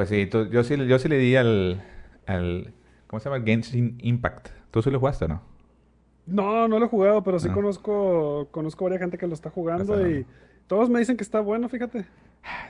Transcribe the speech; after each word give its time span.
Pues 0.00 0.08
sí, 0.08 0.24
tú- 0.24 0.48
yo 0.48 0.64
sí, 0.64 0.78
yo 0.86 0.98
sí 0.98 1.10
le 1.10 1.18
di 1.18 1.36
al, 1.36 1.82
al... 2.26 2.72
¿Cómo 3.06 3.20
se 3.20 3.28
llama? 3.28 3.44
Genshin 3.44 3.98
Impact. 4.00 4.48
¿Tú 4.70 4.80
sí 4.80 4.90
lo 4.90 4.98
jugaste 4.98 5.26
o 5.26 5.28
no? 5.28 5.42
No, 6.24 6.68
no 6.68 6.78
lo 6.78 6.86
he 6.86 6.88
jugado, 6.88 7.22
pero 7.22 7.38
sí 7.38 7.50
conozco, 7.50 8.48
conozco 8.50 8.84
varias 8.84 9.02
gente 9.02 9.18
que 9.18 9.26
lo 9.26 9.34
está 9.34 9.50
jugando 9.50 10.00
Está 10.00 10.08
y 10.08 10.24
todos 10.68 10.88
me 10.88 11.00
dicen 11.00 11.18
que 11.18 11.22
está 11.22 11.40
bueno, 11.40 11.68
fíjate. 11.68 12.06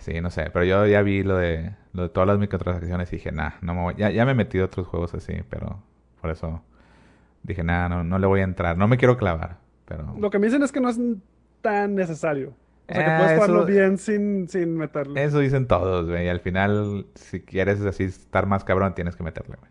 Sí, 0.01 0.21
no 0.21 0.29
sé, 0.31 0.51
pero 0.53 0.65
yo 0.65 0.85
ya 0.89 1.03
vi 1.03 1.23
lo 1.23 1.37
de, 1.37 1.73
lo 1.93 2.03
de 2.03 2.09
todas 2.09 2.27
las 2.27 2.41
microtransacciones 2.41 3.13
y 3.13 3.17
dije, 3.19 3.31
nah, 3.31 3.51
no 3.63 3.75
me 3.75 3.83
voy. 3.83 3.95
Ya, 3.97 4.11
ya 4.11 4.27
me 4.27 4.35
metí 4.35 4.59
a 4.59 4.65
otros 4.65 4.89
juegos 4.89 5.15
así, 5.15 5.35
pero 5.49 5.81
por 6.21 6.31
eso 6.31 6.65
dije, 7.45 7.63
nah, 7.63 7.89
no, 7.89 8.03
no 8.03 8.19
le 8.19 8.27
voy 8.27 8.41
a 8.41 8.45
entrar. 8.45 8.77
No 8.77 8.89
me 8.89 8.97
quiero 8.99 9.17
clavar, 9.17 9.59
pero... 9.85 10.17
Lo 10.19 10.31
que 10.31 10.41
me 10.41 10.49
dicen 10.49 10.65
es 10.65 10.73
que 10.73 10.81
no 10.81 10.89
es 10.89 10.99
tan 11.63 11.95
necesario. 11.95 12.55
O 12.91 12.95
sea, 12.95 13.05
que 13.05 13.11
puedes 13.23 13.35
jugarlo 13.35 13.59
eso- 13.59 13.67
bien 13.67 13.99
sin, 13.99 14.49
sin 14.49 14.77
meterle. 14.77 15.23
Eso 15.25 15.39
dicen 15.39 15.67
todos, 15.67 16.09
güey. 16.09 16.27
Y 16.27 16.29
al 16.29 16.41
final, 16.41 17.07
si 17.15 17.41
quieres 17.41 17.81
así 17.83 18.05
estar 18.05 18.47
más 18.47 18.65
cabrón, 18.65 18.95
tienes 18.95 19.17
que 19.17 19.23
meterle, 19.23 19.57
güey. 19.59 19.71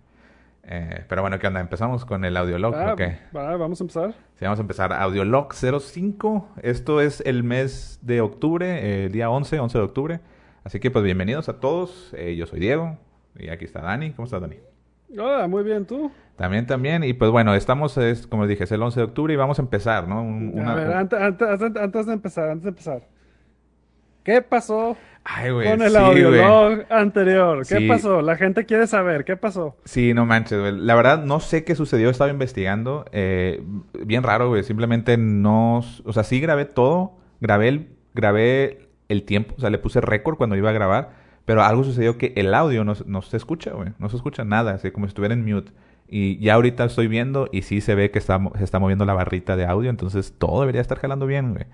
Eh, 0.72 1.04
pero 1.10 1.22
bueno, 1.24 1.40
¿qué 1.40 1.48
onda? 1.48 1.60
¿Empezamos 1.62 2.06
con 2.06 2.24
el 2.26 2.38
audiolog 2.38 2.76
Ah, 2.76 2.94
o 2.94 2.96
qué? 2.96 3.18
va, 3.36 3.58
vamos 3.58 3.82
a 3.82 3.84
empezar. 3.84 4.12
Sí, 4.36 4.46
vamos 4.46 4.60
a 4.60 4.62
empezar. 4.62 4.94
Audiolog 4.94 5.52
05. 5.54 6.48
Esto 6.62 7.02
es 7.02 7.22
el 7.26 7.44
mes 7.44 7.98
de 8.04 8.22
octubre, 8.22 8.68
eh, 8.68 9.06
el 9.06 9.12
día 9.12 9.30
11, 9.32 9.60
11 9.60 9.78
de 9.80 9.84
octubre. 9.84 10.20
Así 10.64 10.80
que 10.80 10.92
pues 10.92 11.04
bienvenidos 11.04 11.50
a 11.50 11.60
todos. 11.60 12.14
Eh, 12.16 12.36
yo 12.36 12.46
soy 12.46 12.60
Diego 12.60 12.98
y 13.38 13.50
aquí 13.50 13.66
está 13.66 13.82
Dani. 13.82 14.12
¿Cómo 14.12 14.26
estás, 14.26 14.42
Dani? 14.42 14.58
Hola, 15.18 15.48
muy 15.48 15.64
bien, 15.64 15.86
¿tú? 15.86 16.12
También, 16.36 16.66
también. 16.68 17.04
Y 17.04 17.14
pues 17.14 17.32
bueno, 17.32 17.54
estamos, 17.56 17.98
es, 17.98 18.28
como 18.28 18.48
dije, 18.48 18.64
es 18.64 18.72
el 18.72 18.82
11 18.82 19.00
de 19.00 19.06
octubre 19.06 19.34
y 19.34 19.38
vamos 19.38 19.60
a 19.60 19.62
empezar, 19.62 20.08
¿no? 20.08 20.22
Un- 20.22 20.52
una- 20.54 20.72
a 20.74 20.76
ver, 20.76 20.94
antes, 20.94 21.20
antes, 21.20 21.48
antes 21.82 22.06
de 22.06 22.14
empezar, 22.14 22.50
antes 22.50 22.64
de 22.64 22.70
empezar. 22.70 23.02
¿Qué 24.24 24.42
pasó 24.42 24.96
Ay, 25.24 25.50
güey. 25.50 25.68
con 25.70 25.82
el 25.82 25.92
sí, 25.92 25.98
audiolog 25.98 26.84
anterior? 26.90 27.60
¿Qué 27.68 27.78
Sí. 27.78 27.88
pasó? 27.88 28.22
La 28.22 28.36
gente 28.36 28.66
quiere 28.66 28.86
saber, 28.86 29.26
¿qué 29.26 29.36
pasó? 29.38 29.78
Sí, 29.86 30.14
no 30.14 30.26
manches, 30.26 30.60
güey. 30.60 30.78
La 30.78 30.94
verdad, 30.94 31.24
no 31.24 31.40
sé 31.40 31.64
qué 31.64 31.74
sucedió. 31.74 32.10
Estaba 32.10 32.30
investigando. 32.30 33.06
eh, 33.12 33.64
bien 34.06 34.22
raro, 34.24 34.50
güey. 34.50 34.64
Simplemente 34.64 35.18
no... 35.18 35.82
O 36.06 36.14
sea, 36.14 36.24
sí 36.24 36.40
grabé 36.40 36.66
todo. 36.66 37.18
Grabé 37.42 37.70
el, 37.70 37.88
grabé 38.14 38.90
el 39.08 39.24
tiempo. 39.24 39.56
O 39.58 39.62
sea, 39.62 39.70
le 39.72 39.80
puse 39.80 40.00
récord 40.02 40.38
cuando 40.38 40.56
iba 40.58 40.70
a 40.70 40.74
grabar. 40.74 41.12
Pero 41.50 41.64
algo 41.64 41.84
sucedió 41.84 42.16
que 42.16 42.32
el 42.36 42.54
audio 42.54 42.84
no, 42.84 42.94
no 43.08 43.24
se 43.24 43.36
escucha, 43.36 43.72
güey. 43.72 43.90
No 43.98 44.08
se 44.08 44.18
escucha 44.18 44.44
nada. 44.46 44.74
Así 44.76 44.92
como 44.92 45.08
si 45.08 45.10
estuviera 45.10 45.34
en 45.34 45.44
mute. 45.44 45.72
Y 46.08 46.38
ya 46.38 46.54
ahorita 46.54 46.86
estoy 46.86 47.08
viendo 47.08 47.50
y 47.52 47.64
sí 47.64 47.82
se 47.82 47.96
ve 47.96 48.12
que 48.12 48.20
está, 48.20 48.40
se 48.56 48.64
está 48.64 48.78
moviendo 48.78 49.04
la 49.06 49.14
barrita 49.16 49.56
de 49.56 49.66
audio. 49.66 49.90
Entonces 49.90 50.36
todo 50.38 50.60
debería 50.62 50.80
estar 50.82 51.00
jalando 51.00 51.26
bien, 51.26 51.54
güey. 51.54 51.66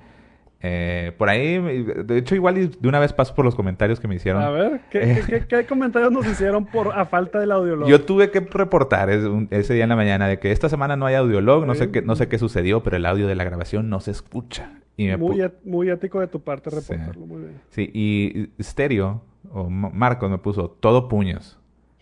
Eh, 0.62 1.12
por 1.18 1.28
ahí, 1.30 1.60
de 1.60 2.18
hecho, 2.18 2.36
igual 2.36 2.56
de 2.80 2.88
una 2.88 3.00
vez 3.00 3.12
paso 3.12 3.36
por 3.36 3.44
los 3.44 3.54
comentarios 3.54 4.00
que 4.00 4.08
me 4.08 4.16
hicieron. 4.16 4.42
A 4.42 4.50
ver, 4.50 4.80
¿qué, 4.90 5.00
Eh. 5.12 5.24
qué- 5.28 5.40
qué- 5.42 5.46
qué 5.48 5.66
comentarios 5.66 6.12
nos 6.14 6.26
hicieron 6.26 6.66
por 6.66 6.98
a 6.98 7.06
falta 7.06 7.40
del 7.40 7.52
audiolog? 7.52 7.88
Yo 7.90 8.02
tuve 8.06 8.32
que 8.32 8.40
reportar 8.40 9.10
ese, 9.10 9.28
un- 9.28 9.48
ese 9.52 9.74
día 9.74 9.84
en 9.84 9.90
la 9.90 9.96
mañana 9.98 10.28
de 10.30 10.40
que 10.40 10.52
esta 10.52 10.70
semana 10.70 10.96
no 10.96 11.06
hay 11.06 11.16
audiolog, 11.16 11.66
no 11.68 11.76
sé 11.76 11.86
Sí. 11.86 11.92
qué, 11.92 12.02
no 12.02 12.16
sé 12.16 12.30
qué 12.30 12.40
sucedió, 12.40 12.82
pero 12.82 12.96
el 12.96 13.06
audio 13.06 13.28
de 13.28 13.36
la 13.36 13.44
grabación 13.44 13.90
no 13.90 14.00
se 14.00 14.12
escucha. 14.12 14.72
Y 14.98 15.08
me 15.08 15.18
muy, 15.18 15.44
muy 15.66 15.90
ético 15.90 16.22
de 16.22 16.28
tu 16.28 16.40
parte 16.42 16.72
Sí. 16.72 16.78
reportarlo, 16.78 17.26
muy 17.26 17.42
bien. 17.42 17.52
sí, 17.70 17.92
y 17.94 18.50
Stereo, 18.64 19.22
o 19.52 19.70
Ma- 19.70 19.90
Marcos 19.90 20.30
me 20.30 20.38
puso 20.38 20.70
todo 20.70 21.08
puños. 21.08 21.58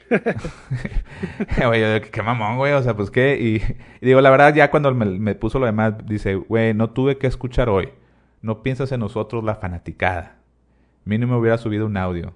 Güey, 1.66 1.82
yo, 1.82 2.12
qué 2.12 2.22
mamón, 2.22 2.58
güey, 2.58 2.74
o 2.74 2.82
sea, 2.84 2.96
pues 2.96 3.10
qué. 3.10 3.38
Y, 3.40 4.06
digo, 4.06 4.22
la 4.22 4.30
verdad, 4.30 4.54
ya 4.54 4.70
cuando 4.70 4.94
me, 4.94 5.36
puso 5.36 5.60
lo 5.60 5.66
demás, 5.66 5.94
dice, 6.06 6.36
güey, 6.36 6.74
no 6.74 6.90
tuve 6.92 7.18
que 7.18 7.28
escuchar 7.28 7.70
hoy. 7.70 7.90
No 8.42 8.62
piensas 8.62 8.92
en 8.92 9.00
nosotros 9.00 9.44
la 9.44 9.56
fanaticada. 9.56 10.38
Mínimo 11.06 11.38
hubiera 11.38 11.58
subido 11.58 11.86
un 11.86 11.98
audio. 11.98 12.34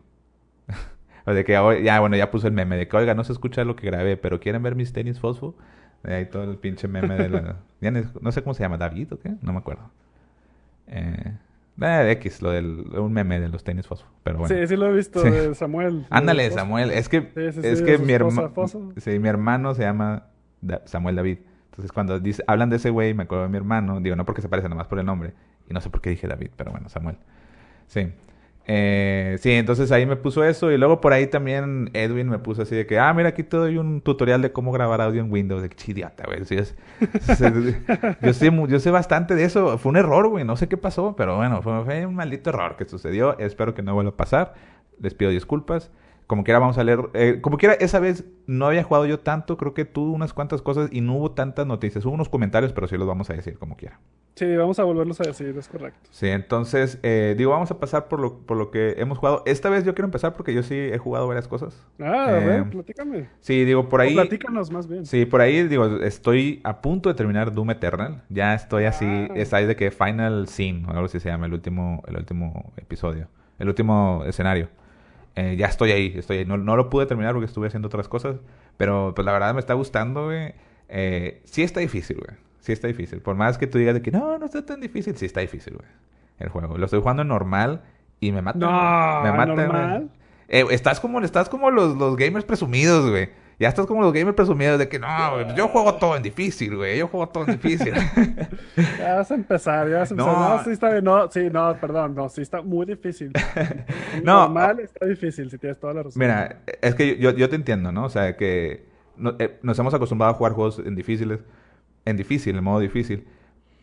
o 1.26 1.34
de 1.34 1.44
que 1.44 1.58
hoy, 1.58 1.84
ya, 1.84 2.00
bueno, 2.00 2.16
ya 2.16 2.32
puse 2.32 2.48
el 2.48 2.54
meme 2.54 2.78
de 2.78 2.88
que, 2.88 2.98
oiga, 2.98 3.14
no 3.14 3.24
se 3.24 3.34
escucha 3.34 3.64
lo 3.64 3.76
que 3.76 3.88
grabé, 3.88 4.18
pero 4.18 4.40
¿quieren 4.40 4.64
ver 4.64 4.76
mis 4.76 4.94
tenis 4.94 5.20
fosfo? 5.20 5.56
Ahí 6.04 6.26
todo 6.28 6.44
el 6.44 6.58
pinche 6.58 6.88
meme 6.88 7.16
de 7.16 7.56
no 8.22 8.32
sé 8.32 8.44
cómo 8.44 8.54
se 8.54 8.64
llama, 8.64 8.78
¿David 8.78 9.14
o 9.14 9.20
qué? 9.20 9.34
No 9.42 9.52
me 9.52 9.60
acuerdo. 9.60 9.90
Eh, 10.88 11.34
eh, 11.82 12.12
X, 12.12 12.42
lo 12.42 12.52
del... 12.52 12.86
Un 12.98 13.14
meme 13.14 13.40
de 13.40 13.50
los 13.50 13.64
tenis 13.64 13.86
fosfo, 13.88 14.08
pero 14.24 14.40
bueno. 14.40 14.56
Sí, 14.56 14.68
sí 14.68 14.76
lo 14.76 14.88
he 14.88 14.94
visto 14.94 15.22
Sí. 15.22 15.30
de 15.30 15.54
Samuel. 15.56 16.06
Ándale, 16.10 16.44
De- 16.44 16.52
Samuel. 16.52 16.92
Es 16.92 17.10
que, 17.10 17.22
Sí, 17.36 17.62
sí, 17.62 17.68
es 17.68 17.82
que 17.82 17.98
mi, 17.98 18.14
esposa, 18.14 18.42
herma- 18.44 18.50
Foso. 18.54 18.94
sí, 18.98 19.20
mi 19.20 19.30
hermano 19.30 19.74
se 19.76 19.84
llama 19.84 20.28
Da- 20.62 20.82
Samuel 20.86 21.16
David. 21.16 21.38
Entonces, 21.72 21.92
cuando 21.92 22.20
dice, 22.20 22.44
hablan 22.48 22.70
de 22.72 22.78
ese 22.78 22.90
güey, 22.90 23.14
me 23.14 23.24
acuerdo 23.24 23.44
de 23.44 23.50
mi 23.50 23.58
hermano. 23.58 24.00
Digo, 24.02 24.16
no 24.16 24.26
porque 24.26 24.42
se 24.42 24.50
parece, 24.50 24.68
nomás 24.70 24.88
por 24.88 24.98
el 25.00 25.06
nombre. 25.06 25.34
Y 25.70 25.74
no 25.74 25.82
sé 25.82 25.90
por 25.92 26.02
qué 26.02 26.10
dije 26.10 26.28
David, 26.28 26.50
pero 26.56 26.72
bueno, 26.72 26.90
Samuel. 26.90 27.18
Sí. 27.88 28.12
Eh, 28.70 29.38
sí, 29.40 29.54
entonces 29.54 29.94
ahí 29.94 30.06
me 30.06 30.18
puso 30.18 30.44
eso. 30.44 30.72
Y 30.72 30.78
luego 30.78 31.00
por 31.00 31.14
ahí 31.14 31.28
también 31.28 31.90
Edwin 31.94 32.28
me 32.30 32.38
puso 32.38 32.64
así 32.64 32.76
de 32.76 32.86
que, 32.86 33.00
ah, 33.00 33.14
mira, 33.14 33.30
aquí 33.30 33.44
te 33.44 33.56
doy 33.56 33.78
un 33.78 34.02
tutorial 34.02 34.42
de 34.42 34.52
cómo 34.52 34.74
grabar 34.74 35.02
audio 35.02 35.22
en 35.22 35.32
Windows. 35.32 35.62
De 35.62 35.70
que 35.70 35.76
chidiata, 35.76 36.26
güey. 36.26 36.40
Yo, 38.22 38.34
sé, 38.34 38.52
yo 38.68 38.80
sé 38.80 38.92
bastante 38.92 39.36
de 39.36 39.46
eso. 39.46 39.78
Fue 39.78 39.90
un 39.90 39.98
error, 39.98 40.28
güey. 40.28 40.44
No 40.44 40.58
sé 40.58 40.68
qué 40.68 40.78
pasó, 40.78 41.16
pero 41.16 41.38
bueno, 41.38 41.62
fue 41.62 42.06
un 42.06 42.16
maldito 42.16 42.50
error 42.50 42.76
que 42.76 42.86
sucedió. 42.86 43.40
Espero 43.40 43.74
que 43.74 43.82
no 43.82 43.94
vuelva 43.94 44.12
a 44.12 44.18
pasar. 44.18 44.54
Les 45.00 45.14
pido 45.14 45.32
disculpas. 45.32 45.90
Como 46.28 46.44
quiera, 46.44 46.60
vamos 46.60 46.78
a 46.78 46.84
leer. 46.84 47.00
eh, 47.14 47.40
como 47.42 47.58
quiera, 47.58 47.74
esa 47.76 48.00
vez 48.00 48.26
no 48.48 48.66
había 48.68 48.84
jugado 48.84 49.06
yo 49.06 49.20
tanto. 49.22 49.56
Creo 49.56 49.74
que 49.74 49.86
tuve 49.86 50.12
unas 50.12 50.34
cuantas 50.34 50.62
cosas 50.62 50.90
y 50.92 51.00
no 51.00 51.14
hubo 51.16 51.32
tantas 51.32 51.66
noticias. 51.66 52.04
Hubo 52.06 52.14
unos 52.14 52.28
comentarios, 52.28 52.74
pero 52.74 52.88
sí 52.90 52.98
los 52.98 53.08
vamos 53.08 53.30
a 53.30 53.34
decir 53.34 53.58
como 53.58 53.78
quiera. 53.78 54.00
Sí, 54.36 54.56
vamos 54.56 54.78
a 54.78 54.84
volverlos 54.84 55.20
a 55.22 55.24
decir, 55.24 55.56
es 55.58 55.68
correcto. 55.70 56.10
Sí, 56.12 56.28
entonces, 56.28 57.00
eh, 57.02 57.34
digo, 57.38 57.52
vamos 57.52 57.72
a 57.72 57.80
pasar 57.80 58.08
por 58.10 58.20
lo, 58.20 58.40
por 58.46 58.56
lo 58.58 58.70
que 58.72 58.96
hemos 58.98 59.18
jugado. 59.18 59.42
Esta 59.46 59.70
vez 59.70 59.84
yo 59.86 59.96
quiero 59.96 60.06
empezar 60.06 60.34
porque 60.36 60.54
yo 60.54 60.62
sí 60.64 60.76
he 60.76 60.98
jugado 60.98 61.28
varias 61.28 61.48
cosas. 61.48 61.82
Ah, 62.00 62.26
a 62.28 62.42
Eh, 62.42 62.46
ver, 62.46 62.70
platícame. 62.70 63.30
Sí, 63.40 63.64
digo, 63.66 63.88
por 63.90 64.02
O 64.02 64.04
ahí. 64.04 64.14
platícanos 64.14 64.70
más 64.70 64.88
bien. 64.88 65.06
Sí, 65.06 65.26
por 65.26 65.40
ahí, 65.42 65.64
digo, 65.68 65.86
estoy 66.02 66.60
a 66.66 66.82
punto 66.82 67.08
de 67.10 67.16
terminar 67.16 67.54
Doom 67.54 67.72
Eternal. 67.72 68.24
Ya 68.30 68.54
estoy 68.54 68.84
así, 68.84 69.06
Ah. 69.08 69.30
está 69.36 69.58
ahí 69.58 69.66
de 69.66 69.76
que 69.78 69.92
Final 69.92 70.48
Scene, 70.50 70.86
o 70.88 70.92
algo 70.92 71.06
así 71.06 71.20
se 71.22 71.30
llama, 71.30 71.46
el 71.48 71.54
último, 71.54 72.04
el 72.06 72.18
último 72.18 72.74
episodio, 72.76 73.30
el 73.58 73.70
último 73.70 74.24
escenario. 74.28 74.68
Eh, 75.40 75.56
ya 75.56 75.68
estoy 75.68 75.92
ahí, 75.92 76.14
estoy 76.18 76.40
ahí. 76.40 76.46
No, 76.46 76.58
no 76.58 76.76
lo 76.76 76.90
pude 76.90 77.06
terminar 77.06 77.34
porque 77.34 77.46
estuve 77.46 77.68
haciendo 77.68 77.88
otras 77.90 78.08
cosas, 78.08 78.38
pero 78.76 79.14
pues 79.16 79.24
la 79.24 79.32
verdad 79.32 79.54
me 79.54 79.60
está 79.60 79.76
gustando, 79.76 80.26
güey. 80.26 80.56
Eh, 80.90 81.42
sí 81.46 81.62
está 81.62 81.80
difícil, 81.80 82.18
güey. 82.18 82.36
Sí 82.60 82.72
está 82.72 82.88
difícil. 82.88 83.22
Por 83.22 83.36
más 83.36 83.60
que 83.60 83.68
tú 83.68 83.78
digas 83.78 83.94
de 83.94 84.02
que 84.02 84.10
no, 84.10 84.40
no 84.40 84.46
está 84.48 84.66
tan 84.66 84.82
difícil, 84.82 85.16
sí 85.16 85.28
está 85.28 85.42
difícil, 85.42 85.76
güey. 85.76 85.88
El 86.40 86.50
juego. 86.50 86.76
Lo 86.80 86.86
estoy 86.86 87.02
jugando 87.02 87.22
en 87.22 87.28
normal 87.28 87.84
y 88.20 88.32
me 88.32 88.42
mata. 88.42 88.58
No, 88.58 89.24
me 89.24 89.32
mata. 89.32 89.54
normal. 89.54 90.10
Eh, 90.48 90.66
estás 90.72 91.00
como, 91.00 91.20
estás 91.20 91.50
como 91.50 91.70
los, 91.70 91.96
los 91.96 92.16
gamers 92.16 92.44
presumidos, 92.44 93.08
güey. 93.08 93.30
Ya 93.60 93.70
estás 93.70 93.88
como 93.88 94.02
los 94.04 94.14
gamers 94.14 94.36
presumidos 94.36 94.78
de 94.78 94.88
que 94.88 95.00
no, 95.00 95.56
yo 95.56 95.68
juego 95.70 95.96
todo 95.96 96.16
en 96.16 96.22
difícil, 96.22 96.76
güey. 96.76 97.00
Yo 97.00 97.08
juego 97.08 97.28
todo 97.30 97.46
en 97.46 97.54
difícil. 97.60 97.94
Ya 99.00 99.16
vas 99.16 99.32
a 99.32 99.36
empezar, 99.36 99.90
ya 99.90 100.00
vas 100.00 100.12
a 100.12 100.14
empezar. 100.14 100.34
No. 100.34 100.58
No, 100.58 100.64
sí 100.64 100.70
está 100.72 100.92
bien. 100.92 101.04
No, 101.04 101.32
sí, 101.32 101.50
no, 101.52 101.76
perdón, 101.82 102.14
no, 102.16 102.30
sí 102.30 102.42
está 102.42 102.62
muy 102.62 102.86
difícil. 102.86 103.32
No. 104.24 104.42
Normal 104.42 104.80
está 104.82 105.06
difícil, 105.06 105.50
si 105.50 105.58
tienes 105.58 105.80
toda 105.80 105.94
la 105.96 106.04
razón. 106.04 106.20
Mira, 106.20 106.62
es 106.82 106.96
que 106.96 107.18
yo, 107.18 107.32
yo 107.32 107.50
te 107.50 107.56
entiendo, 107.56 107.92
¿no? 107.92 108.06
O 108.06 108.10
sea, 108.10 108.36
que 108.38 108.86
no- 109.16 109.36
eh, 109.40 109.58
nos 109.64 109.78
hemos 109.80 109.94
acostumbrado 109.94 110.34
a 110.34 110.36
jugar 110.38 110.54
juegos 110.54 110.80
en 110.84 110.96
difíciles, 110.96 111.40
en 112.06 112.18
difícil, 112.18 112.56
en 112.58 112.64
modo 112.64 112.80
difícil, 112.80 113.28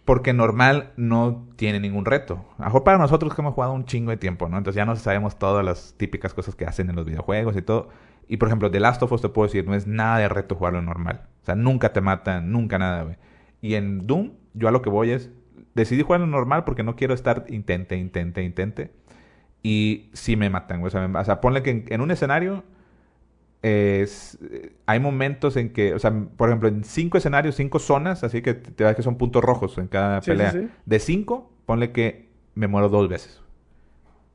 porque 0.05 0.33
normal 0.33 0.93
no 0.97 1.49
tiene 1.57 1.81
ningún 1.81 2.05
reto. 2.05 2.45
A 2.59 2.61
lo 2.63 2.65
mejor 2.67 2.85
para 2.85 2.99
nosotros 2.99 3.35
que 3.35 3.43
hemos 3.43 3.55
jugado 3.55 3.73
un 3.73 3.85
chingo 3.87 4.11
de 4.11 4.17
tiempo, 4.19 4.49
¿no? 4.49 4.59
Entonces 4.59 4.77
ya 4.77 4.85
nos 4.85 5.01
sabemos 5.01 5.39
todas 5.39 5.65
las 5.65 5.95
típicas 5.97 6.33
cosas 6.35 6.55
que 6.55 6.65
hacen 6.65 6.91
en 6.91 6.97
los 6.97 7.05
videojuegos 7.07 7.57
y 7.57 7.63
todo. 7.63 7.89
Y 8.29 8.37
por 8.39 8.49
ejemplo, 8.49 8.71
The 8.71 8.81
Last 8.81 9.03
of 9.03 9.13
Us 9.13 9.21
te 9.23 9.29
puedo 9.29 9.47
decir, 9.47 9.67
no 9.67 9.75
es 9.75 9.87
nada 9.87 10.19
de 10.19 10.29
reto 10.29 10.55
jugarlo 10.55 10.81
normal. 10.83 11.23
O 11.43 11.45
sea, 11.45 11.55
nunca 11.55 11.93
te 11.93 12.01
matan, 12.01 12.51
nunca 12.53 12.79
nada, 12.79 13.03
güey. 13.03 13.17
Y 13.61 13.75
en 13.75 14.07
Doom, 14.07 14.33
yo 14.55 14.69
a 14.69 14.71
lo 14.71 14.83
que 14.83 14.91
voy 14.91 15.11
es, 15.11 15.31
decidí 15.75 16.03
jugarlo 16.03 16.27
normal 16.27 16.65
porque 16.65 16.83
no 16.83 16.97
quiero 16.97 17.15
estar 17.15 17.45
intente, 17.49 17.97
intente, 17.97 18.43
intente. 18.43 18.93
Y 19.63 20.11
sí 20.13 20.37
me 20.37 20.51
matan, 20.51 20.81
güey. 20.81 20.89
O 20.89 20.91
sea, 20.91 21.07
me- 21.09 21.19
o 21.19 21.25
sea, 21.25 21.41
ponle 21.41 21.63
que 21.63 21.71
en, 21.71 21.85
en 21.89 22.01
un 22.01 22.11
escenario 22.11 22.65
es- 23.63 24.39
eh, 24.51 24.73
hay 24.87 25.01
momentos 25.01 25.57
en 25.57 25.73
que, 25.73 25.95
o 25.95 25.99
sea, 25.99 26.13
por 26.37 26.49
ejemplo, 26.51 26.69
en 26.69 26.85
cinco 26.85 27.17
escenarios, 27.19 27.55
cinco 27.57 27.79
zonas, 27.79 28.23
así 28.25 28.43
que 28.43 28.55
te 28.55 28.85
das 28.85 28.95
que 28.97 29.03
son 29.03 29.17
puntos 29.17 29.43
rojos 29.43 29.79
en 29.79 29.89
cada 29.89 30.21
Sí, 30.21 30.27
sí, 30.27 30.31
pelea. 30.33 30.53
sí. 30.53 30.69
De 30.85 30.99
cinco, 30.99 31.51
ponle 31.67 31.93
que 31.93 32.29
me 32.55 32.67
muero 32.69 32.89
dos 32.89 33.09
veces. 33.09 33.41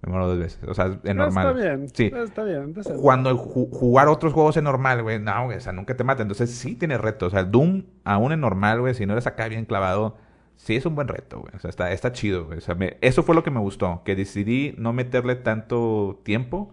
Me 0.02 0.10
muero 0.12 0.28
dos 0.30 0.40
veces. 0.40 0.60
O 0.68 0.74
sea, 0.74 0.86
en 1.04 1.20
Ah, 1.20 1.26
normal. 1.26 1.48
Está 1.58 1.68
bien, 1.76 1.90
Sí. 1.90 2.12
está 2.16 2.44
bien. 2.44 2.74
decente. 2.74 3.02
Cuando 3.02 3.36
ju- 3.38 3.70
jugar 3.70 4.08
otros 4.08 4.32
juegos 4.34 4.56
en 4.58 4.64
normal, 4.64 5.04
güey, 5.04 5.20
no, 5.20 5.46
güey, 5.46 5.58
o 5.58 5.62
sea, 5.62 5.74
nunca 5.74 5.96
te 5.98 6.04
mata. 6.06 6.22
Entonces 6.22 6.52
sí 6.52 6.76
tiene 6.76 6.98
reto. 6.98 7.26
O 7.26 7.30
sea, 7.30 7.44
Doom, 7.44 7.84
aún 8.06 8.32
en 8.32 8.40
normal, 8.40 8.80
güey, 8.80 8.94
si 8.94 9.06
no 9.06 9.14
eres 9.14 9.28
acá 9.28 9.48
bien 9.50 9.66
clavado, 9.66 10.16
sí 10.56 10.76
es 10.78 10.86
un 10.86 10.96
buen 10.96 11.10
reto, 11.10 11.42
güey. 11.42 11.54
O 11.54 11.60
sea, 11.60 11.70
está, 11.70 11.92
está 11.92 12.14
chido, 12.14 12.46
güey. 12.46 12.60
O 12.60 12.62
sea, 12.62 12.76
me- 12.76 12.98
eso 13.02 13.24
fue 13.24 13.36
lo 13.36 13.44
que 13.44 13.52
me 13.52 13.60
gustó. 13.60 14.02
Que 14.06 14.16
decidí 14.16 14.74
no 14.78 14.94
meterle 14.94 15.36
tanto 15.36 16.22
tiempo. 16.24 16.72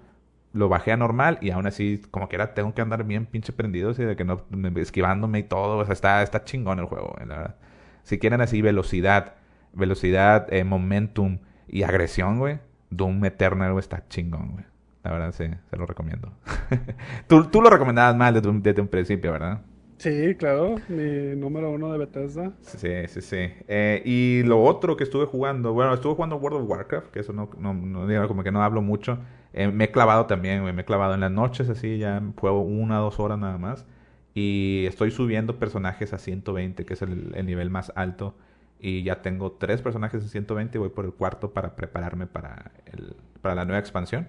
Lo 0.52 0.69
bajé 0.69 0.93
a 0.93 0.96
normal 0.96 1.38
y 1.43 1.50
aún 1.50 1.67
así, 1.67 2.00
como 2.12 2.28
que 2.28 2.37
era, 2.37 2.55
tengo 2.55 2.75
que 2.75 2.81
andar 2.81 3.02
bien 3.05 3.26
pinche 3.26 3.52
prendido, 3.52 3.90
así 3.90 4.05
de 4.05 4.14
que 4.17 4.25
no, 4.25 4.40
me- 4.50 4.81
esquivándome 4.81 5.40
y 5.40 5.43
todo. 5.43 5.78
O 5.78 5.84
sea, 5.84 5.93
está, 5.94 6.23
está 6.23 6.44
chingón 6.44 6.78
el 6.78 6.84
juego, 6.87 7.12
güey, 7.17 7.26
la 7.28 7.37
verdad. 7.38 7.56
Si 8.05 8.19
quieren 8.20 8.40
así 8.40 8.62
velocidad, 8.62 9.34
velocidad, 9.73 10.46
eh, 10.52 10.62
momentum 10.64 11.38
y 11.69 11.82
agresión, 11.82 12.38
güey. 12.38 12.61
Doom 12.90 13.24
Eternal, 13.24 13.72
güey, 13.72 13.80
está 13.80 14.06
chingón, 14.08 14.52
güey. 14.52 14.64
La 15.04 15.12
verdad, 15.12 15.32
sí, 15.32 15.44
se 15.70 15.76
lo 15.76 15.86
recomiendo. 15.86 16.32
tú, 17.28 17.44
tú 17.44 17.62
lo 17.62 17.70
recomendabas 17.70 18.16
mal 18.16 18.34
desde 18.34 18.48
un, 18.48 18.62
desde 18.62 18.82
un 18.82 18.88
principio, 18.88 19.32
¿verdad? 19.32 19.62
Sí, 19.98 20.34
claro, 20.34 20.76
mi 20.88 21.34
número 21.36 21.70
uno 21.70 21.90
de 21.90 21.98
Bethesda. 21.98 22.52
Sí, 22.60 22.90
sí, 23.08 23.20
sí. 23.22 23.48
Eh, 23.66 24.02
y 24.04 24.42
lo 24.42 24.62
otro 24.62 24.96
que 24.96 25.04
estuve 25.04 25.24
jugando, 25.24 25.72
bueno, 25.72 25.94
estuve 25.94 26.14
jugando 26.14 26.36
World 26.36 26.62
of 26.62 26.70
Warcraft, 26.70 27.10
que 27.12 27.20
eso 27.20 27.32
no, 27.32 27.48
no, 27.58 27.72
no 27.72 28.28
como 28.28 28.42
que 28.42 28.52
no 28.52 28.62
hablo 28.62 28.82
mucho. 28.82 29.18
Eh, 29.54 29.68
me 29.68 29.84
he 29.84 29.90
clavado 29.90 30.26
también, 30.26 30.60
güey, 30.60 30.74
me 30.74 30.82
he 30.82 30.84
clavado 30.84 31.14
en 31.14 31.20
las 31.20 31.30
noches, 31.30 31.70
así, 31.70 31.96
ya 31.98 32.22
juego 32.38 32.60
una, 32.60 32.98
dos 32.98 33.18
horas 33.18 33.38
nada 33.38 33.56
más. 33.56 33.86
Y 34.34 34.84
estoy 34.86 35.10
subiendo 35.10 35.58
personajes 35.58 36.12
a 36.12 36.18
120, 36.18 36.84
que 36.84 36.92
es 36.92 37.00
el, 37.00 37.32
el 37.34 37.46
nivel 37.46 37.70
más 37.70 37.90
alto. 37.96 38.36
Y 38.81 39.02
ya 39.02 39.23
tengo 39.23 39.52
tres 39.52 39.82
personajes 39.82 40.23
en 40.23 40.28
120 40.28 40.76
y 40.76 40.81
voy 40.81 40.90
por 40.90 41.05
el 41.06 41.12
cuarto 41.12 41.52
para 41.52 41.76
prepararme 41.76 42.26
para, 42.26 42.73
el, 42.87 43.17
para 43.43 43.55
la 43.55 43.64
nueva 43.64 43.78
expansión. 43.81 44.28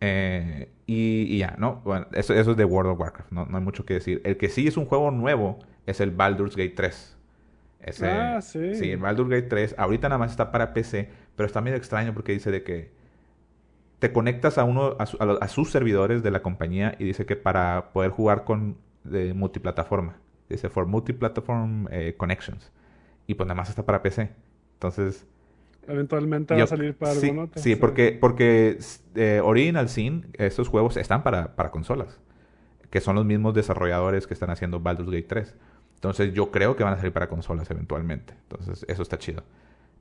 Eh, 0.00 0.70
y, 0.86 1.22
y 1.34 1.38
ya, 1.38 1.56
¿no? 1.58 1.80
Bueno, 1.84 2.06
eso, 2.12 2.32
eso 2.34 2.52
es 2.52 2.56
de 2.56 2.64
World 2.64 2.92
of 2.92 3.00
Warcraft, 3.00 3.32
no, 3.32 3.46
no 3.46 3.58
hay 3.58 3.64
mucho 3.64 3.84
que 3.84 3.94
decir. 3.94 4.20
El 4.24 4.36
que 4.36 4.48
sí 4.48 4.66
es 4.68 4.76
un 4.76 4.86
juego 4.86 5.10
nuevo 5.10 5.58
es 5.86 6.00
el 6.00 6.10
Baldur's 6.12 6.56
Gate 6.56 6.74
3. 6.76 7.16
Ese, 7.80 8.06
Ah, 8.10 8.40
sí. 8.40 8.74
Sí, 8.74 8.90
el 8.92 8.98
Baldur's 8.98 9.28
Gate 9.30 9.48
3. 9.48 9.74
Ahorita 9.78 10.08
nada 10.08 10.18
más 10.18 10.30
está 10.30 10.50
para 10.52 10.72
PC, 10.74 11.10
pero 11.36 11.46
está 11.46 11.60
medio 11.60 11.76
extraño 11.76 12.14
porque 12.14 12.32
dice 12.32 12.50
de 12.50 12.62
que 12.62 12.90
te 13.98 14.12
conectas 14.12 14.58
a 14.58 14.64
uno 14.64 14.96
a, 14.98 15.06
su- 15.06 15.16
a 15.20 15.24
lo- 15.26 15.42
a 15.42 15.48
sus 15.48 15.70
servidores 15.70 16.22
de 16.22 16.30
la 16.30 16.42
compañía 16.42 16.94
y 16.98 17.04
dice 17.04 17.26
que 17.26 17.36
para 17.36 17.92
poder 17.92 18.10
jugar 18.10 18.44
con 18.44 18.76
de 19.04 19.34
multiplataforma. 19.34 20.16
Dice 20.48 20.68
for 20.70 20.86
multiplatform 20.86 21.88
eh, 21.90 22.14
connections. 22.16 22.70
Y 23.28 23.34
pues 23.34 23.46
nada 23.46 23.54
más 23.54 23.68
está 23.68 23.84
para 23.84 24.02
PC. 24.02 24.30
Entonces, 24.74 25.24
Eventualmente 25.86 26.54
va 26.54 26.64
a 26.64 26.66
salir 26.66 26.96
para 26.96 27.14
sí, 27.14 27.28
algún 27.28 27.44
otro. 27.44 27.62
sí, 27.62 27.76
porque, 27.76 28.18
porque 28.20 28.78
eh, 29.14 29.40
Original 29.44 29.88
Sin, 29.88 30.26
esos 30.34 30.68
juegos 30.68 30.96
están 30.96 31.22
para, 31.22 31.54
para 31.54 31.70
consolas. 31.70 32.18
Que 32.90 33.00
son 33.00 33.14
los 33.14 33.24
mismos 33.24 33.54
desarrolladores 33.54 34.26
que 34.26 34.34
están 34.34 34.50
haciendo 34.50 34.80
Baldur's 34.80 35.10
Gate 35.10 35.26
3. 35.28 35.54
Entonces 35.94 36.32
yo 36.32 36.50
creo 36.50 36.74
que 36.74 36.84
van 36.84 36.94
a 36.94 36.96
salir 36.96 37.12
para 37.12 37.28
consolas 37.28 37.70
eventualmente. 37.70 38.34
Entonces 38.48 38.84
eso 38.88 39.02
está 39.02 39.18
chido. 39.18 39.44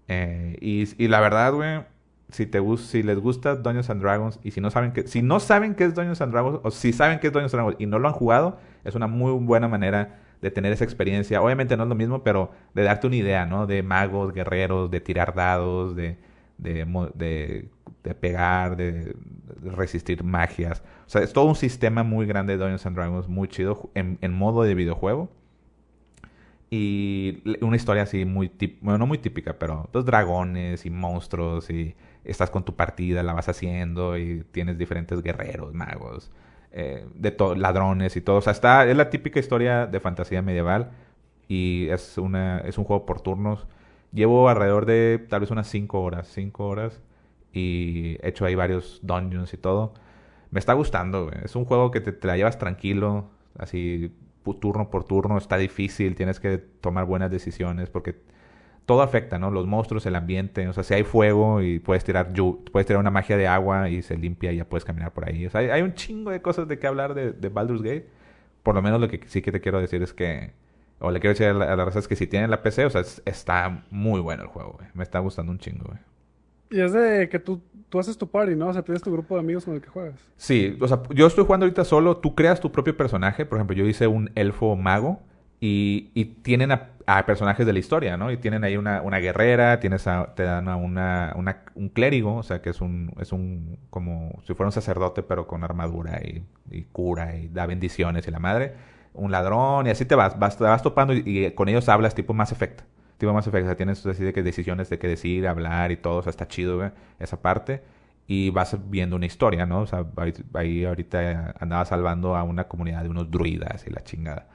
Eh, 0.07 0.57
y, 0.62 1.03
y 1.03 1.07
la 1.09 1.19
verdad, 1.19 1.53
güey, 1.53 1.81
si, 2.30 2.45
te 2.45 2.62
si 2.77 3.03
les 3.03 3.19
gusta 3.19 3.56
Dungeons 3.56 3.89
and 3.89 4.01
Dragons 4.01 4.39
y 4.44 4.51
si 4.51 4.62
no 4.62 4.69
saben 4.69 4.91
que 4.91 5.07
si 5.07 5.21
no 5.21 5.39
saben 5.39 5.75
qué 5.75 5.85
es 5.85 5.95
Dungeons 5.95 6.21
and 6.21 6.31
Dragons 6.31 6.59
o 6.63 6.71
si 6.71 6.94
saben 6.94 7.19
qué 7.19 7.27
es 7.27 7.33
Dungeons 7.33 7.53
and 7.53 7.62
Dragons 7.62 7.77
y 7.80 7.85
no 7.85 8.00
lo 8.00 8.07
han 8.07 8.13
jugado, 8.13 8.57
es 8.83 8.95
una 8.95 9.07
muy 9.07 9.31
buena 9.44 9.68
manera 9.68 10.19
de 10.42 10.51
tener 10.51 10.72
esa 10.72 10.84
experiencia. 10.84 11.42
Obviamente 11.42 11.78
no 11.78 11.84
es 11.84 11.89
lo 11.89 11.95
mismo, 11.95 12.24
pero 12.24 12.51
de 12.74 12.84
darte 12.84 13.07
una 13.07 13.16
idea, 13.16 13.45
¿no? 13.45 13.68
De 13.68 13.84
magos, 13.84 14.34
guerreros, 14.34 14.92
de 14.92 15.01
tirar 15.01 15.34
dados, 15.34 15.95
de, 15.95 16.18
de, 16.57 16.86
de, 18.04 18.16
pegar, 18.16 18.78
de, 18.78 19.16
resistir 19.63 20.24
magias. 20.24 20.84
O 21.06 21.10
sea, 21.10 21.22
es 21.24 21.34
todo 21.34 21.45
un 21.45 21.56
sistema 21.56 22.04
muy 22.04 22.25
grande 22.25 22.54
de 22.54 22.60
Dungeons 22.60 22.86
and 22.86 22.95
Dragons, 22.95 23.28
muy 23.28 23.48
chido 23.48 23.89
en, 23.95 24.18
en 24.22 24.34
modo 24.34 24.63
de 24.63 24.75
videojuego. 24.75 25.30
Y 26.69 27.42
una 27.62 27.78
historia 27.78 28.04
así 28.04 28.25
muy 28.25 28.50
típica, 28.50 28.80
bueno, 28.83 28.98
no 28.98 29.07
muy 29.07 29.18
típica, 29.19 29.57
pero 29.57 29.90
dos 29.94 30.06
dragones 30.06 30.86
y 30.86 30.90
monstruos 30.90 31.69
y 31.69 31.95
estás 32.25 32.50
con 32.50 32.66
tu 32.66 32.75
partida, 32.75 33.24
la 33.24 33.31
vas 33.33 33.48
haciendo 33.48 34.18
y 34.18 34.44
tienes 34.51 34.78
diferentes 34.78 35.22
guerreros, 35.22 35.74
magos, 35.74 36.30
eh, 36.79 37.07
de 37.15 37.35
ladrones 37.56 38.15
y 38.18 38.21
todo. 38.21 38.38
O 38.38 38.41
sea, 38.41 38.53
está, 38.53 38.85
es 38.85 38.95
la 38.95 39.09
típica 39.09 39.39
historia 39.39 39.88
de 39.88 40.00
fantasía 40.00 40.44
medieval 40.44 40.91
y 41.47 41.88
es, 41.89 42.19
una, 42.19 42.59
es 42.59 42.77
un 42.77 42.83
juego 42.83 43.07
por 43.07 43.19
turnos. 43.19 43.65
Llevo 44.13 44.47
alrededor 44.47 44.85
de 44.85 45.25
tal 45.27 45.39
vez 45.39 45.50
unas 45.50 45.68
5 45.68 46.00
horas, 46.00 46.27
5 46.27 46.68
horas 46.68 47.01
y 47.51 48.18
he 48.21 48.29
hecho 48.29 48.45
ahí 48.45 48.53
varios 48.53 49.00
dungeons 49.01 49.56
y 49.56 49.57
todo. 49.57 49.95
Me 50.51 50.59
está 50.59 50.74
gustando, 50.74 51.25
güey. 51.25 51.38
Es 51.44 51.56
un 51.56 51.65
juego 51.65 51.89
que 51.89 52.00
te, 52.00 52.12
te 52.12 52.27
la 52.27 52.38
llevas 52.38 52.59
tranquilo, 52.59 53.27
así 53.57 54.13
turno 54.62 54.91
por 54.91 55.03
turno. 55.03 55.39
Está 55.39 55.57
difícil, 55.57 56.13
tienes 56.13 56.39
que 56.39 56.59
tomar 56.59 57.06
buenas 57.06 57.31
decisiones 57.31 57.89
porque 57.89 58.21
todo 58.88 59.04
afecta, 59.04 59.38
¿no? 59.38 59.51
Los 59.51 59.68
monstruos, 59.68 60.07
el 60.07 60.16
ambiente. 60.16 60.68
O 60.68 60.74
sea, 60.74 60.81
si 60.84 60.95
hay 60.95 61.04
fuego 61.04 61.62
y 61.62 61.78
puedes 61.78 62.04
tirar, 62.04 62.34
puedes 62.72 62.88
tirar 62.88 63.00
una 63.00 63.12
magia 63.12 63.38
de 63.38 63.45
agua 63.48 63.89
y 63.89 64.01
se 64.01 64.18
limpia 64.18 64.51
y 64.51 64.57
ya 64.57 64.66
puedes 64.66 64.84
caminar 64.86 65.13
por 65.13 65.30
ahí. 65.30 65.45
O 65.45 65.50
sea, 65.51 65.62
hay, 65.62 65.68
hay 65.69 65.81
un 65.84 65.94
chingo 65.94 66.31
de 66.31 66.42
cosas 66.42 66.68
de 66.68 66.80
qué 66.80 66.88
hablar 66.88 67.13
de, 67.13 67.34
de 67.34 67.50
Baldur's 67.50 67.84
Gate. 67.84 68.07
Por 68.63 68.74
lo 68.74 68.81
menos 68.81 69.00
lo 69.00 69.07
que 69.10 69.22
sí 69.28 69.44
que 69.44 69.51
te 69.51 69.62
quiero 69.62 69.80
decir 69.80 70.01
es 70.01 70.13
que... 70.13 70.54
O 71.00 71.12
le 71.12 71.19
quiero 71.19 71.34
decir 71.34 71.48
a 71.48 71.54
la, 71.54 71.72
a 71.72 71.75
la 71.75 71.86
raza 71.86 72.00
es 72.00 72.07
que 72.07 72.16
si 72.16 72.25
tienen 72.25 72.50
la 72.50 72.63
PC, 72.63 72.86
o 72.86 72.89
sea, 72.89 73.01
es- 73.01 73.22
está 73.25 73.84
muy 73.92 74.19
bueno 74.19 74.42
el 74.44 74.50
juego, 74.50 74.74
güey. 74.80 74.88
Me 74.95 75.04
está 75.04 75.19
gustando 75.19 75.51
un 75.51 75.60
chingo, 75.60 75.86
güey. 75.86 76.00
Y 76.69 76.81
es 76.81 76.92
de 76.92 77.30
que 77.30 77.40
tú, 77.40 77.62
tú 77.90 78.00
haces 78.00 78.18
tu 78.18 78.28
party, 78.28 78.56
¿no? 78.56 78.68
O 78.69 78.74
sea, 78.74 78.81
tienes 78.81 79.01
tu 79.04 79.12
grupo 79.12 79.36
de 79.36 79.42
amigos 79.42 79.63
con 79.66 79.75
el 79.75 79.81
que 79.81 79.90
juegas. 79.90 80.19
Sí, 80.38 80.75
o 80.81 80.88
sea, 80.88 81.01
yo 81.13 81.28
estoy 81.28 81.45
jugando 81.45 81.66
ahorita 81.66 81.86
solo, 81.86 82.18
tú 82.18 82.36
creas 82.36 82.60
tu 82.60 82.72
propio 82.72 82.98
personaje, 82.98 83.45
por 83.45 83.57
ejemplo, 83.57 83.75
yo 83.75 83.86
hice 83.86 84.07
un 84.07 84.31
elfo 84.36 84.75
mago 84.75 85.22
y, 85.59 86.12
y 86.13 86.25
tienen 86.25 86.71
a, 86.71 86.89
personajes 87.25 87.65
de 87.65 87.74
la 87.74 87.80
historia, 87.80 88.18
¿no? 88.18 88.31
Y 88.31 88.38
tienen 88.38 88.63
ahí 88.63 88.77
una, 88.77 89.01
guerrera, 89.19 89.80
tienes 89.80 90.06
a- 90.07 90.33
te 90.36 90.44
dan 90.44 90.68
a 90.68 90.75
una, 90.75 91.33
una- 91.36 91.63
un 91.75 91.89
clérigo, 91.89 92.36
o 92.38 92.44
sea, 92.44 92.62
que 92.62 92.69
es 92.69 92.81
un, 92.81 93.13
es 93.19 93.31
un, 93.31 93.80
como 93.89 94.42
si 94.45 94.54
fuera 94.54 94.68
un 94.68 94.71
sacerdote, 94.74 95.24
pero 95.24 95.48
con 95.48 95.63
armadura 95.63 96.19
y, 96.24 96.44
cura 96.92 97.36
y 97.36 97.48
da 97.50 97.65
bendiciones 97.65 98.27
y 98.27 98.31
la 98.31 98.39
madre, 98.39 98.74
un 99.13 99.31
ladrón 99.31 99.88
y 99.88 99.89
así 99.89 100.06
te 100.06 100.15
vas, 100.15 100.38
vas, 100.39 100.57
te 100.57 100.63
vas 100.63 100.83
topando 100.83 101.13
y, 101.13 101.51
con 101.56 101.69
ellos 101.69 101.89
hablas 101.89 102.13
tipo 102.15 102.33
más 102.33 102.51
efecto. 102.51 102.83
Tipo 103.18 103.33
más 103.33 103.48
efecto, 103.48 103.65
o 103.65 103.69
sea, 103.69 103.77
tienes 103.77 104.06
así 104.06 104.24
de 104.24 104.31
que 104.33 104.44
decisiones 104.44 104.89
de 104.89 105.00
qué 105.00 105.07
decir, 105.07 105.48
hablar 105.48 105.92
y 105.92 105.98
todo, 105.98 106.18
o 106.18 106.21
sea, 106.24 106.30
está 106.30 106.48
chido, 106.48 106.77
güey, 106.77 106.92
esa 107.19 107.42
parte 107.42 107.81
y 108.27 108.50
vas 108.51 108.77
viendo 108.89 109.15
una 109.15 109.25
historia, 109.25 109.65
¿no? 109.65 109.81
O 109.81 109.88
sea, 109.88 110.06
ahí 110.54 110.86
ahorita 110.86 111.56
andaba 111.59 111.86
salvando 111.86 112.36
a 112.36 112.44
una 112.44 112.65
comunidad 112.68 113.04
de 113.04 113.09
unos 113.09 113.31
druidas 113.31 113.86
y 113.88 113.89
la 113.89 114.04
chingada. 114.04 114.48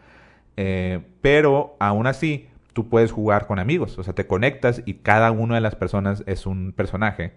Eh, 0.56 1.00
pero 1.20 1.76
aún 1.81 2.06
así, 2.06 2.49
tú 2.72 2.88
puedes 2.88 3.12
jugar 3.12 3.46
con 3.46 3.58
amigos, 3.58 3.99
o 3.99 4.02
sea, 4.02 4.14
te 4.14 4.26
conectas 4.26 4.82
y 4.87 4.94
cada 4.94 5.31
una 5.31 5.54
de 5.56 5.60
las 5.60 5.75
personas 5.76 6.22
es 6.26 6.46
un 6.46 6.72
personaje 6.72 7.32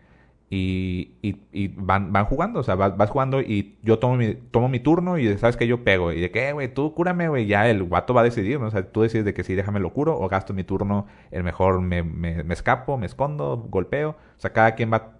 y, 0.49 1.71
van, 1.75 2.13
van 2.13 2.25
jugando, 2.25 2.59
o 2.59 2.63
sea, 2.63 2.75
vas, 2.75 3.09
jugando 3.09 3.41
y 3.41 3.77
yo 3.81 3.99
tomo 3.99 4.15
mi, 4.15 4.35
tomo 4.35 4.69
mi 4.69 4.79
turno 4.79 5.17
y 5.17 5.37
sabes 5.37 5.57
que 5.57 5.67
yo 5.67 5.83
pego. 5.83 6.11
Y 6.11 6.21
de 6.21 6.31
que, 6.31 6.49
"Eh, 6.49 6.53
güey, 6.53 6.73
tú 6.73 6.93
cúrame, 6.93 7.27
güey, 7.29 7.47
ya 7.47 7.67
el 7.69 7.83
guato 7.83 8.13
va 8.13 8.21
a 8.21 8.23
decidir. 8.23 8.57
O 8.57 8.69
sea, 8.71 8.83
tú 8.91 9.01
decides 9.01 9.25
de 9.25 9.33
que 9.33 9.43
sí, 9.43 9.55
déjame 9.55 9.79
lo 9.79 9.91
curo 9.91 10.17
o 10.19 10.27
gasto 10.29 10.53
mi 10.53 10.63
turno, 10.63 11.07
el 11.31 11.43
mejor 11.43 11.81
me, 11.81 12.03
me, 12.03 12.43
me 12.43 12.53
escapo, 12.53 12.97
me 12.97 13.05
escondo, 13.05 13.57
golpeo, 13.69 14.11
o 14.11 14.39
sea, 14.39 14.53
cada 14.53 14.75
quien 14.75 14.91
va 14.93 15.13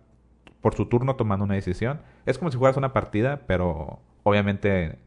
por 0.62 0.75
su 0.75 0.86
turno 0.88 1.15
tomando 1.15 1.45
una 1.45 1.56
decisión. 1.56 2.01
Es 2.25 2.38
como 2.38 2.51
si 2.51 2.57
fueras 2.57 2.77
una 2.77 2.94
partida, 2.94 3.42
pero 3.47 4.00
obviamente 4.24 4.97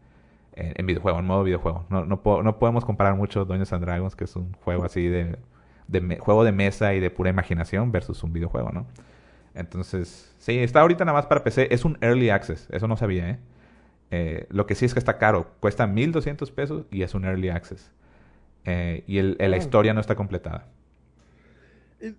en, 0.58 0.72
en 0.76 0.87
videojuego, 0.87 1.18
en 1.18 1.26
modo 1.26 1.44
videojuego. 1.44 1.87
No, 1.90 2.04
no, 2.04 2.23
po- 2.23 2.42
no 2.42 2.59
podemos 2.59 2.85
comparar 2.85 3.14
mucho 3.16 3.44
Dungeons 3.44 3.73
and 3.73 3.85
Dragons, 3.85 4.16
que 4.16 4.25
es 4.25 4.37
un 4.37 4.52
juego 4.64 4.85
así 4.85 5.06
de, 5.09 5.38
juego 6.21 6.44
de 6.44 6.52
mesa 6.52 6.94
y 6.94 7.00
de 7.00 7.11
pura 7.11 7.30
imaginación, 7.30 7.92
versus 7.92 8.23
un 8.25 8.33
videojuego, 8.33 8.71
¿no? 8.73 8.87
Entonces, 9.54 10.35
sí, 10.38 10.59
está 10.59 10.80
ahorita 10.83 11.04
nada 11.04 11.16
más 11.18 11.26
para 11.26 11.42
PC. 11.44 11.68
Es 11.75 11.85
un 11.85 11.99
early 12.00 12.30
access, 12.30 12.68
eso 12.71 12.87
no 12.88 12.97
sabía, 12.97 13.30
¿eh? 13.30 13.38
Eh, 14.11 14.47
lo 14.50 14.66
que 14.66 14.75
sí 14.75 14.85
es 14.87 14.92
que 14.94 14.99
está 15.00 15.18
caro. 15.18 15.49
Cuesta 15.61 15.87
1200 15.87 16.50
pesos 16.50 16.87
y 16.90 17.02
es 17.02 17.14
un 17.14 17.25
early 17.25 17.49
access. 17.50 17.92
Eh, 18.64 19.04
y 19.06 19.18
el, 19.18 19.37
el- 19.40 19.50
la 19.50 19.56
Ah. 19.56 19.61
historia 19.61 19.94
no 19.94 20.00
está 20.00 20.14
completada. 20.14 20.66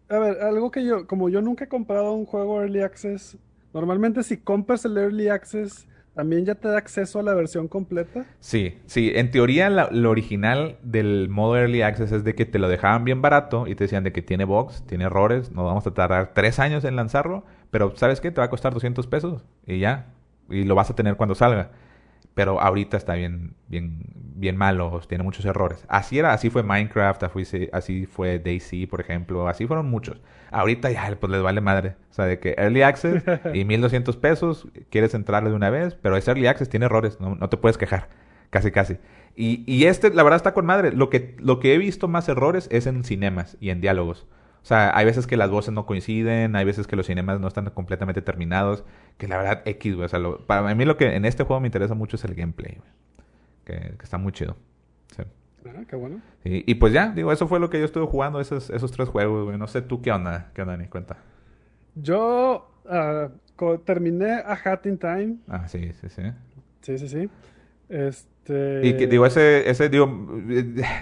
A 0.09 0.19
ver, 0.19 0.41
algo 0.41 0.71
que 0.71 0.83
yo, 0.85 1.07
como 1.07 1.29
yo 1.29 1.41
nunca 1.41 1.65
he 1.65 1.67
comprado 1.69 2.13
un 2.13 2.25
juego 2.25 2.61
Early 2.61 2.81
Access, 2.81 3.37
normalmente 3.73 4.23
si 4.23 4.37
compras 4.37 4.83
el 4.83 4.97
Early 4.97 5.29
Access, 5.29 5.87
también 6.19 6.43
ya 6.45 6.55
te 6.55 6.67
da 6.67 6.77
acceso 6.77 7.19
a 7.19 7.23
la 7.23 7.33
versión 7.33 7.69
completa. 7.69 8.25
Sí, 8.41 8.77
sí, 8.87 9.13
en 9.15 9.31
teoría 9.31 9.69
la- 9.69 9.87
lo 9.89 10.09
original 10.09 10.75
del 10.83 11.29
modo 11.29 11.55
Early 11.55 11.81
Access 11.81 12.11
es 12.11 12.25
de 12.25 12.35
que 12.35 12.45
te 12.45 12.59
lo 12.59 12.67
dejaban 12.67 13.05
bien 13.05 13.21
barato 13.21 13.67
y 13.67 13.75
te 13.75 13.85
decían 13.85 14.03
de 14.03 14.11
que 14.11 14.21
tiene 14.21 14.43
bugs, 14.43 14.83
tiene 14.85 15.05
errores, 15.05 15.49
nos 15.53 15.63
vamos 15.63 15.87
a 15.87 15.93
tardar 15.93 16.31
tres 16.33 16.59
años 16.59 16.83
en 16.83 16.97
lanzarlo, 16.97 17.45
pero 17.71 17.95
¿sabes 17.95 18.19
qué? 18.19 18.31
Te 18.31 18.41
va 18.41 18.45
a 18.45 18.49
costar 18.49 18.73
200 18.73 19.07
pesos 19.07 19.45
y 19.65 19.79
ya, 19.79 20.07
y 20.49 20.65
lo 20.65 20.75
vas 20.75 20.89
a 20.89 20.93
tener 20.95 21.15
cuando 21.15 21.35
salga. 21.35 21.71
Pero 22.33 22.61
ahorita 22.61 22.95
está 22.97 23.15
bien, 23.15 23.53
bien, 23.67 24.03
bien 24.35 24.55
malo, 24.55 25.01
tiene 25.07 25.23
muchos 25.23 25.43
errores. 25.45 25.83
Así 25.89 26.17
era, 26.19 26.31
así 26.33 26.49
fue 26.49 26.63
Minecraft, 26.63 27.23
así 27.73 28.05
fue- 28.05 28.39
Daisy, 28.39 28.85
por 28.87 29.01
ejemplo, 29.01 29.47
así 29.47 29.67
fueron 29.67 29.89
muchos. 29.89 30.21
Ahorita 30.51 30.89
ya, 30.91 31.15
pues 31.19 31.31
les 31.31 31.41
vale 31.41 31.61
madre. 31.61 31.95
O 32.09 32.13
sea, 32.13 32.25
de 32.25 32.39
que 32.39 32.55
Early 32.57 32.81
Access 32.83 33.23
y 33.53 33.65
1200 33.65 34.15
pesos, 34.17 34.67
quieres 34.89 35.13
entrarle 35.13 35.49
de 35.49 35.55
una 35.55 35.69
vez, 35.69 35.95
pero 35.95 36.15
ese 36.15 36.31
Early 36.31 36.47
Access 36.47 36.69
tiene 36.69 36.85
errores, 36.85 37.19
no, 37.19 37.35
no 37.35 37.49
te 37.49 37.57
puedes 37.57 37.77
quejar. 37.77 38.07
Casi, 38.49 38.71
casi. 38.71 38.97
Y, 39.35 39.63
y 39.71 39.85
este, 39.85 40.09
la 40.11 40.23
verdad, 40.23 40.37
está 40.37 40.53
con 40.53 40.65
madre. 40.65 40.91
Lo 40.91 41.09
que, 41.09 41.35
lo 41.39 41.59
que 41.59 41.73
he 41.73 41.77
visto 41.77 42.07
más 42.07 42.27
errores 42.29 42.67
es 42.71 42.87
en 42.87 43.03
cinemas 43.03 43.57
y 43.59 43.69
en 43.69 43.79
diálogos. 43.81 44.25
O 44.69 44.71
sea, 44.71 44.95
hay 44.95 45.03
veces 45.03 45.25
que 45.25 45.35
las 45.35 45.49
voces 45.49 45.73
no 45.73 45.87
coinciden, 45.87 46.55
hay 46.55 46.63
veces 46.63 46.85
que 46.85 46.95
los 46.95 47.07
cinemas 47.07 47.39
no 47.39 47.47
están 47.47 47.65
completamente 47.71 48.21
terminados, 48.21 48.85
que 49.17 49.27
la 49.27 49.37
verdad 49.37 49.63
X, 49.65 49.95
güey. 49.95 50.05
O 50.05 50.09
sea, 50.09 50.19
lo- 50.19 50.45
para 50.45 50.75
mí 50.75 50.85
lo 50.85 50.95
que 50.95 51.15
en 51.15 51.25
este 51.25 51.43
juego 51.43 51.59
me 51.59 51.67
interesa 51.67 51.95
mucho 51.95 52.17
es 52.17 52.23
el 52.25 52.35
gameplay, 52.35 52.75
güey. 52.77 52.89
Que, 53.65 53.95
que 53.97 54.03
está 54.03 54.19
muy 54.19 54.31
chido. 54.31 54.57
Sí. 55.17 55.23
Ah, 55.65 55.81
qué 55.87 55.95
bueno. 55.95 56.21
Y, 56.43 56.69
y 56.71 56.75
pues 56.75 56.93
ya, 56.93 57.09
digo, 57.13 57.31
eso 57.31 57.47
fue 57.47 57.59
lo 57.59 57.71
que 57.71 57.79
yo 57.79 57.85
estuve 57.85 58.05
jugando, 58.05 58.39
esos, 58.39 58.69
esos 58.69 58.91
tres 58.91 59.09
juegos, 59.09 59.45
güey. 59.45 59.57
No 59.57 59.65
sé 59.65 59.81
tú 59.81 60.03
qué 60.03 60.11
onda, 60.11 60.51
qué 60.53 60.61
onda, 60.61 60.77
ni 60.77 60.85
cuenta. 60.85 61.17
Yo, 61.95 62.71
ah, 62.87 63.29
terminé 63.85 64.33
a 64.33 64.53
Hat 64.53 64.85
in 64.85 64.99
Time. 64.99 65.37
Ah, 65.47 65.67
sí, 65.67 65.93
sí, 65.99 66.09
sí. 66.09 66.21
Sí, 66.81 66.97
sí, 66.99 67.07
sí. 67.09 67.29
Este. 67.89 68.38
Y 68.83 68.97
que, 68.97 69.07
digo, 69.07 69.25
ese, 69.25 69.69
ese, 69.69 69.89
digo, 69.89 70.05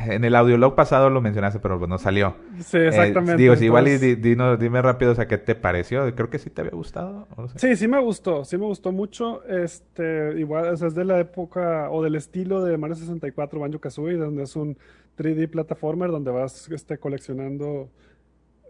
en 0.08 0.24
el 0.24 0.36
audiolog 0.36 0.76
pasado 0.76 1.10
lo 1.10 1.22
mencionaste, 1.22 1.60
pero 1.60 1.86
no 1.88 1.98
salió. 1.98 2.36
Sí, 2.60 2.78
Eh, 2.78 2.88
exactamente. 2.88 3.42
digo, 3.42 3.56
si 3.56 3.66
igual 3.66 3.88
y 3.88 3.92
entonces- 3.92 4.22
di- 4.22 4.30
dinos- 4.36 4.58
dime 4.60 4.82
rápido, 4.82 5.12
o 5.12 5.16
sea, 5.16 5.28
¿qué 5.28 5.38
te 5.38 5.56
pareció? 5.56 6.14
Creo 6.16 6.30
que 6.30 6.40
sí 6.40 6.50
te 6.50 6.62
había 6.62 6.74
gustado. 6.74 7.28
no 7.38 7.48
sé. 7.48 7.60
Sí, 7.60 7.76
sí 7.76 7.88
me 7.88 8.00
gustó, 8.02 8.44
sí 8.46 8.58
me 8.58 8.66
gustó 8.66 8.92
mucho. 8.92 9.44
Este, 9.46 10.34
igual, 10.40 10.68
o 10.74 10.78
sea, 10.78 10.88
es 10.90 10.96
de 10.96 11.06
la 11.06 11.20
época 11.20 11.90
o 11.90 12.04
del 12.04 12.16
estilo 12.16 12.64
de 12.64 12.78
Mario 12.78 12.96
64, 12.96 13.60
Banjo 13.60 13.80
Kazooie, 13.80 14.18
donde 14.18 14.44
es 14.44 14.56
un 14.56 14.78
3D 15.18 15.48
platformer 15.50 16.12
donde 16.12 16.32
vas 16.32 16.70
este, 16.72 16.98
coleccionando. 16.98 17.90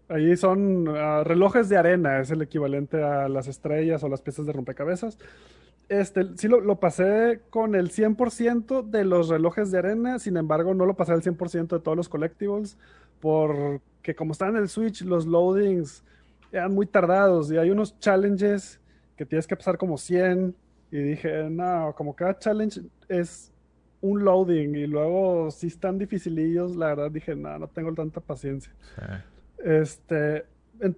Ahí 0.10 0.38
son 0.38 0.86
ah, 0.88 1.24
relojes 1.26 1.68
de 1.68 1.76
arena, 1.76 2.22
es 2.22 2.32
el 2.32 2.42
equivalente 2.42 3.04
a 3.04 3.28
las 3.28 3.50
estrellas 3.50 4.02
o 4.04 4.08
las 4.10 4.22
piezas 4.22 4.46
de 4.46 4.54
rompecabezas. 4.54 5.18
Este, 5.90 6.26
sí 6.36 6.48
lo, 6.48 6.60
lo 6.60 6.80
pasé 6.80 7.42
con 7.50 7.74
el 7.74 7.92
100% 7.92 8.84
de 8.84 9.06
los 9.06 9.30
relojes 9.30 9.72
de 9.72 9.78
arena, 9.78 10.20
sin 10.20 10.36
embargo, 10.36 10.74
no 10.74 10.86
lo 10.86 10.96
pasé 10.96 11.14
al 11.14 11.22
100% 11.22 11.68
de 11.68 11.80
todos 11.80 11.96
los 11.96 12.10
collectibles, 12.10 12.78
porque 13.22 14.16
como 14.16 14.34
está 14.34 14.48
en 14.50 14.58
el 14.58 14.68
Switch, 14.68 15.02
los 15.04 15.26
loadings 15.26 16.04
eran 16.52 16.74
muy 16.74 16.86
tardados 16.86 17.52
y 17.52 17.58
hay 17.58 17.72
unos 17.72 17.98
challenges 18.00 18.80
que 19.16 19.26
tienes 19.26 19.48
que 19.48 19.56
pasar 19.56 19.78
como 19.78 19.98
100 19.98 20.54
y 20.92 20.98
dije, 20.98 21.50
no, 21.50 21.94
como 21.96 22.16
cada 22.16 22.38
challenge 22.38 22.82
es 23.08 23.52
un 24.02 24.24
loading 24.24 24.76
y 24.76 24.88
luego 24.88 25.52
si 25.52 25.68
están 25.68 25.98
dificilillos, 25.98 26.76
la 26.76 26.88
verdad 26.88 27.12
dije, 27.12 27.36
no, 27.36 27.58
no 27.58 27.68
tengo 27.68 27.94
tanta 27.94 28.22
paciencia. 28.22 28.72
Sí. 28.96 29.02
Este, 29.64 30.46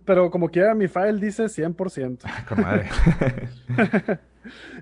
pero 0.06 0.30
como 0.30 0.50
quiera 0.50 0.74
mi 0.76 0.88
file 0.88 1.20
dice 1.20 1.46
100%. 1.46 2.46
Con 2.48 2.62
madre. 2.62 2.90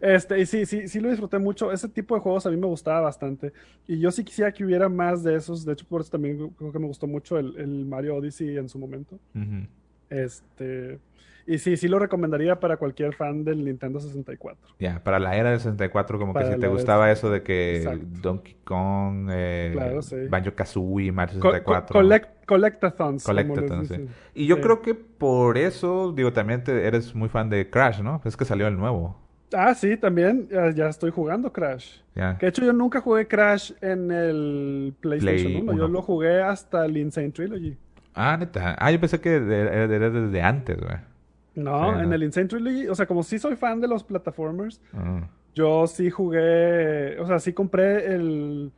Este, 0.02 0.40
y 0.40 0.46
sí, 0.46 0.66
sí, 0.66 0.88
sí 0.88 1.00
lo 1.00 1.10
disfruté 1.10 1.40
mucho. 1.40 1.72
Ese 1.72 1.90
tipo 1.90 2.16
de 2.16 2.22
juegos 2.22 2.46
a 2.46 2.50
mí 2.50 2.58
me 2.58 2.68
gustaba 2.68 3.02
bastante. 3.02 3.52
Y 3.88 4.00
yo 4.00 4.12
sí 4.12 4.24
quisiera 4.24 4.52
que 4.52 4.64
hubiera 4.64 4.88
más 4.88 5.24
de 5.24 5.36
esos. 5.36 5.66
De 5.66 5.74
hecho, 5.74 5.86
por 5.88 6.02
eso 6.02 6.12
también 6.12 6.50
creo 6.52 6.72
que 6.72 6.80
me 6.80 6.88
gustó 6.88 7.08
mucho 7.08 7.38
el, 7.38 7.58
el 7.58 7.86
Mario 7.86 8.16
Odyssey 8.16 8.58
en 8.58 8.70
su 8.70 8.80
momento. 8.80 9.20
Este, 10.10 11.00
y 11.48 11.58
sí, 11.60 11.78
sí 11.78 11.88
lo 11.88 11.98
recomendaría 11.98 12.60
para 12.60 12.78
cualquier 12.78 13.16
fan 13.16 13.44
del 13.44 13.64
Nintendo 13.66 14.00
64. 14.00 14.76
Ya, 14.80 15.02
para 15.04 15.18
la 15.18 15.36
era 15.36 15.50
del 15.52 15.60
64, 15.60 16.20
como 16.20 16.34
Para 16.34 16.50
que 16.50 16.54
si 16.56 16.60
te 16.60 16.68
gustaba 16.68 17.12
eso 17.12 17.32
de 17.32 17.42
que 17.42 17.78
Exacto. 17.78 18.06
Donkey 18.22 18.58
Kong, 18.64 19.30
eh, 19.32 19.72
Claro, 19.74 20.02
sí. 20.02 20.16
Banjo 20.30 20.54
Kazooie, 20.54 21.12
Mario 21.12 21.40
Co- 21.40 21.50
co- 21.50 21.54
64. 21.54 21.94
collect, 21.94 22.46
collectathons. 22.46 23.24
sí. 23.88 24.08
Y 24.36 24.46
yo 24.46 24.62
creo 24.62 24.82
que 24.82 24.94
por 24.94 25.58
eso, 25.58 26.12
digo, 26.12 26.34
también 26.34 26.64
te- 26.64 26.86
eres 26.86 27.16
muy 27.16 27.30
fan 27.30 27.50
de 27.50 27.70
Crash, 27.70 28.02
¿no? 28.02 28.22
Es 28.26 28.38
que 28.38 28.46
salió 28.46 28.68
el 28.68 28.78
nuevo. 28.78 29.18
Ah, 29.54 29.74
sí, 29.74 29.96
también 29.96 30.48
ya, 30.50 30.72
ya 30.72 30.90
estoy 30.90 31.10
jugando 31.10 31.54
Crash. 31.54 32.00
Que 32.14 32.22
de 32.42 32.48
hecho 32.50 32.66
yo 32.66 32.74
nunca 32.74 33.00
jugué 33.00 33.28
Crash 33.28 33.72
en 33.82 34.12
el 34.12 34.94
PlayStation 35.00 35.52
Play 35.54 35.62
1. 35.62 35.78
Yo 35.78 35.88
lo 35.88 36.02
jugué 36.02 36.42
hasta 36.42 36.86
el 36.86 36.98
Insane 36.98 37.32
Trilogy. 37.32 37.78
Ah, 38.14 38.36
neta. 38.38 38.76
Ah, 38.80 38.92
yo 38.92 39.00
pensé 39.00 39.22
que 39.22 39.36
era 39.36 39.88
desde 39.88 40.42
antes, 40.42 40.78
güey. 40.78 40.98
No, 41.58 41.94
Sí, 41.94 42.00
en 42.04 42.10
no. 42.10 42.16
el 42.16 42.24
Insane 42.24 42.48
Trilogy, 42.48 42.88
o 42.88 42.96
sea, 42.96 43.06
como 43.08 43.24
sí 43.24 43.40
soy 43.40 43.56
fan 43.56 43.82
de 43.82 43.88
los 43.88 44.04
platformers, 44.04 44.80
Ah, 44.94 45.28
yo 45.56 45.88
sí 45.88 46.10
jugué, 46.12 47.20
o 47.20 47.26
sea, 47.26 47.40
sí 47.40 47.54
compré 47.54 48.14
el 48.14 48.72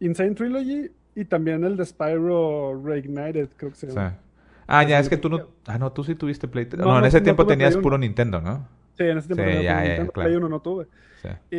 Insane 0.00 0.34
Trilogy 0.34 0.90
y 1.14 1.24
también 1.26 1.64
el 1.64 1.76
de 1.76 1.84
Spyro 1.84 2.82
Reignited, 2.82 3.50
creo 3.56 3.70
que 3.70 3.76
se 3.76 3.90
sí. 3.90 3.94
llama. 3.94 4.18
Ah, 4.66 4.82
ya, 4.82 4.98
Sí, 4.98 5.02
es 5.02 5.08
que 5.10 5.16
tú 5.18 5.28
no... 5.28 5.48
Ah, 5.66 5.78
no, 5.78 5.92
tú 5.92 6.02
sí 6.04 6.14
tuviste 6.14 6.48
Play... 6.48 6.66
No, 6.76 6.84
No, 6.86 6.98
en 6.98 7.04
ese 7.04 7.18
no 7.20 7.24
tiempo 7.24 7.46
tenías 7.46 7.76
puro. 7.76 7.98
Nintendo, 7.98 8.40
¿no? 8.40 8.66
Sí, 8.96 9.04
en 9.04 9.18
ese 9.18 9.28
tiempo 9.28 9.44
Sí, 9.44 9.50
tenía 9.50 9.62
ya, 9.62 9.70
Super 9.74 9.82
ya, 9.82 9.88
Nintendo, 9.88 10.12
claro. 10.12 10.26
Play 10.28 10.36
1 10.38 10.48
no 10.48 10.60
tuve. 10.60 10.86
Sí. 11.22 11.28
Y 11.50 11.56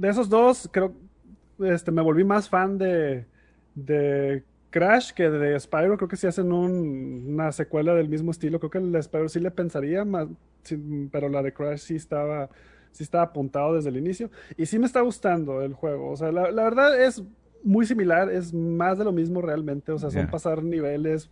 de 0.00 0.08
esos 0.08 0.28
dos, 0.28 0.68
creo, 0.72 0.92
este, 1.60 1.90
me 1.90 2.02
volví 2.02 2.24
más 2.24 2.48
fan 2.48 2.78
de, 2.78 3.26
de 3.74 4.44
Crash 4.72 5.12
que 5.12 5.30
de 5.30 5.58
Spyro. 5.60 5.96
Creo 5.96 6.08
que 6.08 6.16
si 6.16 6.26
hacen 6.26 6.50
un- 6.52 7.26
una 7.28 7.52
secuela 7.52 7.94
del 7.94 8.08
mismo 8.08 8.32
estilo, 8.32 8.58
creo 8.58 8.70
que 8.70 8.78
el 8.78 8.90
de 8.90 9.00
Spyro 9.02 9.28
sí 9.28 9.38
le 9.38 9.52
pensaría 9.52 10.04
más, 10.04 10.26
sí, 10.64 11.08
pero 11.12 11.28
la 11.28 11.42
de 11.42 11.52
Crash 11.52 11.78
sí 11.78 11.94
estaba, 11.94 12.48
sí 12.90 13.04
estaba 13.04 13.24
apuntado 13.24 13.74
desde 13.74 13.90
el 13.90 13.96
inicio. 13.98 14.30
Y 14.56 14.66
sí 14.66 14.80
me 14.80 14.86
está 14.86 15.00
gustando 15.02 15.62
el 15.62 15.74
juego. 15.74 16.10
O 16.10 16.16
sea, 16.16 16.32
la, 16.32 16.50
la 16.50 16.64
verdad 16.64 17.00
es 17.00 17.22
muy 17.62 17.86
similar, 17.86 18.28
es 18.28 18.52
más 18.52 18.98
de 18.98 19.04
lo 19.04 19.12
mismo 19.12 19.40
realmente. 19.40 19.92
O 19.92 19.98
sea, 19.98 20.10
son 20.10 20.22
pasar 20.30 20.64
niveles, 20.64 21.30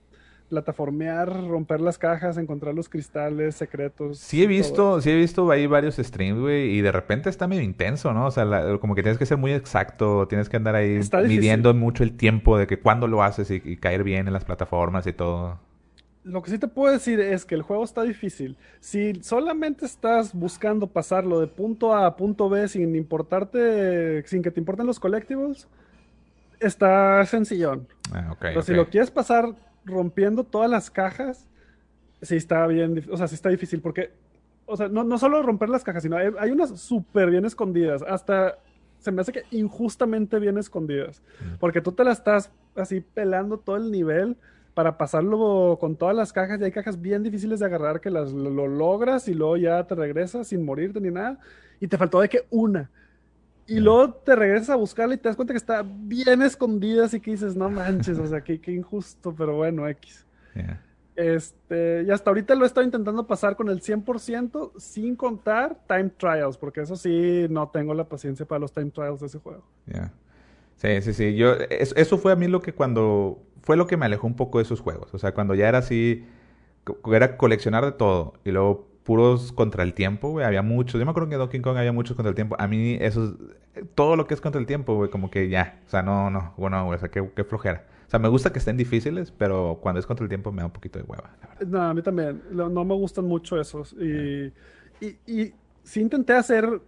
plataformear, 0.50 1.28
romper 1.48 1.80
las 1.80 1.96
cajas, 1.96 2.36
encontrar 2.36 2.74
los 2.74 2.90
cristales 2.90 3.54
secretos. 3.56 4.18
Sí 4.18 4.42
he 4.42 4.46
visto, 4.46 5.00
sí 5.00 5.10
he 5.10 5.16
visto 5.16 5.50
ahí 5.50 5.66
varios 5.66 5.96
streams, 5.96 6.38
güey, 6.40 6.70
y 6.76 6.82
de 6.82 6.92
repente 6.92 7.30
está 7.30 7.48
medio 7.48 7.62
intenso, 7.62 8.12
¿no? 8.12 8.26
O 8.26 8.30
sea, 8.30 8.44
la- 8.44 8.78
como 8.78 8.94
que 8.94 9.02
tienes 9.02 9.18
que 9.18 9.26
ser 9.26 9.38
muy 9.38 9.52
exacto, 9.52 10.28
tienes 10.28 10.48
que 10.50 10.56
andar 10.58 10.74
ahí 10.74 11.00
midiendo 11.26 11.72
mucho 11.72 12.02
el 12.02 12.16
tiempo 12.16 12.58
de 12.58 12.66
que 12.66 12.80
cuándo 12.80 13.06
lo 13.06 13.22
haces 13.22 13.50
y, 13.50 13.62
y 13.64 13.76
caer 13.78 14.04
bien 14.04 14.26
en 14.26 14.34
las 14.34 14.44
plataformas 14.44 15.06
y 15.06 15.12
todo. 15.14 15.58
Lo 16.22 16.42
que 16.42 16.50
sí 16.50 16.58
te 16.58 16.68
puedo 16.68 16.92
decir 16.92 17.18
es 17.18 17.46
que 17.46 17.54
el 17.54 17.62
juego 17.62 17.82
está 17.82 18.02
difícil. 18.02 18.58
Si 18.78 19.14
solamente 19.22 19.86
estás 19.86 20.34
buscando 20.34 20.86
pasarlo 20.86 21.40
de 21.40 21.46
punto 21.46 21.94
A 21.94 22.04
a 22.06 22.16
punto 22.16 22.50
B 22.50 22.68
sin 22.68 22.94
importarte, 22.94 24.22
sin 24.26 24.42
que 24.42 24.50
te 24.50 24.60
importen 24.60 24.86
los 24.86 25.00
collectibles, 25.00 25.66
está 26.60 27.24
sencillón. 27.26 27.88
Ah, 28.12 28.36
Pero 28.40 28.62
si 28.62 28.72
ok. 28.72 28.76
lo 28.76 28.88
quieres 28.90 29.10
pasar 29.10 29.54
rompiendo 29.84 30.44
todas 30.44 30.70
las 30.70 30.90
cajas, 30.90 31.48
sí 32.22 32.36
está 32.36 32.66
bien, 32.66 33.04
o 33.10 33.16
sea, 33.16 33.28
sí 33.28 33.34
está 33.34 33.48
difícil 33.48 33.80
porque, 33.80 34.10
o 34.66 34.76
sea, 34.76 34.88
no, 34.88 35.04
no 35.04 35.18
solo 35.18 35.42
romper 35.42 35.68
las 35.68 35.84
cajas, 35.84 36.02
sino 36.02 36.16
hay, 36.16 36.30
hay 36.38 36.50
unas 36.50 36.78
súper 36.78 37.30
bien 37.30 37.44
escondidas, 37.44 38.02
hasta 38.02 38.58
se 38.98 39.10
me 39.10 39.22
hace 39.22 39.32
que 39.32 39.44
injustamente 39.50 40.38
bien 40.38 40.58
escondidas, 40.58 41.22
porque 41.58 41.80
tú 41.80 41.92
te 41.92 42.04
la 42.04 42.12
estás 42.12 42.50
así 42.76 43.00
pelando 43.00 43.58
todo 43.58 43.76
el 43.76 43.90
nivel 43.90 44.36
para 44.74 44.96
pasarlo 44.96 45.78
con 45.80 45.96
todas 45.96 46.14
las 46.14 46.32
cajas 46.32 46.60
y 46.60 46.64
hay 46.64 46.72
cajas 46.72 47.00
bien 47.00 47.22
difíciles 47.22 47.60
de 47.60 47.66
agarrar 47.66 48.00
que 48.00 48.10
las 48.10 48.32
lo, 48.32 48.50
lo 48.50 48.68
logras 48.68 49.26
y 49.28 49.34
luego 49.34 49.56
ya 49.56 49.84
te 49.84 49.94
regresas 49.94 50.48
sin 50.48 50.64
morirte 50.64 51.00
ni 51.00 51.10
nada 51.10 51.38
y 51.80 51.88
te 51.88 51.98
faltó 51.98 52.20
de 52.20 52.28
que 52.28 52.46
una. 52.50 52.90
Y 53.66 53.78
luego 53.80 54.12
te 54.14 54.34
regresas 54.34 54.70
a 54.70 54.76
buscarla 54.76 55.14
y 55.14 55.18
te 55.18 55.28
das 55.28 55.36
cuenta 55.36 55.54
que 55.54 55.58
está 55.58 55.84
bien 55.86 56.42
escondida, 56.42 57.04
así 57.04 57.20
que 57.20 57.30
dices, 57.32 57.56
no 57.56 57.70
manches, 57.70 58.18
o 58.18 58.26
sea, 58.26 58.42
qué, 58.42 58.60
qué 58.60 58.72
injusto, 58.72 59.34
pero 59.36 59.56
bueno, 59.56 59.86
X. 59.88 60.26
Este, 61.16 62.04
y 62.06 62.10
hasta 62.10 62.30
ahorita 62.30 62.54
lo 62.54 62.64
he 62.64 62.66
estado 62.66 62.84
intentando 62.84 63.26
pasar 63.26 63.56
con 63.56 63.68
el 63.68 63.82
100% 63.82 64.72
sin 64.78 65.16
contar 65.16 65.78
time 65.86 66.10
trials, 66.10 66.56
porque 66.56 66.80
eso 66.80 66.96
sí, 66.96 67.46
no 67.50 67.68
tengo 67.68 67.94
la 67.94 68.08
paciencia 68.08 68.46
para 68.46 68.60
los 68.60 68.72
time 68.72 68.90
trials 68.90 69.20
de 69.20 69.26
ese 69.26 69.38
juego. 69.38 69.64
Sí, 70.76 71.02
sí, 71.02 71.12
sí. 71.12 71.36
Yo, 71.36 71.54
es- 71.54 71.94
eso 71.96 72.18
fue 72.18 72.32
a 72.32 72.36
mí 72.36 72.48
lo 72.48 72.62
que 72.62 72.72
cuando... 72.74 73.42
Fue 73.62 73.76
lo 73.76 73.86
que 73.86 73.98
me 73.98 74.06
alejó 74.06 74.26
un 74.26 74.36
poco 74.36 74.58
de 74.58 74.62
esos 74.64 74.80
juegos. 74.80 75.12
O 75.14 75.18
sea, 75.18 75.34
cuando 75.34 75.54
ya 75.54 75.68
era 75.68 75.78
así... 75.78 76.24
Era 77.12 77.36
coleccionar 77.36 77.84
de 77.84 77.92
todo. 77.92 78.34
Y 78.44 78.52
luego 78.52 78.89
puros 79.10 79.50
contra 79.50 79.82
el 79.82 79.92
tiempo, 79.92 80.30
güey. 80.30 80.46
Había 80.46 80.62
muchos. 80.62 81.00
Yo 81.00 81.04
me 81.04 81.10
acuerdo 81.10 81.28
que 81.28 81.34
en 81.34 81.40
Donkey 81.40 81.60
Kong 81.60 81.76
había 81.76 81.90
muchos 81.90 82.14
contra 82.14 82.28
el 82.28 82.36
tiempo. 82.36 82.54
A 82.60 82.68
mí 82.68 82.96
eso... 83.00 83.36
Todo 83.96 84.14
lo 84.14 84.28
que 84.28 84.34
es 84.34 84.40
contra 84.40 84.60
el 84.60 84.68
tiempo, 84.68 84.94
güey. 84.94 85.10
Como 85.10 85.32
que 85.32 85.48
ya. 85.48 85.80
O 85.84 85.90
sea, 85.90 86.02
no, 86.02 86.30
no. 86.30 86.54
Bueno, 86.56 86.84
güey. 86.84 86.94
O 86.94 87.00
sea, 87.00 87.08
qué, 87.08 87.28
qué 87.34 87.42
flojera. 87.42 87.86
O 88.06 88.10
sea, 88.10 88.20
me 88.20 88.28
gusta 88.28 88.52
que 88.52 88.60
estén 88.60 88.76
difíciles, 88.76 89.32
pero 89.32 89.80
cuando 89.82 89.98
es 89.98 90.06
contra 90.06 90.22
el 90.22 90.28
tiempo 90.28 90.52
me 90.52 90.60
da 90.60 90.66
un 90.66 90.72
poquito 90.72 91.00
de 91.00 91.04
hueva, 91.06 91.28
la 91.42 91.48
verdad. 91.48 91.66
No, 91.66 91.82
a 91.82 91.92
mí 91.92 92.02
también, 92.02 92.40
no 92.52 92.84
me 92.84 92.94
gustan 92.94 93.24
mucho 93.24 93.60
esos. 93.60 93.94
Y, 93.94 94.52
y, 95.00 95.16
y 95.26 95.54
sí 95.82 96.02
intenté 96.02 96.34
hacer, 96.34 96.80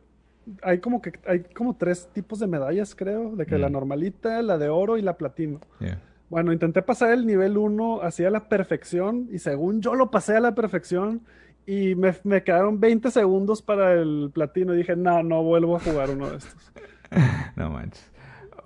hay 0.62 0.78
como 0.78 1.02
que, 1.02 1.12
hay 1.26 1.40
como 1.40 1.74
tres 1.74 2.08
tipos 2.12 2.38
de 2.38 2.46
medallas, 2.46 2.94
creo, 2.94 3.34
de 3.34 3.46
que 3.46 3.58
la 3.58 3.68
normalita, 3.68 4.42
la 4.42 4.58
de 4.58 4.68
oro 4.68 4.96
y 4.96 5.02
la 5.02 5.16
platino. 5.16 5.58
Yeah. 5.80 6.00
Bueno, 6.32 6.50
intenté 6.50 6.80
pasar 6.80 7.12
el 7.12 7.26
nivel 7.26 7.58
1 7.58 8.00
así 8.00 8.24
a 8.24 8.30
la 8.30 8.48
perfección 8.48 9.28
y 9.30 9.38
según 9.38 9.82
yo 9.82 9.94
lo 9.94 10.10
pasé 10.10 10.34
a 10.34 10.40
la 10.40 10.54
perfección 10.54 11.20
y 11.66 11.94
me, 11.94 12.14
me 12.24 12.42
quedaron 12.42 12.80
20 12.80 13.10
segundos 13.10 13.62
para 13.62 13.92
el 13.94 14.30
platino 14.32 14.74
y 14.74 14.78
dije, 14.78 14.96
no, 14.96 15.22
no 15.22 15.42
vuelvo 15.42 15.76
a 15.76 15.80
jugar 15.80 16.10
uno 16.10 16.30
de 16.30 16.36
estos. 16.38 16.72
No 17.56 17.68
manches. 17.70 18.10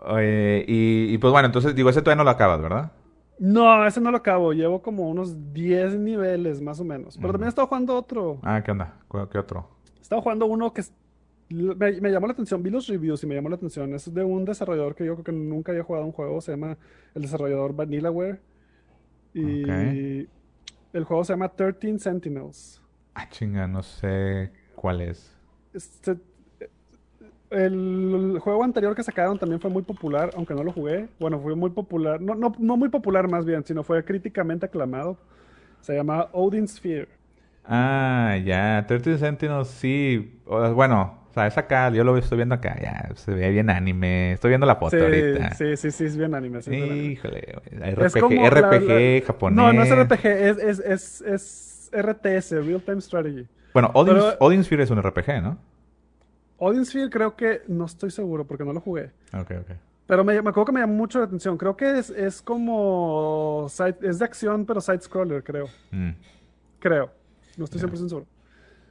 Oye, 0.06 0.64
y, 0.68 1.12
y 1.12 1.18
pues 1.18 1.32
bueno, 1.32 1.46
entonces 1.46 1.74
digo, 1.74 1.90
ese 1.90 2.00
todavía 2.00 2.18
no 2.18 2.24
lo 2.24 2.30
acabas, 2.30 2.60
¿verdad? 2.62 2.92
No, 3.40 3.84
ese 3.84 4.00
no 4.00 4.10
lo 4.12 4.18
acabo, 4.18 4.52
llevo 4.52 4.80
como 4.80 5.08
unos 5.10 5.52
10 5.52 5.96
niveles 5.98 6.60
más 6.62 6.78
o 6.78 6.84
menos. 6.84 7.16
Pero 7.18 7.32
también 7.32 7.46
he 7.46 7.48
estado 7.48 7.66
jugando 7.66 7.96
otro. 7.96 8.38
Ah, 8.42 8.62
¿qué 8.64 8.70
onda? 8.70 8.94
¿Cu- 9.08 9.28
¿Qué 9.28 9.38
otro? 9.38 9.68
Estaba 10.00 10.22
jugando 10.22 10.46
uno 10.46 10.72
que 10.72 10.82
me, 11.50 12.00
me 12.00 12.10
llamó 12.12 12.28
la 12.28 12.34
atención, 12.34 12.62
vi 12.62 12.70
los 12.70 12.86
reviews 12.86 13.22
y 13.24 13.26
me 13.26 13.34
llamó 13.34 13.48
la 13.48 13.56
atención. 13.56 13.92
Es 13.94 14.14
de 14.14 14.22
un 14.22 14.44
desarrollador 14.44 14.94
que 14.94 15.04
yo 15.04 15.14
creo 15.14 15.24
que 15.24 15.32
nunca 15.32 15.72
había 15.72 15.82
jugado 15.82 16.06
un 16.06 16.12
juego, 16.12 16.40
se 16.40 16.52
llama 16.52 16.78
el 17.16 17.22
desarrollador 17.22 17.74
Vanillaware. 17.74 18.40
Y 19.34 20.28
el 20.92 21.04
juego 21.04 21.24
se 21.24 21.32
llama 21.32 21.48
13 21.48 21.98
Sentinels. 21.98 22.80
Ah, 23.16 23.26
chinga, 23.30 23.66
no 23.66 23.82
sé 23.82 24.52
cuál 24.74 25.00
es. 25.00 25.36
Este, 25.72 26.16
el 27.50 28.38
juego 28.40 28.64
anterior 28.64 28.94
que 28.94 29.02
sacaron 29.02 29.38
también 29.38 29.60
fue 29.60 29.70
muy 29.70 29.82
popular, 29.82 30.30
aunque 30.36 30.54
no 30.54 30.64
lo 30.64 30.72
jugué. 30.72 31.08
Bueno, 31.20 31.40
fue 31.40 31.54
muy 31.54 31.70
popular, 31.70 32.20
no, 32.20 32.34
no, 32.34 32.52
no 32.58 32.76
muy 32.76 32.88
popular 32.88 33.28
más 33.28 33.44
bien, 33.44 33.64
sino 33.64 33.82
fue 33.84 34.04
críticamente 34.04 34.66
aclamado. 34.66 35.16
Se 35.80 35.94
llama 35.94 36.28
Odin's 36.32 36.74
Sphere. 36.76 37.08
Ah, 37.64 38.36
ya. 38.44 38.84
13 38.86 39.18
Sentinels, 39.18 39.68
sí. 39.68 40.40
Bueno, 40.46 41.18
o 41.30 41.34
sea, 41.34 41.46
es 41.46 41.58
acá. 41.58 41.90
Yo 41.90 42.04
lo 42.04 42.16
estoy 42.16 42.36
viendo 42.36 42.54
acá. 42.54 42.76
Ya, 42.80 43.10
se 43.16 43.32
ve 43.32 43.50
bien 43.50 43.70
anime. 43.70 44.32
Estoy 44.32 44.50
viendo 44.50 44.66
la 44.66 44.76
foto 44.76 44.96
Sí, 44.96 45.02
ahorita. 45.04 45.54
sí, 45.54 45.76
sí, 45.76 45.90
sí, 45.90 46.04
es 46.04 46.16
bien 46.16 46.34
anime. 46.34 46.62
sí. 46.62 46.70
Híjole, 46.72 47.40
RPG, 47.72 48.20
como 48.20 48.42
la- 48.42 48.48
RPG 48.50 49.20
la- 49.20 49.26
japonés. 49.26 49.56
No, 49.56 49.72
no 49.72 49.82
es 49.82 49.90
RPG, 49.90 50.26
es, 50.26 50.58
es, 50.58 50.78
es, 50.80 51.20
es 51.22 51.75
RTS, 51.92 52.52
Real 52.64 52.80
Time 52.82 53.00
Strategy. 53.00 53.46
Bueno, 53.72 53.90
Odin, 53.94 54.14
Pero- 54.14 54.36
Odin 54.40 54.64
Sphere 54.64 54.82
es 54.84 54.90
un 54.90 55.02
RPG, 55.02 55.42
¿no? 55.42 55.58
Odin 56.58 56.84
Sphere 56.86 57.10
creo 57.10 57.36
que, 57.36 57.62
no 57.68 57.84
estoy 57.84 58.10
seguro 58.10 58.46
porque 58.46 58.64
no 58.64 58.72
lo 58.72 58.80
jugué. 58.80 59.10
Ok, 59.34 59.50
ok. 59.60 59.70
Pero 60.06 60.24
me, 60.24 60.32
me 60.40 60.50
acuerdo 60.50 60.66
que 60.66 60.72
me 60.72 60.80
llamó 60.80 60.94
mucho 60.94 61.18
la 61.18 61.24
atención. 61.26 61.58
Creo 61.58 61.76
que 61.76 61.98
es, 61.98 62.10
es 62.10 62.40
como. 62.40 63.66
side- 63.68 63.98
es 64.02 64.18
de 64.20 64.24
acción, 64.24 64.64
pero 64.64 64.80
side-scroller, 64.80 65.42
creo. 65.42 65.66
Mm. 65.90 66.10
Creo. 66.78 67.10
No 67.56 67.64
estoy 67.64 67.80
100% 67.80 68.08
seguro. 68.08 68.26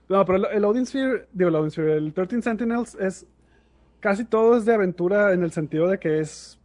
No, 0.09 0.23
pero 0.25 0.37
el, 0.37 0.45
el 0.57 0.65
Odin 0.65 0.85
Sphere, 0.85 1.27
digo, 1.31 1.49
el 1.49 1.55
Odin 1.55 1.71
Sphere, 1.71 1.93
el 1.97 2.13
13 2.13 2.41
Sentinels 2.41 2.95
es. 2.95 3.25
Casi 4.01 4.25
todo 4.25 4.57
es 4.57 4.65
de 4.65 4.73
aventura 4.73 5.33
en 5.33 5.43
el 5.43 5.51
sentido 5.51 5.87
de 5.87 5.97
que 5.97 6.19
es. 6.19 6.59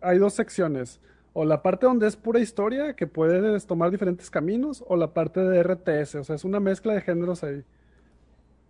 Hay 0.00 0.18
dos 0.18 0.34
secciones. 0.34 0.98
O 1.34 1.44
la 1.44 1.62
parte 1.62 1.86
donde 1.86 2.06
es 2.06 2.16
pura 2.16 2.40
historia, 2.40 2.94
que 2.94 3.06
puedes 3.06 3.66
tomar 3.66 3.90
diferentes 3.90 4.28
caminos, 4.30 4.84
o 4.86 4.96
la 4.96 5.14
parte 5.14 5.40
de 5.40 5.62
RTS. 5.62 6.16
O 6.16 6.24
sea, 6.24 6.36
es 6.36 6.44
una 6.44 6.60
mezcla 6.60 6.92
de 6.94 7.00
géneros 7.00 7.42
ahí. 7.42 7.62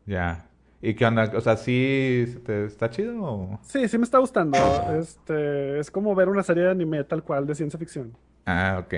Ya. 0.06 0.46
¿Y 0.80 0.94
qué 0.94 1.06
onda? 1.06 1.30
O 1.34 1.40
sea, 1.40 1.56
¿sí 1.56 2.40
te- 2.44 2.64
está 2.64 2.90
chido 2.90 3.14
o...? 3.22 3.58
Sí, 3.62 3.86
sí 3.88 3.98
me 3.98 4.04
está 4.04 4.18
gustando. 4.18 4.58
Este, 4.98 5.78
es 5.78 5.90
como 5.90 6.14
ver 6.14 6.28
una 6.28 6.42
serie 6.42 6.64
de 6.64 6.70
anime 6.70 7.04
tal 7.04 7.22
cual 7.22 7.46
de 7.46 7.54
ciencia 7.54 7.78
ficción. 7.78 8.12
Ah, 8.46 8.80
ok. 8.84 8.94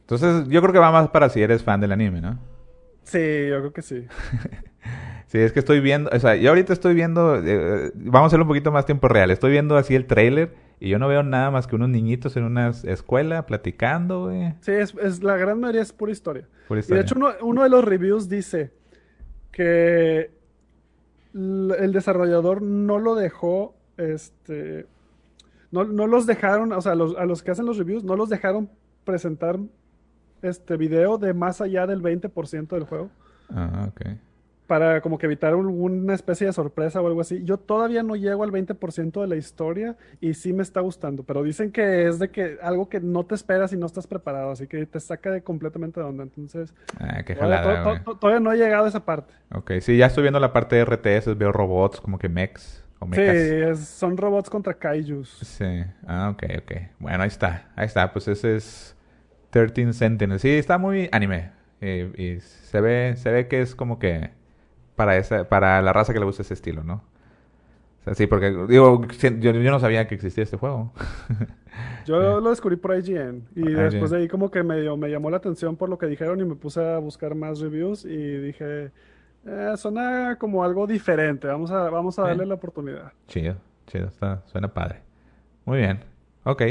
Entonces, 0.00 0.48
yo 0.48 0.60
creo 0.62 0.72
que 0.72 0.78
va 0.78 0.90
más 0.90 1.08
para 1.10 1.28
si 1.28 1.42
eres 1.42 1.62
fan 1.62 1.80
del 1.80 1.92
anime, 1.92 2.20
¿no? 2.22 2.38
Sí, 3.02 3.18
yo 3.48 3.58
creo 3.60 3.72
que 3.72 3.82
sí. 3.82 4.06
Sí, 5.26 5.36
es 5.36 5.52
que 5.52 5.58
estoy 5.58 5.80
viendo, 5.80 6.08
o 6.10 6.18
sea, 6.18 6.36
yo 6.36 6.48
ahorita 6.48 6.72
estoy 6.72 6.94
viendo, 6.94 7.36
eh, 7.44 7.90
vamos 7.94 8.22
a 8.22 8.26
hacerlo 8.28 8.46
un 8.46 8.48
poquito 8.48 8.72
más 8.72 8.86
tiempo 8.86 9.08
real, 9.08 9.30
estoy 9.30 9.50
viendo 9.50 9.76
así 9.76 9.94
el 9.94 10.06
trailer 10.06 10.54
y 10.80 10.88
yo 10.90 10.98
no 10.98 11.08
veo 11.08 11.22
nada 11.22 11.50
más 11.50 11.66
que 11.66 11.76
unos 11.76 11.88
niñitos 11.88 12.36
en 12.36 12.44
una 12.44 12.68
escuela 12.68 13.46
platicando, 13.46 14.24
güey. 14.26 14.54
Sí, 14.60 14.72
es, 14.72 14.94
es- 15.02 15.22
la 15.22 15.36
gran 15.36 15.60
mayoría 15.60 15.82
es 15.82 15.92
pura 15.92 16.12
historia. 16.12 16.46
Pura 16.68 16.78
Y 16.78 16.80
de 16.80 16.84
historia. 16.84 17.02
hecho 17.02 17.14
uno, 17.16 17.28
uno 17.42 17.62
de 17.62 17.68
los 17.68 17.84
reviews 17.84 18.28
dice 18.28 18.72
que 19.52 20.30
el 21.34 21.92
desarrollador 21.92 22.62
no 22.62 22.98
lo 22.98 23.14
dejó, 23.14 23.74
este, 23.96 24.86
no, 25.70 25.84
no 25.84 26.06
los 26.06 26.26
dejaron, 26.26 26.72
o 26.72 26.80
sea, 26.80 26.94
los- 26.94 27.16
a 27.16 27.24
los 27.26 27.42
que 27.42 27.50
hacen 27.50 27.66
los 27.66 27.76
reviews, 27.78 28.02
no 28.04 28.16
los 28.16 28.28
dejaron 28.28 28.70
presentar 29.04 29.58
este 30.42 30.76
video 30.76 31.18
de 31.18 31.34
más 31.34 31.60
allá 31.60 31.86
del 31.86 32.00
20% 32.00 32.68
del 32.76 32.84
juego. 32.84 33.10
Ah, 33.50 33.88
ok. 33.88 34.00
Para 34.68 35.00
como 35.00 35.18
que 35.18 35.26
evitar 35.26 35.54
alguna 35.54 36.12
especie 36.14 36.46
de 36.46 36.52
sorpresa 36.52 37.00
o 37.00 37.06
algo 37.08 37.20
así. 37.22 37.42
Yo 37.42 37.56
todavía 37.56 38.02
no 38.04 38.14
llego 38.14 38.44
al 38.44 38.52
20% 38.52 39.20
de 39.22 39.26
la 39.26 39.34
historia 39.36 39.96
y 40.20 40.34
sí 40.34 40.52
me 40.52 40.62
está 40.62 40.80
gustando, 40.80 41.24
pero 41.24 41.42
dicen 41.42 41.72
que 41.72 42.06
es 42.06 42.18
de 42.20 42.30
que 42.30 42.58
algo 42.62 42.88
que 42.90 43.00
no 43.00 43.24
te 43.24 43.34
esperas 43.34 43.72
y 43.72 43.76
no 43.78 43.86
estás 43.86 44.06
preparado, 44.06 44.50
así 44.50 44.66
que 44.68 44.84
te 44.84 45.00
saca 45.00 45.30
de 45.30 45.42
completamente 45.42 45.98
de 45.98 46.06
onda. 46.06 46.22
Entonces, 46.22 46.74
Ah, 47.00 47.22
qué 47.24 47.34
todavía, 47.34 47.56
jalada, 47.58 47.82
to- 47.82 47.90
güey. 47.90 48.04
to- 48.04 48.14
todavía 48.18 48.40
no 48.40 48.52
he 48.52 48.56
llegado 48.58 48.84
a 48.84 48.88
esa 48.88 49.04
parte. 49.04 49.32
Ok, 49.54 49.72
sí, 49.80 49.96
ya 49.96 50.04
estoy 50.06 50.22
viendo 50.22 50.38
la 50.38 50.52
parte 50.52 50.76
de 50.76 50.82
RTS, 50.84 51.34
veo 51.34 51.50
robots 51.50 51.98
como 52.00 52.18
que 52.18 52.28
mechs 52.28 52.84
o 52.98 53.06
Sí, 53.06 53.10
mechas. 53.12 53.36
es- 53.36 53.88
son 53.88 54.18
robots 54.18 54.50
contra 54.50 54.74
kaijus. 54.74 55.30
Sí, 55.42 55.82
ah, 56.06 56.28
ok, 56.34 56.42
ok. 56.62 56.72
Bueno, 56.98 57.22
ahí 57.22 57.28
está, 57.28 57.70
ahí 57.74 57.86
está, 57.86 58.12
pues 58.12 58.28
ese 58.28 58.56
es 58.56 58.94
13 59.48 59.94
Sentinels. 59.94 60.42
Sí, 60.42 60.50
está 60.50 60.76
muy 60.76 61.08
anime. 61.10 61.52
eh, 61.80 62.12
y 62.18 62.40
se 62.40 62.80
ve, 62.82 63.14
se 63.16 63.30
ve 63.30 63.46
que 63.48 63.60
es 63.62 63.74
como 63.76 64.00
que 64.00 64.36
para 64.98 65.16
esa, 65.16 65.48
para 65.48 65.80
la 65.80 65.94
raza 65.94 66.12
que 66.12 66.18
le 66.18 66.26
gusta 66.26 66.42
ese 66.42 66.52
estilo, 66.52 66.84
¿no? 66.84 66.96
O 68.00 68.04
sea, 68.04 68.14
sí, 68.14 68.26
porque 68.26 68.50
digo, 68.68 69.06
yo, 69.06 69.30
yo 69.30 69.70
no 69.70 69.80
sabía 69.80 70.06
que 70.06 70.14
existía 70.16 70.44
este 70.44 70.58
juego. 70.58 70.92
Yo 72.06 72.40
lo 72.40 72.50
descubrí 72.50 72.76
por 72.76 72.96
IGN 72.96 73.44
y 73.54 73.62
Ah, 73.74 73.82
después 73.84 74.10
IGN. 74.10 74.10
de 74.10 74.16
ahí 74.18 74.28
como 74.28 74.50
que 74.50 74.62
medio 74.62 74.96
me 74.96 75.08
llamó 75.10 75.30
la 75.30 75.36
atención 75.36 75.76
por 75.76 75.88
lo 75.88 75.96
que 75.98 76.06
dijeron 76.06 76.40
y 76.40 76.44
me 76.44 76.54
puse 76.56 76.80
a 76.84 76.98
buscar 76.98 77.34
más 77.34 77.60
reviews 77.60 78.04
y 78.04 78.16
dije, 78.38 78.90
eh, 79.46 79.72
suena 79.76 80.36
como 80.40 80.64
algo 80.64 80.86
diferente, 80.86 81.46
vamos 81.46 81.70
a, 81.70 81.88
vamos 81.90 82.18
a 82.18 82.22
Sí. 82.22 82.28
darle 82.28 82.46
la 82.46 82.54
oportunidad. 82.54 83.12
Chido, 83.28 83.56
chido, 83.86 84.06
está, 84.08 84.42
suena 84.46 84.68
padre. 84.72 85.02
Muy 85.66 85.78
bien, 85.78 86.00
ok. 86.44 86.62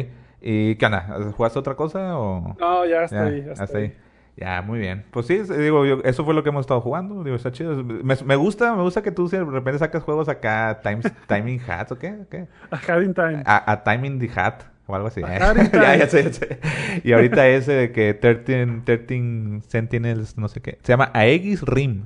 ¿Y 0.41 0.75
qué 0.75 0.85
onda? 0.85 1.31
¿Jugaste 1.37 1.59
otra 1.59 1.75
cosa 1.75 2.17
o...? 2.19 2.55
No, 2.59 2.85
ya 2.85 2.91
Ya, 2.99 3.03
está 3.05 3.23
ahí, 3.25 3.43
ya 3.45 3.51
está 3.51 3.63
hasta 3.63 3.77
ahí. 3.77 3.83
ahí. 3.85 3.97
Ya, 4.37 4.61
muy 4.61 4.77
bien. 4.77 5.03
Pues 5.09 5.25
sí, 5.25 5.39
digo, 5.39 5.83
yo, 5.83 5.99
eso 6.03 6.23
fue 6.23 6.35
lo 6.35 6.43
que 6.43 6.49
hemos 6.49 6.61
estado 6.61 6.79
jugando. 6.79 7.23
Digo, 7.23 7.35
está 7.35 7.51
chido. 7.51 7.83
Me, 7.83 8.15
me 8.23 8.35
gusta, 8.35 8.75
me 8.75 8.83
gusta 8.83 9.01
que 9.01 9.11
tú 9.11 9.27
si 9.27 9.35
de 9.35 9.43
repente 9.43 9.79
sacas 9.79 10.03
juegos 10.03 10.29
acá, 10.29 10.79
times, 10.83 11.11
Timing 11.27 11.59
Hat, 11.67 11.91
¿o 11.91 11.97
qué? 11.97 12.19
¿Qué? 12.29 12.47
A 12.69 12.77
Having 12.77 13.15
Time. 13.15 13.41
A, 13.45 13.71
a 13.71 13.83
Timing 13.83 14.19
the 14.19 14.29
Hat, 14.39 14.61
o 14.85 14.93
algo 14.93 15.07
así. 15.07 15.23
A 15.23 15.33
in 15.51 15.57
ya, 15.57 15.71
Time. 15.71 15.97
ya 15.97 16.07
sé, 16.07 16.23
ya 16.23 16.33
sé. 16.33 16.59
Y 17.03 17.13
ahorita 17.13 17.47
ese 17.49 17.71
de 17.73 17.91
que 17.91 18.13
13, 18.13 18.81
13 18.85 19.61
Sentinels, 19.67 20.37
no 20.37 20.47
sé 20.49 20.61
qué. 20.61 20.77
Se 20.83 20.93
llama 20.93 21.09
Aegis 21.15 21.63
Rim. 21.63 22.05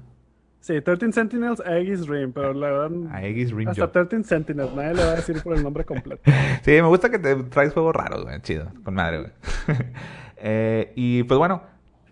Sí, 0.62 0.80
13 0.80 1.12
Sentinels, 1.12 1.60
Aegis 1.66 2.08
Rim, 2.08 2.32
pero 2.32 2.54
la 2.54 2.70
verdad, 2.70 2.92
Aegis 3.14 3.52
Rim 3.52 3.68
hasta 3.68 3.82
Job. 3.88 3.92
13 3.92 4.24
Sentinels, 4.24 4.74
nadie 4.74 4.94
le 4.94 5.04
va 5.04 5.12
a 5.12 5.16
decir 5.16 5.42
por 5.44 5.58
el 5.58 5.64
nombre 5.64 5.84
completo. 5.84 6.22
Sí, 6.62 6.72
me 6.72 6.84
gusta 6.84 7.10
que 7.10 7.20
te 7.20 7.36
traes 7.36 7.74
juegos 7.74 7.94
raros, 7.94 8.24
güey. 8.24 8.40
Chido, 8.42 8.72
con 8.86 8.94
madre, 8.94 9.18
güey. 9.20 9.32
Eh, 10.44 10.94
y 10.96 11.24
pues 11.24 11.38
bueno, 11.38 11.62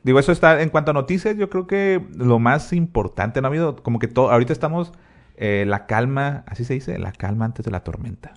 digo, 0.04 0.20
eso 0.20 0.32
está 0.32 0.62
en 0.62 0.70
cuanto 0.70 0.92
a 0.92 0.94
noticias. 0.94 1.36
Yo 1.38 1.50
creo 1.50 1.68
que 1.68 2.06
lo 2.16 2.40
más 2.40 2.74
importante, 2.74 3.42
no 3.42 3.48
ha 3.48 3.50
habido 3.50 3.76
como 3.78 4.00
que 4.00 4.08
todo. 4.08 4.32
Ahorita 4.32 4.54
estamos 4.54 4.92
eh, 5.38 5.66
la 5.68 5.86
calma, 5.86 6.44
así 6.48 6.64
se 6.66 6.74
dice, 6.74 6.98
la 7.00 7.12
calma 7.12 7.46
antes 7.46 7.64
de 7.66 7.72
la 7.72 7.80
tormenta. 7.82 8.34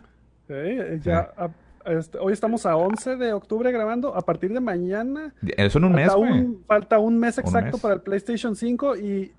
Sí, 0.48 0.54
ya, 1.02 1.30
a- 1.36 1.50
este, 1.84 2.16
hoy 2.18 2.32
estamos 2.32 2.64
a 2.64 2.76
11 2.76 3.16
de 3.16 3.32
octubre 3.32 3.72
grabando, 3.72 4.14
a 4.14 4.20
partir 4.20 4.52
de 4.52 4.60
mañana 4.60 5.34
Eso 5.56 5.78
en 5.78 5.84
un 5.84 5.92
mes, 5.92 6.06
falta, 6.12 6.16
un, 6.20 6.62
falta 6.64 6.98
un 7.00 7.18
mes 7.18 7.38
Un 7.38 7.44
exacto 7.44 7.72
mes. 7.72 7.80
para 7.82 7.94
el 7.94 8.00
PlayStation 8.02 8.54
5 8.54 8.96
y 8.98 9.32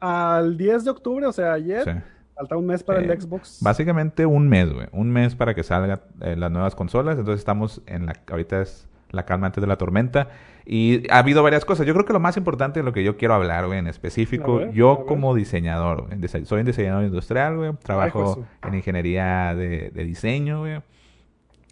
al 0.00 0.58
10 0.58 0.84
de 0.84 0.90
octubre, 0.90 1.26
o 1.26 1.32
sea, 1.32 1.52
ayer, 1.54 1.84
Sí. 1.84 1.90
falta 2.34 2.56
un 2.58 2.66
mes 2.66 2.82
para 2.82 3.00
Eh, 3.00 3.04
el 3.10 3.20
Xbox. 3.20 3.60
Básicamente 3.62 4.26
un 4.26 4.48
mes, 4.48 4.70
güey. 4.72 4.86
Un 4.92 5.10
mes 5.10 5.34
para 5.34 5.54
que 5.54 5.62
salgan 5.62 5.98
las 6.18 6.50
nuevas 6.50 6.74
consolas. 6.74 7.18
Entonces 7.18 7.40
estamos 7.40 7.82
en 7.86 8.06
la... 8.06 8.14
Ahorita 8.30 8.60
es 8.60 8.86
la 9.10 9.24
calma 9.24 9.46
antes 9.46 9.62
de 9.62 9.66
la 9.66 9.76
tormenta. 9.76 10.28
Y 10.70 11.10
ha 11.10 11.20
habido 11.20 11.42
varias 11.42 11.64
cosas. 11.64 11.86
Yo 11.86 11.94
creo 11.94 12.04
que 12.04 12.12
lo 12.12 12.20
más 12.20 12.36
importante 12.36 12.80
de 12.80 12.84
lo 12.84 12.92
que 12.92 13.02
yo 13.02 13.16
quiero 13.16 13.32
hablar, 13.32 13.66
güey, 13.66 13.78
en 13.78 13.86
específico, 13.86 14.56
ver, 14.56 14.72
yo 14.72 15.06
como 15.06 15.34
diseñador, 15.34 16.06
güey. 16.06 16.44
Soy 16.44 16.60
un 16.60 16.66
diseñador 16.66 17.04
industrial, 17.04 17.56
güey. 17.56 17.72
Trabajo 17.82 18.44
en 18.62 18.74
ingeniería 18.74 19.54
de, 19.54 19.88
de 19.90 20.04
diseño, 20.04 20.60
güey. 20.60 20.82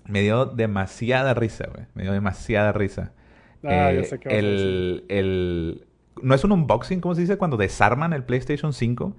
Me 0.07 0.23
dio 0.23 0.47
demasiada 0.47 1.35
risa, 1.35 1.67
güey. 1.75 1.85
Me 1.95 2.05
dio 2.05 2.13
demasiada 2.13 2.73
risa. 2.73 3.13
Ah, 3.63 3.93
Eh, 3.93 4.05
sé 4.05 4.19
qué 4.19 4.39
el, 4.39 5.05
el... 5.09 5.87
No 6.23 6.35
es 6.35 6.43
un 6.45 6.53
unboxing, 6.53 7.01
¿cómo 7.01 7.15
se 7.15 7.21
dice? 7.21 7.37
Cuando 7.37 7.59
desarman 7.59 8.15
el 8.15 8.25
PlayStation 8.25 8.73
5. 8.73 9.15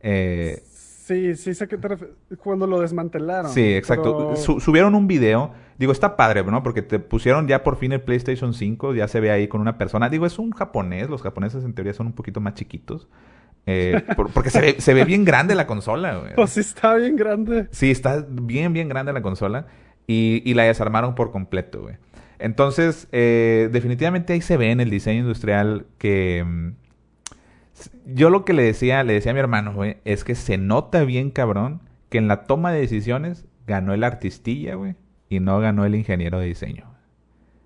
Eh, 0.00 0.62
Sí, 1.08 1.34
sí 1.36 1.54
sé 1.54 1.66
que 1.66 1.78
te. 1.78 1.88
Cuando 2.36 2.66
lo 2.66 2.80
desmantelaron. 2.80 3.50
Sí, 3.50 3.74
exacto. 3.74 4.16
pero- 4.18 4.36
Su- 4.36 4.60
subieron 4.60 4.94
un 4.94 5.06
video. 5.06 5.52
Digo, 5.78 5.90
está 5.92 6.16
padre, 6.16 6.44
¿no? 6.44 6.62
Porque 6.62 6.82
te 6.82 6.98
pusieron 6.98 7.48
ya 7.48 7.62
por 7.64 7.76
fin 7.76 7.92
el 7.92 8.02
PlayStation 8.02 8.52
5. 8.52 8.94
Ya 8.94 9.08
se 9.08 9.20
ve 9.20 9.30
ahí 9.30 9.48
con 9.48 9.60
una 9.62 9.78
persona. 9.78 10.10
Digo, 10.10 10.26
es 10.26 10.38
un 10.38 10.50
japonés. 10.50 11.08
Los 11.08 11.22
japoneses 11.22 11.64
en 11.64 11.72
teoría 11.72 11.94
son 11.94 12.08
un 12.08 12.12
poquito 12.12 12.40
más 12.40 12.54
chiquitos. 12.54 13.08
Eh, 13.64 14.02
por- 14.16 14.30
porque 14.32 14.50
se 14.50 14.60
ve, 14.60 14.76
se 14.80 14.92
ve 14.92 15.04
bien 15.06 15.24
grande 15.24 15.54
la 15.54 15.66
consola, 15.66 16.18
güey. 16.18 16.34
Pues 16.34 16.50
sí, 16.50 16.60
está 16.60 16.94
bien 16.96 17.16
grande. 17.16 17.68
Sí, 17.70 17.90
está 17.90 18.26
bien, 18.30 18.72
bien 18.74 18.88
grande 18.90 19.12
la 19.14 19.22
consola. 19.22 19.66
Y, 20.06 20.42
y 20.44 20.52
la 20.54 20.64
desarmaron 20.64 21.14
por 21.14 21.30
completo, 21.32 21.80
güey. 21.82 21.96
Entonces, 22.38 23.08
eh, 23.12 23.68
definitivamente 23.72 24.32
ahí 24.34 24.40
se 24.42 24.56
ve 24.56 24.70
en 24.70 24.80
el 24.80 24.90
diseño 24.90 25.20
industrial 25.20 25.86
que... 25.98 26.44
yo 28.06 28.30
lo 28.30 28.44
que 28.44 28.52
le 28.52 28.62
decía, 28.62 29.02
le 29.04 29.14
decía 29.14 29.32
a 29.32 29.34
mi 29.34 29.40
hermano, 29.40 29.74
güey, 29.74 29.98
es 30.04 30.24
que 30.24 30.34
se 30.34 30.58
nota 30.58 31.04
bien, 31.04 31.30
cabrón, 31.30 31.80
que 32.08 32.18
en 32.18 32.28
la 32.28 32.44
toma 32.44 32.72
de 32.72 32.80
decisiones 32.80 33.46
ganó 33.66 33.94
el 33.94 34.04
artistilla, 34.04 34.74
güey, 34.74 34.96
y 35.28 35.40
no 35.40 35.58
ganó 35.60 35.84
el 35.84 35.94
ingeniero 35.94 36.38
de 36.38 36.46
diseño. 36.46 36.84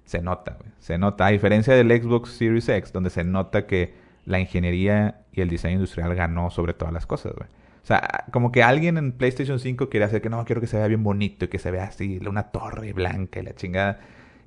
Se 0.05 0.21
nota, 0.21 0.57
güey. 0.59 0.71
Se 0.79 0.99
nota. 0.99 1.27
A 1.27 1.31
diferencia 1.31 1.75
del 1.75 1.91
Xbox 1.91 2.31
Series 2.33 2.69
X, 2.69 2.93
donde 2.93 3.11
se 3.11 3.25
nota 3.25 3.67
que 3.67 3.95
la 4.27 4.41
ingeniería 4.41 5.23
y 5.33 5.41
el 5.41 5.49
diseño 5.49 5.75
industrial 5.75 6.15
ganó 6.15 6.51
sobre 6.51 6.75
todas 6.75 6.93
las 6.93 7.07
cosas, 7.07 7.33
güey. 7.35 7.49
O 7.83 7.87
sea, 7.87 8.27
como 8.31 8.53
que 8.53 8.63
alguien 8.63 8.97
en 8.97 9.13
PlayStation 9.13 9.59
5 9.59 9.89
quería 9.89 10.07
hacer 10.07 10.23
que 10.23 10.31
no, 10.31 10.45
quiero 10.45 10.61
que 10.61 10.69
se 10.69 10.77
vea 10.77 10.87
bien 10.87 11.03
bonito 11.03 11.47
y 11.47 11.49
que 11.49 11.59
se 11.59 11.71
vea 11.71 11.85
así, 11.85 12.21
una 12.29 12.45
torre 12.45 12.93
blanca 12.93 13.41
y 13.41 13.43
la 13.43 13.55
chingada. 13.55 14.01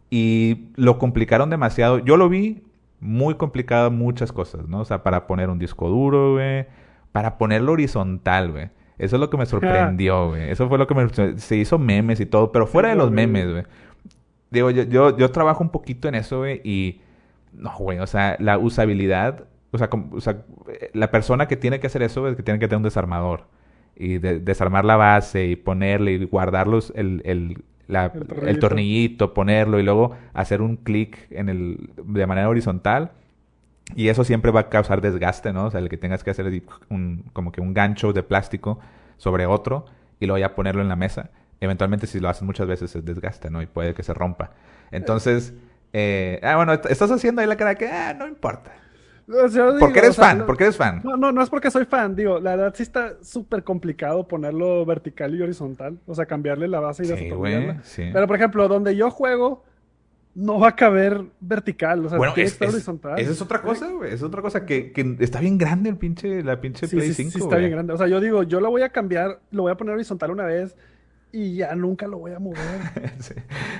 Y 0.09 0.69
lo 0.75 0.97
complicaron 0.99 1.49
demasiado. 1.49 1.99
Yo 1.99 2.15
lo 2.15 2.29
vi 2.29 2.63
muy 2.99 3.35
complicado 3.35 3.91
muchas 3.91 4.31
cosas, 4.31 4.67
¿no? 4.67 4.81
O 4.81 4.85
sea, 4.85 5.03
para 5.03 5.27
poner 5.27 5.49
un 5.49 5.59
disco 5.59 5.89
duro, 5.89 6.33
güey. 6.33 6.65
Para 7.11 7.37
ponerlo 7.37 7.73
horizontal, 7.73 8.51
güey. 8.51 8.69
Eso 8.97 9.15
es 9.17 9.19
lo 9.19 9.29
que 9.29 9.37
me 9.37 9.45
sorprendió, 9.45 10.29
güey. 10.29 10.49
Eso 10.49 10.67
fue 10.69 10.77
lo 10.77 10.87
que 10.87 10.95
me... 10.95 11.37
Se 11.37 11.55
hizo 11.57 11.77
memes 11.79 12.19
y 12.19 12.25
todo, 12.25 12.51
pero 12.51 12.65
fuera 12.67 12.89
de 12.89 12.95
los 12.95 13.11
memes, 13.11 13.51
güey. 13.51 13.63
Digo, 14.51 14.69
yo, 14.71 14.83
yo, 14.83 15.17
yo 15.17 15.31
trabajo 15.31 15.63
un 15.63 15.69
poquito 15.69 16.07
en 16.07 16.15
eso, 16.15 16.39
güey, 16.39 16.61
y... 16.63 17.01
No, 17.53 17.71
güey, 17.77 17.99
o 17.99 18.07
sea, 18.07 18.35
la 18.39 18.57
usabilidad 18.57 19.45
O 19.71 19.77
sea, 19.77 19.89
como- 19.89 20.15
o 20.15 20.21
sea, 20.21 20.43
la 20.93 21.11
persona 21.11 21.47
que 21.47 21.57
tiene 21.57 21.79
que 21.79 21.87
hacer 21.87 22.01
eso 22.03 22.27
es 22.29 22.35
que 22.37 22.43
tiene 22.43 22.59
que 22.59 22.67
tener 22.67 22.77
un 22.77 22.83
desarmador. 22.83 23.45
Y 23.97 24.17
de- 24.19 24.39
desarmar 24.39 24.85
la 24.85 24.95
base 24.97 25.45
y 25.47 25.55
ponerle 25.57 26.13
y 26.13 26.25
guardarlos 26.25 26.91
el, 26.95 27.21
el, 27.25 27.63
la- 27.87 28.11
El 28.13 28.47
el 28.47 28.59
tornillito. 28.59 29.33
ponerlo 29.33 29.79
y 29.79 29.83
luego 29.83 30.15
hacer 30.33 30.61
un 30.61 30.77
clic 30.77 31.27
en 31.31 31.49
el, 31.49 31.89
de 32.03 32.25
manera 32.27 32.49
horizontal. 32.49 33.11
Y 33.95 34.07
eso 34.09 34.23
siempre 34.23 34.51
va 34.51 34.61
a 34.61 34.69
causar 34.69 34.99
desgaste, 35.01 35.53
¿no? 35.53 35.65
O 35.65 35.71
sea, 35.71 35.79
el 35.79 35.89
que 35.89 35.97
tengas 35.97 36.23
que 36.23 36.31
hacer 36.31 36.51
un, 36.89 37.25
como 37.33 37.51
que 37.51 37.61
un 37.61 37.73
gancho 37.73 38.13
de 38.13 38.23
plástico 38.23 38.79
sobre 39.17 39.45
otro 39.45 39.85
y 40.19 40.25
luego 40.25 40.39
ya 40.39 40.55
ponerlo 40.55 40.81
en 40.81 40.89
la 40.89 40.95
mesa. 40.95 41.29
Eventualmente, 41.61 42.07
si 42.07 42.19
lo 42.19 42.27
haces 42.29 42.43
muchas 42.43 42.67
veces, 42.67 42.89
se 42.91 43.01
desgasta, 43.01 43.49
¿no? 43.49 43.61
Y 43.61 43.67
puede 43.67 43.93
que 43.93 44.01
se 44.03 44.13
rompa. 44.13 44.51
Entonces, 44.91 45.53
eh, 45.93 46.39
ah, 46.43 46.55
bueno, 46.55 46.73
est- 46.73 46.87
estás 46.87 47.11
haciendo 47.11 47.41
ahí 47.41 47.47
la 47.47 47.55
cara 47.57 47.71
de 47.71 47.75
que, 47.77 47.87
ah, 47.87 48.13
no 48.17 48.27
importa. 48.27 48.71
O 49.27 49.33
sea, 49.33 49.47
yo 49.49 49.67
digo, 49.73 49.79
Porque 49.79 49.99
eres 49.99 50.11
o 50.11 50.13
sea, 50.13 50.25
fan, 50.25 50.37
no- 50.39 50.45
porque 50.45 50.63
eres 50.65 50.77
fan. 50.77 51.01
No, 51.03 51.17
no, 51.17 51.31
no 51.31 51.41
es 51.41 51.49
porque 51.49 51.71
soy 51.71 51.85
fan, 51.85 52.15
digo, 52.15 52.39
la 52.39 52.55
verdad 52.55 52.73
sí 52.75 52.83
está 52.83 53.15
súper 53.23 53.63
complicado 53.63 54.27
ponerlo 54.27 54.85
vertical 54.85 55.33
y 55.35 55.41
horizontal, 55.41 55.97
o 56.05 56.13
sea, 56.13 56.25
cambiarle 56.25 56.67
la 56.67 56.79
base 56.79 57.03
y 57.03 57.07
Sí, 57.07 57.29
güey, 57.31 57.75
sí. 57.83 58.09
Pero, 58.13 58.27
por 58.27 58.35
ejemplo, 58.35 58.67
donde 58.67 58.95
yo 58.95 59.09
juego, 59.09 59.63
no 60.35 60.59
va 60.59 60.67
a 60.69 60.75
caber 60.75 61.23
vertical, 61.39 62.05
o 62.05 62.09
sea, 62.09 62.17
Bueno, 62.17 62.33
tiene 62.33 62.47
es, 62.47 62.51
que 62.53 62.55
estar 62.55 62.67
es- 62.67 62.73
horizontal. 62.75 63.17
esa 63.19 63.31
es 63.31 63.41
otra 63.41 63.61
cosa, 63.61 63.89
güey. 63.89 64.13
Es 64.13 64.21
otra 64.21 64.41
cosa 64.41 64.65
que, 64.65 64.91
que 64.91 65.15
está 65.21 65.39
bien 65.39 65.57
grande 65.57 65.89
el 65.89 65.97
pinche, 65.97 66.43
la 66.43 66.59
pinche 66.59 66.87
Sí, 66.87 66.95
Play 66.97 67.07
sí, 67.07 67.13
5, 67.23 67.31
sí 67.31 67.37
está 67.37 67.47
güey. 67.55 67.59
bien 67.61 67.71
grande. 67.71 67.93
O 67.93 67.97
sea, 67.97 68.07
yo 68.07 68.19
digo, 68.19 68.43
yo 68.43 68.59
lo 68.59 68.69
voy 68.69 68.81
a 68.81 68.89
cambiar, 68.89 69.39
lo 69.51 69.63
voy 69.63 69.71
a 69.71 69.75
poner 69.75 69.95
horizontal 69.95 70.31
una 70.31 70.43
vez 70.45 70.75
y 71.37 71.55
ya 71.57 71.75
nunca 71.75 72.07
lo 72.07 72.17
voy 72.19 72.31
a 72.33 72.39
mover. 72.39 72.59
Sí. 73.19 73.33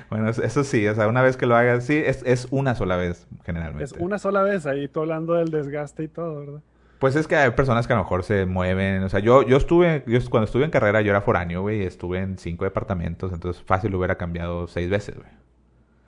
Bueno, 0.10 0.30
eso- 0.30 0.64
sí, 0.64 0.88
o 0.88 0.94
sea, 0.96 1.08
una 1.08 1.22
vez 1.22 1.38
que 1.38 1.46
lo 1.46 1.56
hagas, 1.56 1.86
sí, 1.86 2.02
es, 2.06 2.22
es 2.26 2.48
una 2.52 2.76
sola 2.76 2.96
vez, 2.98 3.28
generalmente. 3.46 3.84
es 3.86 3.94
una 3.94 4.20
sola 4.20 4.42
vez, 4.44 4.66
ahí 4.66 4.88
tú 4.88 5.02
hablando 5.02 5.34
del 5.34 5.50
desgaste 5.50 6.04
y 6.04 6.08
todo, 6.08 6.40
¿verdad? 6.40 6.62
Pues 7.00 7.16
es 7.16 7.28
que 7.28 7.36
hay 7.36 7.52
personas 7.52 7.88
que 7.88 7.94
a 7.94 7.98
lo 7.98 8.04
mejor 8.04 8.24
se 8.24 8.46
mueven. 8.46 9.04
O 9.04 9.10
sea, 9.10 9.20
yo, 9.20 9.44
yo 9.44 9.58
estuve, 9.58 10.04
yo 10.08 10.18
cuando 10.30 10.46
estuve 10.46 10.64
en 10.66 10.72
carrera, 10.72 11.02
yo 11.02 11.12
era 11.12 11.22
foráneo, 11.22 11.62
güey, 11.62 11.82
y 11.82 11.86
estuve 11.86 12.20
en 12.20 12.38
cinco 12.38 12.64
departamentos, 12.64 13.32
entonces 13.34 13.62
fácil 13.64 13.92
lo 13.92 13.98
hubiera 14.00 14.16
cambiado 14.16 14.68
seis 14.68 14.90
veces, 14.90 15.16
güey. 15.16 15.30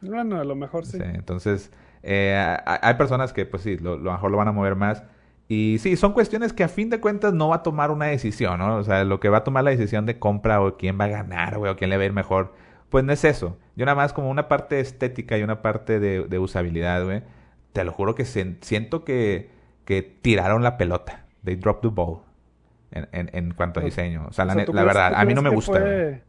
Bueno, 0.01 0.39
a 0.39 0.43
lo 0.43 0.55
mejor 0.55 0.86
sí. 0.86 0.97
Sí, 0.97 1.03
entonces, 1.03 1.71
eh, 2.03 2.36
hay, 2.65 2.77
hay 2.81 2.93
personas 2.95 3.33
que, 3.33 3.45
pues 3.45 3.63
sí, 3.63 3.77
lo, 3.77 3.97
lo 3.97 4.12
mejor 4.12 4.31
lo 4.31 4.38
van 4.38 4.47
a 4.47 4.51
mover 4.51 4.75
más. 4.75 5.03
Y 5.49 5.77
sí, 5.79 5.95
son 5.95 6.12
cuestiones 6.13 6.51
que 6.51 6.63
a 6.63 6.67
fin 6.67 6.89
de 6.89 6.99
cuentas 6.99 7.33
no 7.33 7.49
va 7.49 7.57
a 7.57 7.63
tomar 7.63 7.89
una 7.91 8.05
decisión, 8.07 8.60
¿no? 8.60 8.75
O 8.77 8.83
sea, 8.83 9.03
lo 9.05 9.19
que 9.21 9.29
va 9.29 9.38
a 9.39 9.43
tomar 9.43 9.63
la 9.63 9.71
decisión 9.71 10.05
de 10.05 10.19
compra 10.19 10.62
o 10.62 10.75
quién 10.77 10.99
va 10.99 11.05
a 11.05 11.10
ganar, 11.10 11.57
güey, 11.57 11.71
o 11.71 11.77
quién 11.77 11.89
le 11.89 11.95
va 11.97 12.03
a 12.03 12.05
ir 12.07 12.13
mejor, 12.13 12.53
pues 12.89 13.03
no 13.05 13.13
es 13.13 13.23
eso. 13.23 13.57
Yo 13.75 13.86
nada 13.86 13.95
más 13.95 14.12
como 14.12 14.29
una 14.29 14.47
parte 14.49 14.79
estética 14.81 15.38
y 15.38 15.43
una 15.43 15.62
parte 15.62 15.99
de, 16.01 16.23
de 16.23 16.39
usabilidad, 16.39 17.03
güey. 17.05 17.21
Te 17.71 17.83
lo 17.86 17.91
juro 17.93 18.13
que 18.15 18.25
se- 18.25 18.57
siento 18.62 19.05
que, 19.05 19.49
que 19.86 20.01
tiraron 20.01 20.63
la 20.63 20.77
pelota. 20.77 21.25
They 21.45 21.55
dropped 21.55 21.88
the 21.89 21.95
ball. 21.95 22.19
En, 22.91 23.07
en, 23.12 23.29
en 23.33 23.53
cuanto 23.53 23.79
a 23.79 23.83
diseño. 23.83 24.25
O 24.29 24.33
sea, 24.33 24.43
O 24.45 24.47
la, 24.47 24.53
sea, 24.53 24.62
ne- 24.62 24.65
¿tú 24.65 24.73
la 24.73 24.81
crees- 24.81 24.95
verdad, 24.95 25.13
a 25.19 25.25
mí 25.25 25.33
no 25.33 25.41
me 25.41 25.49
gusta. 25.49 25.73
fue-. 25.73 26.23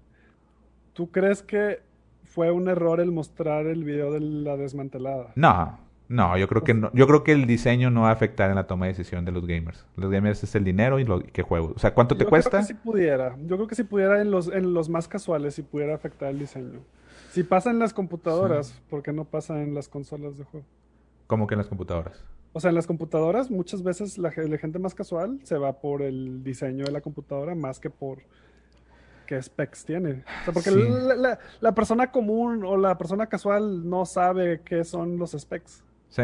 ¿Tú 0.93 1.11
crees 1.11 1.43
que 1.43 1.81
fue 2.25 2.51
un 2.51 2.69
error 2.69 3.01
el 3.01 3.11
mostrar 3.13 3.67
el 3.67 3.83
video 3.85 4.13
de 4.13 4.21
la 4.21 4.57
desmantelada? 4.57 5.33
No, 5.37 5.79
no, 6.09 6.37
yo 6.39 6.49
creo 6.49 6.65
que 6.65 6.73
no, 6.75 6.91
yo 6.95 7.07
creo 7.07 7.23
que 7.23 7.33
el 7.33 7.47
diseño 7.47 7.91
no 7.91 8.03
va 8.03 8.09
a 8.11 8.13
afectar 8.13 8.49
en 8.49 8.57
la 8.57 8.67
toma 8.67 8.87
de 8.87 8.93
decisión 8.93 9.25
de 9.25 9.33
los 9.33 9.47
gamers. 9.47 9.85
Los 9.97 10.11
gamers 10.11 10.43
es 10.43 10.55
el 10.55 10.65
dinero 10.65 10.99
y 10.99 11.05
lo 11.05 11.21
que 11.21 11.43
juego. 11.43 11.73
O 11.77 11.79
sea, 11.79 11.93
¿cuánto 11.95 12.17
te 12.17 12.25
Yo 12.25 12.31
cuesta? 12.31 12.51
Creo 12.51 12.61
que 12.63 12.67
sí 12.69 12.75
pudiera. 12.75 13.37
Yo 13.47 13.57
creo 13.57 13.67
que 13.69 13.75
sí 13.75 13.85
pudiera 13.85 14.21
en 14.23 14.31
los, 14.31 14.49
en 14.49 14.73
los 14.73 14.89
más 14.89 15.07
casuales, 15.07 15.55
si 15.55 15.63
pudiera 15.63 15.95
afectar 15.95 16.31
el 16.31 16.39
diseño. 16.39 16.81
Si 17.33 17.43
pasa 17.43 17.71
en 17.71 17.79
las 17.79 17.93
computadoras, 17.93 18.81
¿por 18.89 19.03
qué 19.03 19.13
no 19.13 19.25
pasa 19.25 19.63
en 19.63 19.75
las 19.75 19.89
consolas 19.89 20.39
de 20.39 20.45
juego? 20.45 20.65
Como 21.27 21.47
que 21.47 21.55
en 21.55 21.59
las 21.59 21.69
computadoras. 21.69 22.25
O 22.55 22.61
sea, 22.61 22.71
en 22.71 22.75
las 22.77 22.87
computadoras 22.87 23.51
muchas 23.51 23.83
veces 23.83 24.17
la, 24.17 24.31
ge- 24.31 24.49
la 24.49 24.57
gente 24.57 24.79
más 24.79 24.95
casual 24.95 25.39
se 25.43 25.59
va 25.59 25.75
por 25.75 26.01
el 26.01 26.43
diseño 26.43 26.87
de 26.87 26.91
la 26.93 27.03
computadora 27.03 27.55
más 27.55 27.79
que 27.79 27.91
por 27.91 28.21
qué 29.27 29.41
specs 29.43 29.85
tiene. 29.85 30.25
O 30.41 30.45
sea, 30.45 30.55
porque 30.55 30.71
Sí. 30.71 30.83
la, 30.89 31.15
la- 31.15 31.39
la 31.61 31.73
persona 31.75 32.11
común 32.11 32.65
o 32.65 32.79
la 32.79 32.97
persona 32.97 33.27
casual 33.27 33.87
no 33.89 34.07
sabe 34.07 34.63
qué 34.65 34.83
son 34.85 35.19
los 35.19 35.33
specs. 35.33 35.85
Sí, 36.09 36.23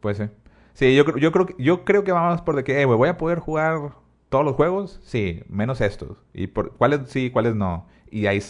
puede 0.00 0.14
ser. 0.16 0.30
Sí, 0.74 0.94
yo, 0.96 1.04
creo- 1.04 1.18
yo 1.18 1.32
creo 1.32 1.46
yo 1.58 1.84
creo 1.84 2.04
que 2.04 2.12
vamos 2.12 2.40
por 2.42 2.56
de 2.56 2.64
que, 2.64 2.80
eh, 2.80 2.84
voy 2.86 3.08
a 3.08 3.18
poder 3.18 3.38
jugar 3.38 3.92
todos 4.28 4.44
los 4.44 4.54
juegos, 4.56 5.00
sí, 5.04 5.42
menos 5.48 5.80
estos. 5.80 6.16
Y 6.32 6.46
por 6.48 6.72
cuáles 6.76 7.08
sí, 7.10 7.30
cuáles 7.30 7.54
no. 7.54 7.86
Y 8.10 8.26
ahí 8.26 8.40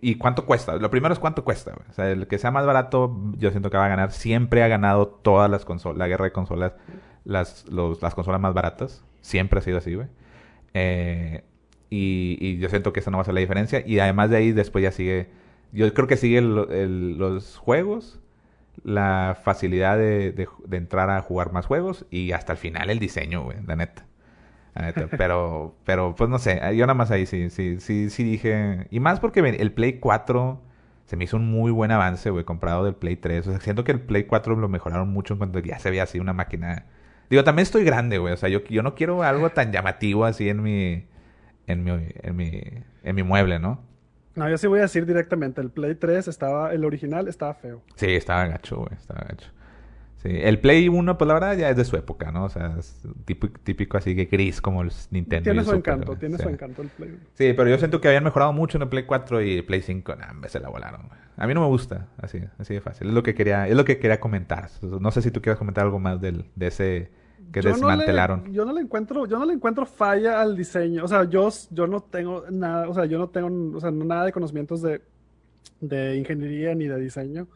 y 0.00 0.14
cuánto 0.16 0.46
cuesta. 0.46 0.76
Lo 0.76 0.90
primero 0.90 1.12
es 1.12 1.18
cuánto 1.20 1.44
cuesta. 1.44 1.74
O 1.90 1.92
sea, 1.92 2.10
el 2.10 2.26
que 2.28 2.38
sea 2.38 2.50
más 2.50 2.64
barato, 2.66 3.14
yo 3.38 3.50
siento 3.50 3.70
que 3.70 3.76
va 3.76 3.86
a 3.86 3.88
ganar. 3.88 4.10
Siempre 4.12 4.62
ha 4.62 4.68
ganado 4.68 5.06
todas 5.08 5.50
las 5.50 5.64
consolas, 5.64 5.98
la 5.98 6.08
guerra 6.08 6.24
de 6.26 6.32
consolas, 6.32 6.72
las, 7.24 7.66
los- 7.68 8.00
las 8.02 8.14
consolas 8.14 8.40
más 8.40 8.54
baratas. 8.54 9.04
Siempre 9.20 9.58
ha 9.60 9.62
sido 9.62 9.78
así, 9.78 9.94
güey. 9.94 10.08
Eh, 10.74 11.44
y, 11.90 12.38
y 12.40 12.58
yo 12.58 12.68
siento 12.70 12.92
que 12.92 13.00
esa 13.00 13.10
no 13.10 13.18
va 13.18 13.22
a 13.22 13.24
ser 13.24 13.34
la 13.34 13.40
diferencia. 13.40 13.82
Y 13.86 13.98
además 13.98 14.30
de 14.30 14.36
ahí, 14.38 14.52
después 14.52 14.82
ya 14.82 14.92
sigue. 14.92 15.28
Yo 15.72 15.92
creo 15.94 16.06
que 16.08 16.16
sigue 16.16 16.40
los 16.42 17.56
juegos, 17.58 18.20
la 18.84 19.38
facilidad 19.42 19.96
de, 19.98 20.32
de- 20.32 20.48
de 20.66 20.76
entrar 20.76 21.10
a 21.10 21.20
jugar 21.22 21.52
más 21.52 21.66
juegos 21.66 22.06
y 22.10 22.32
hasta 22.32 22.52
el 22.52 22.58
final 22.58 22.90
el 22.90 22.98
diseño, 22.98 23.42
güey, 23.44 23.58
la 23.66 23.76
neta. 23.76 24.06
La 24.74 24.82
neta. 24.82 25.08
Pero, 25.18 25.76
pero 25.84 26.14
pues 26.14 26.30
no 26.30 26.38
sé, 26.38 26.60
yo 26.76 26.86
nada 26.86 26.94
más 26.94 27.10
ahí 27.10 27.26
sí, 27.26 27.50
sí, 27.50 27.78
sí, 27.80 28.10
sí 28.10 28.24
dije. 28.24 28.86
Y 28.90 29.00
más 29.00 29.20
porque 29.20 29.40
el 29.40 29.72
Play 29.72 29.98
4 30.00 30.62
se 31.06 31.16
me 31.16 31.24
hizo 31.24 31.36
un 31.36 31.50
muy 31.50 31.70
buen 31.70 31.90
avance, 31.90 32.30
güey, 32.30 32.44
comprado 32.44 32.84
del 32.84 32.94
Play 32.94 33.16
3. 33.16 33.46
O 33.48 33.50
sea, 33.52 33.60
siento 33.60 33.84
que 33.84 33.92
el 33.92 34.00
Play 34.00 34.24
4 34.24 34.56
lo 34.56 34.68
mejoraron 34.68 35.10
mucho 35.10 35.34
en 35.34 35.38
cuanto 35.38 35.58
ya 35.60 35.78
se 35.78 35.90
veía 35.90 36.04
así 36.04 36.18
una 36.20 36.32
máquina. 36.32 36.86
Digo, 37.30 37.44
también 37.44 37.64
estoy 37.64 37.84
grande, 37.84 38.18
güey. 38.18 38.32
O 38.34 38.36
sea, 38.36 38.48
yo, 38.48 38.64
yo 38.64 38.82
no 38.82 38.94
quiero 38.94 39.22
algo 39.22 39.50
tan 39.50 39.72
llamativo 39.72 40.24
así 40.24 40.48
en 40.48 40.62
mi, 40.62 41.04
en 41.66 41.84
mi, 41.84 41.90
en 42.22 42.36
mi, 42.36 42.62
en 43.04 43.14
mi 43.16 43.22
mueble, 43.22 43.58
¿no? 43.58 43.80
No, 44.34 44.48
yo 44.48 44.56
sí 44.58 44.66
voy 44.66 44.78
a 44.78 44.82
decir 44.82 45.04
directamente, 45.06 45.60
el 45.60 45.70
Play 45.70 45.94
3 45.94 46.28
estaba, 46.28 46.72
el 46.72 46.84
original 46.84 47.28
estaba 47.28 47.54
feo. 47.54 47.82
Sí, 47.96 48.06
estaba 48.14 48.46
gacho, 48.46 48.76
güey, 48.78 48.94
estaba 48.98 49.24
gacho. 49.28 49.48
Sí, 50.22 50.28
el 50.30 50.60
Play 50.60 50.88
1, 50.88 51.18
pues 51.18 51.26
la 51.26 51.34
verdad 51.34 51.56
ya 51.56 51.68
es 51.68 51.76
de 51.76 51.84
su 51.84 51.96
época, 51.96 52.30
¿no? 52.30 52.44
O 52.44 52.48
sea, 52.48 52.76
es 52.78 53.02
típico, 53.24 53.58
típico 53.64 53.96
así 53.96 54.14
que 54.14 54.26
gris 54.26 54.60
como 54.60 54.82
el 54.82 54.92
Nintendo. 55.10 55.40
y 55.40 55.44
Tiene 55.44 55.58
el 55.58 55.64
su 55.64 55.72
Super, 55.72 55.94
encanto, 55.94 56.16
tiene 56.16 56.38
su 56.38 56.48
encanto 56.48 56.82
el 56.82 56.88
Play 56.88 57.10
1. 57.10 57.18
Sí, 57.34 57.52
pero 57.54 57.68
yo 57.68 57.76
siento 57.76 58.00
que 58.00 58.06
habían 58.06 58.22
mejorado 58.22 58.52
mucho 58.52 58.78
en 58.78 58.82
el 58.82 58.88
Play 58.88 59.02
4 59.04 59.42
y 59.42 59.58
el 59.58 59.64
Play 59.64 59.82
5, 59.82 60.14
nah, 60.14 60.48
se 60.48 60.60
la 60.60 60.68
volaron. 60.68 61.08
A 61.36 61.46
mí 61.46 61.54
no 61.54 61.60
me 61.60 61.66
gusta, 61.66 62.06
así, 62.18 62.40
así 62.58 62.74
de 62.74 62.80
fácil. 62.80 63.08
Es 63.08 63.14
lo 63.14 63.24
que 63.24 63.34
quería, 63.34 63.66
es 63.66 63.74
lo 63.74 63.84
que 63.84 63.98
quería 63.98 64.20
comentar. 64.20 64.68
No 64.82 65.10
sé 65.10 65.22
si 65.22 65.32
tú 65.32 65.42
quieres 65.42 65.58
comentar 65.58 65.84
algo 65.84 65.98
más 65.98 66.20
del, 66.20 66.44
de 66.54 66.66
ese 66.68 67.10
que 67.50 67.60
Yo 67.60 67.70
no 67.70 67.76
le- 67.76 67.80
desmantelaron. 67.80 68.52
yo 68.52 68.64
no 68.64 68.72
le 68.72 68.80
encuentro, 68.82 69.26
yo 69.26 69.38
no 69.38 69.44
le 69.46 69.54
encuentro 69.54 69.84
falla 69.86 70.40
al 70.40 70.56
diseño. 70.56 71.04
O 71.04 71.08
sea, 71.08 71.24
yo, 71.24 71.48
yo 71.70 71.86
no 71.86 72.00
tengo 72.00 72.44
nada, 72.50 72.88
o 72.88 72.94
sea, 72.94 73.04
yo 73.06 73.18
no 73.18 73.28
tengo, 73.28 73.76
o 73.76 73.80
sea, 73.80 73.90
nada 73.90 74.24
de 74.26 74.32
conocimientos 74.32 74.82
de, 74.82 75.00
de 75.80 76.16
ingeniería 76.16 76.74
ni 76.74 76.86
de 76.86 76.98
diseño. 77.00 77.46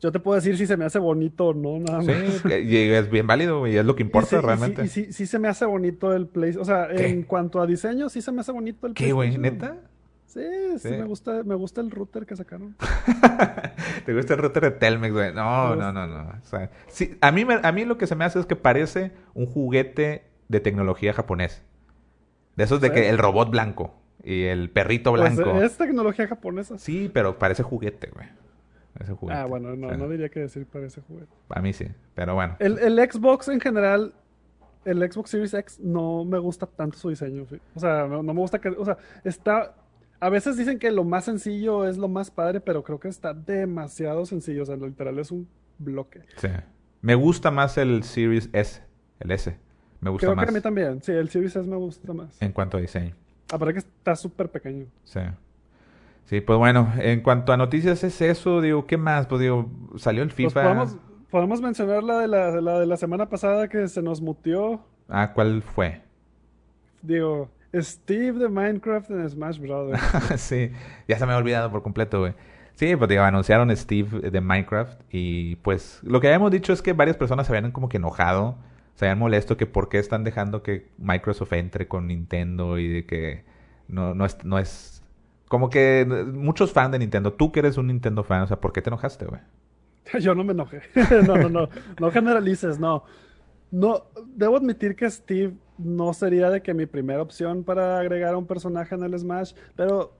Yo 0.00 0.10
te 0.10 0.18
puedo 0.18 0.34
decir 0.34 0.56
si 0.58 0.66
se 0.66 0.76
me 0.76 0.84
hace 0.84 0.98
bonito 0.98 1.46
o 1.46 1.54
no, 1.54 1.78
nada 1.78 1.98
más. 2.02 2.06
Sí, 2.06 2.48
y 2.52 2.76
es 2.76 3.08
bien 3.08 3.26
válido 3.26 3.66
y 3.68 3.76
es 3.76 3.84
lo 3.84 3.94
que 3.94 4.02
importa 4.02 4.26
Y 4.26 4.30
sí- 4.30 4.36
y 4.36 4.40
sí- 4.40 4.46
realmente. 4.46 4.84
Y 4.84 4.88
sí, 4.88 5.12
sí 5.12 5.26
se 5.26 5.38
me 5.38 5.46
hace 5.48 5.64
bonito 5.64 6.12
el 6.12 6.26
Play. 6.26 6.56
O 6.56 6.64
sea, 6.64 6.88
¿Qué? 6.88 7.06
en 7.08 7.22
cuanto 7.22 7.60
a 7.60 7.66
diseño, 7.68 8.08
sí 8.08 8.20
se 8.20 8.32
me 8.32 8.40
hace 8.40 8.50
bonito 8.50 8.86
el 8.88 8.94
¿Qué, 8.94 9.12
güey? 9.12 9.38
¿Neta? 9.38 9.76
Sí, 10.32 10.78
sí, 10.78 10.88
Sí. 10.88 10.96
me 10.96 11.04
gusta, 11.04 11.42
me 11.42 11.54
gusta 11.54 11.80
el 11.82 11.90
router 11.90 12.24
que 12.24 12.34
sacaron. 12.36 12.74
¿Te 14.06 14.14
gusta 14.14 14.34
el 14.34 14.40
router 14.40 14.62
de 14.62 14.70
Telmex, 14.70 15.12
güey? 15.12 15.34
No, 15.34 15.76
no, 15.76 15.92
no, 15.92 16.06
no. 16.06 16.20
O 16.42 16.44
sea, 16.46 16.70
sí, 16.88 17.16
a, 17.20 17.30
mí 17.32 17.44
me- 17.44 17.60
a 17.62 17.72
mí 17.72 17.84
lo 17.84 17.98
que 17.98 18.06
se 18.06 18.14
me 18.16 18.24
hace 18.24 18.38
es 18.40 18.46
que 18.46 18.56
parece 18.56 19.12
un 19.34 19.46
juguete 19.46 20.24
de 20.48 20.60
tecnología 20.60 21.12
japonés. 21.12 21.62
De 22.56 22.64
esos 22.64 22.80
de 22.80 22.88
¿Sí? 22.88 22.94
que 22.94 23.08
el 23.10 23.18
robot 23.18 23.50
blanco 23.50 23.94
y 24.24 24.44
el 24.44 24.70
perrito 24.70 25.10
Pues 25.10 25.34
blanco. 25.36 25.60
es 25.62 25.76
tecnología 25.76 26.26
japonesa. 26.28 26.78
Sí, 26.78 27.10
pero 27.12 27.38
parece 27.38 27.62
juguete, 27.62 28.10
güey. 28.14 28.28
Parece 28.94 29.12
juguete. 29.14 29.38
Ah, 29.40 29.44
bueno, 29.46 29.74
no, 29.76 29.86
O 29.86 29.90
sea, 29.90 29.98
no 29.98 30.08
diría 30.08 30.28
que 30.28 30.40
decir 30.40 30.66
para 30.66 30.86
ese 30.86 31.00
juguete. 31.02 31.32
A 31.50 31.60
mí 31.60 31.72
sí, 31.72 31.88
pero 32.14 32.34
bueno. 32.34 32.56
El, 32.58 32.78
el 32.78 32.98
Xbox 33.10 33.48
en 33.48 33.60
general, 33.60 34.14
el 34.84 34.98
Xbox 35.12 35.30
Series 35.30 35.54
X, 35.54 35.80
no 35.80 36.24
me 36.24 36.38
gusta 36.38 36.66
tanto 36.66 36.98
su 36.98 37.08
diseño. 37.10 37.46
sí. 37.48 37.58
O 37.74 37.80
sea, 37.80 38.06
no, 38.06 38.22
no 38.22 38.34
me 38.34 38.40
gusta 38.40 38.58
que. 38.60 38.68
O 38.68 38.84
sea, 38.84 38.96
está. 39.24 39.74
A 40.22 40.28
veces 40.28 40.56
dicen 40.56 40.78
que 40.78 40.92
lo 40.92 41.02
más 41.02 41.24
sencillo 41.24 41.84
es 41.84 41.98
lo 41.98 42.06
más 42.06 42.30
padre, 42.30 42.60
pero 42.60 42.84
creo 42.84 43.00
que 43.00 43.08
está 43.08 43.34
demasiado 43.34 44.24
sencillo. 44.24 44.62
O 44.62 44.66
sea, 44.66 44.76
literal 44.76 45.18
es 45.18 45.32
un 45.32 45.48
bloque. 45.78 46.20
Sí. 46.36 46.46
Me 47.00 47.16
gusta 47.16 47.50
más 47.50 47.76
el 47.76 48.04
Series 48.04 48.48
S, 48.52 48.82
el 49.18 49.32
S. 49.32 49.58
Me 50.00 50.10
gusta 50.10 50.28
Creo 50.28 50.36
más 50.36 50.44
que 50.44 50.50
a 50.50 50.54
mí 50.54 50.60
también. 50.60 51.02
Sí, 51.02 51.10
el 51.10 51.28
Series 51.28 51.56
S 51.56 51.68
me 51.68 51.74
gusta 51.74 52.12
más. 52.12 52.40
en 52.40 52.52
cuanto 52.52 52.76
a 52.76 52.80
diseño. 52.80 53.16
Aparte 53.52 53.72
que 53.72 53.78
está 53.80 54.14
súper 54.14 54.48
pequeño. 54.48 54.86
Sí. 55.02 55.18
Sí, 56.26 56.40
pues 56.40 56.56
bueno, 56.56 56.92
en 56.98 57.20
cuanto 57.20 57.52
a 57.52 57.56
noticias 57.56 58.04
es 58.04 58.20
eso, 58.22 58.60
digo, 58.60 58.86
¿qué 58.86 58.96
más? 58.96 59.26
Pues 59.26 59.40
digo, 59.40 59.68
salió 59.96 60.22
el 60.22 60.28
Pues 60.28 60.36
FIFA. 60.36 60.62
podemos, 60.62 60.96
podemos 61.32 61.60
mencionar 61.60 62.04
la 62.04 62.20
de 62.20 62.28
la, 62.28 62.60
la 62.60 62.78
de 62.78 62.86
la 62.86 62.96
semana 62.96 63.28
pasada 63.28 63.66
que 63.66 63.88
se 63.88 64.00
nos 64.02 64.20
muteó. 64.22 64.84
Ah, 65.08 65.32
¿cuál 65.34 65.62
fue? 65.62 66.00
Digo, 67.02 67.50
Steve 67.74 68.38
de 68.38 68.48
Minecraft 68.48 69.10
en 69.10 69.28
Smash 69.28 69.58
Brothers. 69.58 70.02
sí, 70.40 70.70
ya 71.08 71.18
se 71.18 71.26
me 71.26 71.32
ha 71.32 71.36
olvidado 71.36 71.70
por 71.70 71.82
completo, 71.82 72.20
güey. 72.20 72.34
Sí, 72.74 72.96
pues 72.96 73.08
digo, 73.08 73.22
anunciaron 73.22 73.74
Steve 73.76 74.30
de 74.30 74.40
Minecraft 74.40 75.00
y 75.10 75.56
pues 75.56 76.00
lo 76.02 76.20
que 76.20 76.28
habíamos 76.28 76.50
dicho 76.50 76.72
es 76.72 76.82
que 76.82 76.92
varias 76.92 77.16
personas 77.16 77.46
se 77.46 77.56
habían 77.56 77.70
como 77.70 77.88
que 77.88 77.98
enojado 77.98 78.56
se 78.94 79.06
habían 79.06 79.18
molesto 79.18 79.56
que 79.56 79.66
por 79.66 79.88
qué 79.88 79.98
están 79.98 80.24
dejando 80.24 80.62
que 80.62 80.88
Microsoft 80.98 81.52
entre 81.54 81.88
con 81.88 82.06
Nintendo 82.06 82.78
y 82.78 82.88
de 82.88 83.06
que 83.06 83.44
no, 83.88 84.14
no, 84.14 84.24
es, 84.24 84.44
no 84.44 84.58
es... 84.58 85.02
Como 85.48 85.70
que 85.70 86.06
muchos 86.32 86.72
fans 86.72 86.92
de 86.92 86.98
Nintendo, 86.98 87.32
tú 87.32 87.52
que 87.52 87.60
eres 87.60 87.76
un 87.76 87.88
Nintendo 87.88 88.22
fan, 88.22 88.42
o 88.42 88.46
sea, 88.46 88.60
¿por 88.60 88.72
qué 88.72 88.80
te 88.80 88.90
enojaste, 88.90 89.26
güey? 89.26 89.40
Yo 90.20 90.34
no 90.34 90.44
me 90.44 90.52
enojé. 90.52 90.82
no, 91.26 91.36
no, 91.36 91.48
no. 91.48 91.68
No 91.98 92.10
generalices, 92.10 92.78
no. 92.78 93.04
No, 93.70 94.04
debo 94.26 94.56
admitir 94.56 94.94
que 94.94 95.10
Steve 95.10 95.54
no 95.84 96.12
sería 96.14 96.50
de 96.50 96.62
que 96.62 96.74
mi 96.74 96.86
primera 96.86 97.22
opción 97.22 97.64
para 97.64 97.98
agregar 97.98 98.34
a 98.34 98.38
un 98.38 98.46
personaje 98.46 98.94
en 98.94 99.02
el 99.02 99.18
Smash, 99.18 99.52
pero 99.76 100.12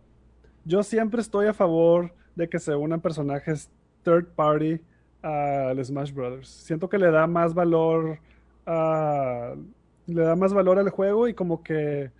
yo 0.64 0.82
siempre 0.82 1.20
estoy 1.20 1.46
a 1.46 1.54
favor 1.54 2.12
de 2.34 2.48
que 2.48 2.58
se 2.58 2.74
unan 2.74 3.00
personajes 3.00 3.70
third 4.02 4.26
party 4.34 4.80
al 5.22 5.84
Smash 5.84 6.12
Brothers. 6.12 6.48
Siento 6.48 6.88
que 6.88 6.98
le 6.98 7.10
da 7.10 7.26
más 7.26 7.54
valor 7.54 8.18
a, 8.66 9.54
le 10.06 10.22
da 10.22 10.36
más 10.36 10.52
valor 10.52 10.78
al 10.78 10.90
juego 10.90 11.28
y 11.28 11.34
como 11.34 11.62
que 11.62 12.10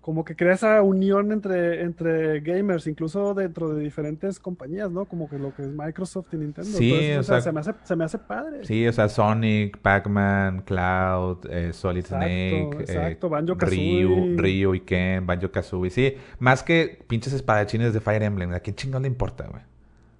como 0.00 0.24
que 0.24 0.34
crea 0.34 0.54
esa 0.54 0.80
unión 0.80 1.30
entre, 1.30 1.82
entre 1.82 2.40
gamers, 2.40 2.86
incluso 2.86 3.34
dentro 3.34 3.74
de 3.74 3.82
diferentes 3.82 4.40
compañías, 4.40 4.90
¿no? 4.90 5.04
Como 5.04 5.28
que 5.28 5.38
lo 5.38 5.54
que 5.54 5.62
es 5.62 5.68
Microsoft 5.68 6.32
y 6.32 6.38
Nintendo. 6.38 6.70
Sí, 6.70 7.12
o, 7.12 7.22
sea, 7.22 7.42
se, 7.42 7.52
me 7.52 7.60
hace, 7.60 7.74
se 7.84 7.96
me 7.96 8.04
hace 8.04 8.18
padre. 8.18 8.64
Sí, 8.64 8.86
o 8.86 8.92
sea, 8.92 9.08
Sonic, 9.10 9.76
Pac-Man, 9.78 10.62
Cloud, 10.62 11.46
eh, 11.50 11.72
Solid 11.74 12.06
Snake, 12.06 12.70
eh, 12.78 12.80
exacto. 12.80 13.28
Banjo 13.28 13.54
Ryu, 13.54 14.36
Ryu 14.38 14.74
y 14.74 14.80
Ken, 14.80 15.26
Banjo 15.26 15.50
Kazooie. 15.50 15.90
Sí, 15.90 16.14
más 16.38 16.62
que 16.62 17.04
pinches 17.06 17.34
espadachines 17.34 17.92
de 17.92 18.00
Fire 18.00 18.22
Emblem. 18.22 18.54
¿A 18.54 18.60
quién 18.60 18.74
chingón 18.74 19.02
le 19.02 19.08
importa, 19.08 19.48
güey? 19.48 19.62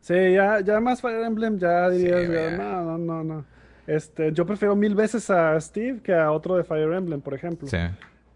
Sí, 0.03 0.35
ya, 0.35 0.61
ya 0.61 0.79
más 0.81 1.01
Fire 1.01 1.25
Emblem 1.25 1.59
ya 1.59 1.88
dirías, 1.88 2.59
no, 2.59 2.85
no, 2.85 2.99
no, 2.99 3.25
no. 3.25 3.45
Este, 3.87 4.31
yo 4.33 4.45
prefiero 4.45 4.77
mil 4.77 4.95
veces 4.95 5.31
a 5.31 5.59
Steve 5.59 6.01
que 6.03 6.14
a 6.14 6.31
otro 6.31 6.57
de 6.57 6.64
Fire 6.64 6.93
Emblem, 6.93 7.23
por 7.23 7.33
ejemplo. 7.33 7.66
Sí. 7.66 7.79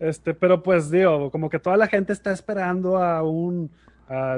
Este, 0.05 0.35
pero 0.35 0.63
pues 0.63 0.91
digo, 0.91 1.31
como 1.31 1.49
que 1.49 1.59
toda 1.59 1.77
la 1.77 1.87
gente 1.87 2.13
está 2.13 2.31
esperando 2.31 2.99
a 2.99 3.23
un 3.23 3.71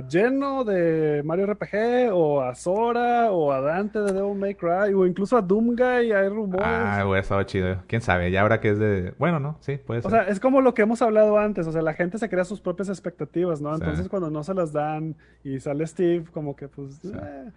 lleno 0.09 0.63
de 0.65 1.23
Mario 1.25 1.47
RPG 1.47 2.13
o 2.13 2.41
a 2.41 2.55
Sora 2.55 3.33
o 3.33 3.51
a 3.51 3.61
Dante 3.61 3.99
de 3.99 4.13
Devil 4.13 4.39
May 4.39 4.55
Cry 4.55 4.95
o 4.95 5.05
incluso 5.05 5.37
a 5.37 5.43
Doomguy, 5.43 6.13
hay 6.13 6.29
rumores. 6.29 6.65
Ah, 6.65 7.03
hubiera 7.05 7.21
estado 7.21 7.43
chido. 7.43 7.83
¿Quién 7.89 8.01
sabe? 8.01 8.31
Ya 8.31 8.43
ahora 8.43 8.61
que 8.61 8.71
es 8.71 8.79
de... 8.79 9.13
Bueno, 9.19 9.41
no, 9.41 9.57
sí, 9.61 9.77
puede 9.77 10.03
ser. 10.03 10.09
O 10.09 10.15
sea, 10.15 10.23
es 10.29 10.39
como 10.39 10.61
lo 10.61 10.73
que 10.73 10.83
hemos 10.83 11.03
hablado 11.03 11.37
antes, 11.37 11.67
o 11.67 11.73
sea, 11.73 11.83
la 11.83 11.95
gente 11.95 12.19
se 12.19 12.29
crea 12.29 12.45
sus 12.45 12.61
propias 12.61 12.89
expectativas, 12.89 13.61
¿no? 13.61 13.75
Entonces 13.75 14.09
cuando 14.09 14.31
no 14.31 14.45
se 14.45 14.55
las 14.55 14.73
dan 14.73 15.17
y 15.43 15.59
sale 15.59 15.85
Steve, 15.87 16.27
como 16.33 16.55
que 16.55 16.69
pues... 16.69 17.05
Eh. 17.05 17.51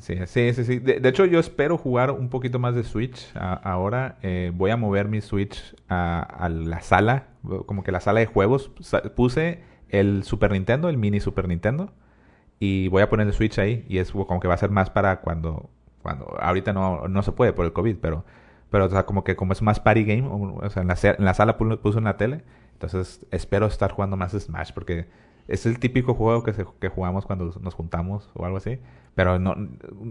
Sí, 0.00 0.16
sí, 0.26 0.52
sí, 0.54 0.64
sí. 0.64 0.78
De, 0.78 1.08
hecho, 1.08 1.26
yo 1.26 1.38
espero 1.38 1.76
jugar 1.76 2.10
un 2.10 2.28
poquito 2.28 2.58
más 2.58 2.74
de 2.74 2.84
Switch 2.84 3.30
ahora. 3.34 4.18
Eh, 4.22 4.50
voy 4.54 4.70
a 4.70 4.76
mover 4.76 5.08
mi 5.08 5.20
Switch 5.20 5.74
a, 5.88 6.48
la 6.48 6.80
sala, 6.80 7.28
como 7.66 7.82
que 7.82 7.92
la 7.92 8.00
sala 8.00 8.20
de 8.20 8.26
juegos. 8.26 8.70
Puse 9.14 9.62
el 9.88 10.24
Super 10.24 10.52
Nintendo, 10.52 10.88
el 10.88 10.96
mini 10.96 11.20
Super 11.20 11.48
Nintendo, 11.48 11.92
y 12.58 12.88
voy 12.88 13.02
a 13.02 13.10
poner 13.10 13.26
el 13.26 13.32
Switch 13.32 13.58
ahí. 13.58 13.84
Y 13.88 13.98
es 13.98 14.12
como 14.12 14.40
que 14.40 14.48
va 14.48 14.54
a 14.54 14.58
ser 14.58 14.70
más 14.70 14.90
para 14.90 15.20
cuando, 15.20 15.68
cuando 16.02 16.36
ahorita 16.40 16.72
no, 16.72 17.08
no 17.08 17.22
se 17.22 17.32
puede 17.32 17.52
por 17.52 17.66
el 17.66 17.72
COVID, 17.72 17.96
pero, 18.00 18.24
pero 18.70 18.86
o 18.86 18.88
sea, 18.88 19.04
como 19.04 19.22
que 19.24 19.36
como 19.36 19.52
es 19.52 19.62
más 19.62 19.80
party 19.80 20.04
game, 20.04 20.26
o 20.28 20.70
sea, 20.70 20.82
en 20.82 20.88
la, 20.88 20.96
en 21.02 21.24
la 21.24 21.34
sala 21.34 21.58
puse 21.58 21.98
en 21.98 22.04
la 22.04 22.16
tele. 22.16 22.42
Entonces 22.72 23.26
espero 23.30 23.66
estar 23.66 23.92
jugando 23.92 24.16
más 24.16 24.32
Smash 24.32 24.72
porque 24.72 25.06
es 25.50 25.66
el 25.66 25.78
típico 25.78 26.14
juego 26.14 26.42
que, 26.42 26.52
se, 26.52 26.64
que 26.80 26.88
jugamos 26.88 27.26
cuando 27.26 27.52
nos 27.60 27.74
juntamos 27.74 28.30
o 28.34 28.44
algo 28.44 28.56
así. 28.56 28.78
Pero 29.14 29.38
no, 29.38 29.54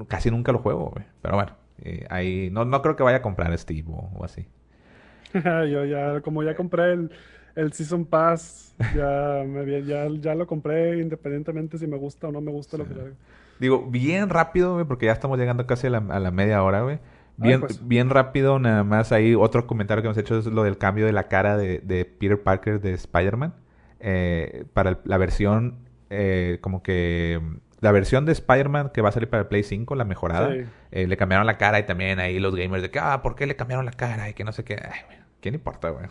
casi 0.07 0.29
nunca 0.29 0.51
lo 0.51 0.59
juego, 0.59 0.91
güey. 0.91 1.05
Pero 1.21 1.35
bueno, 1.35 1.53
eh, 1.81 2.05
ahí 2.09 2.49
no, 2.51 2.65
no 2.65 2.81
creo 2.81 2.95
que 2.95 3.03
vaya 3.03 3.17
a 3.17 3.21
comprar 3.21 3.57
Steve 3.57 3.85
o, 3.87 4.23
así. 4.23 4.47
Yo 5.33 5.85
ya, 5.85 6.21
como 6.21 6.43
ya 6.43 6.55
compré 6.55 6.93
el, 6.93 7.11
el 7.55 7.71
Season 7.71 8.05
Pass, 8.05 8.75
ya, 8.95 9.43
me, 9.47 9.83
ya, 9.83 10.07
ya 10.19 10.35
lo 10.35 10.45
compré 10.45 10.99
independientemente 10.99 11.77
si 11.77 11.87
me 11.87 11.97
gusta 11.97 12.27
o 12.27 12.31
no 12.31 12.41
me 12.41 12.51
gusta 12.51 12.77
lo 12.77 12.85
que 12.85 12.93
hago. 12.93 13.15
Digo, 13.59 13.85
bien 13.89 14.29
rápido, 14.29 14.73
güey, 14.73 14.85
porque 14.85 15.05
ya 15.05 15.11
estamos 15.11 15.37
llegando 15.37 15.65
casi 15.67 15.87
a 15.87 15.89
la, 15.91 15.97
a 15.97 16.19
la 16.19 16.31
media 16.31 16.63
hora, 16.63 16.81
güey. 16.81 16.99
Bien, 17.37 17.61
pues. 17.61 17.87
bien 17.87 18.09
rápido, 18.09 18.59
nada 18.59 18.83
más 18.83 19.13
ahí 19.13 19.33
otro 19.33 19.65
comentario 19.65 20.01
que 20.01 20.07
hemos 20.07 20.17
hecho 20.17 20.37
es 20.37 20.45
lo 20.45 20.63
del 20.63 20.77
cambio 20.77 21.05
de 21.05 21.13
la 21.13 21.29
cara 21.29 21.55
de, 21.55 21.79
de 21.79 22.03
Peter 22.03 22.41
Parker 22.41 22.81
de 22.81 22.93
Spider-Man. 22.93 23.53
Eh, 23.99 24.65
para 24.73 24.99
la 25.03 25.17
versión 25.17 25.89
eh, 26.09 26.57
como 26.61 26.81
que 26.81 27.41
la 27.81 27.91
versión 27.91 28.25
de 28.25 28.31
Spider-Man 28.31 28.91
que 28.93 29.01
va 29.01 29.09
a 29.09 29.11
salir 29.11 29.29
para 29.29 29.41
el 29.41 29.47
Play 29.47 29.63
5, 29.63 29.95
la 29.95 30.05
mejorada, 30.05 30.53
eh, 30.91 31.07
le 31.07 31.17
cambiaron 31.17 31.45
la 31.45 31.57
cara 31.57 31.79
y 31.79 31.83
también 31.83 32.19
ahí 32.19 32.39
los 32.39 32.55
gamers 32.55 32.81
de 32.81 32.91
que, 32.91 32.99
ah, 32.99 33.21
¿por 33.21 33.35
qué 33.35 33.45
le 33.45 33.55
cambiaron 33.55 33.85
la 33.85 33.91
cara? 33.91 34.29
Y 34.29 34.33
que 34.33 34.43
no 34.43 34.51
sé 34.51 34.63
qué. 34.63 34.75
Ay, 34.81 35.17
¿Quién 35.41 35.55
importa, 35.55 35.89
güey? 35.89 36.05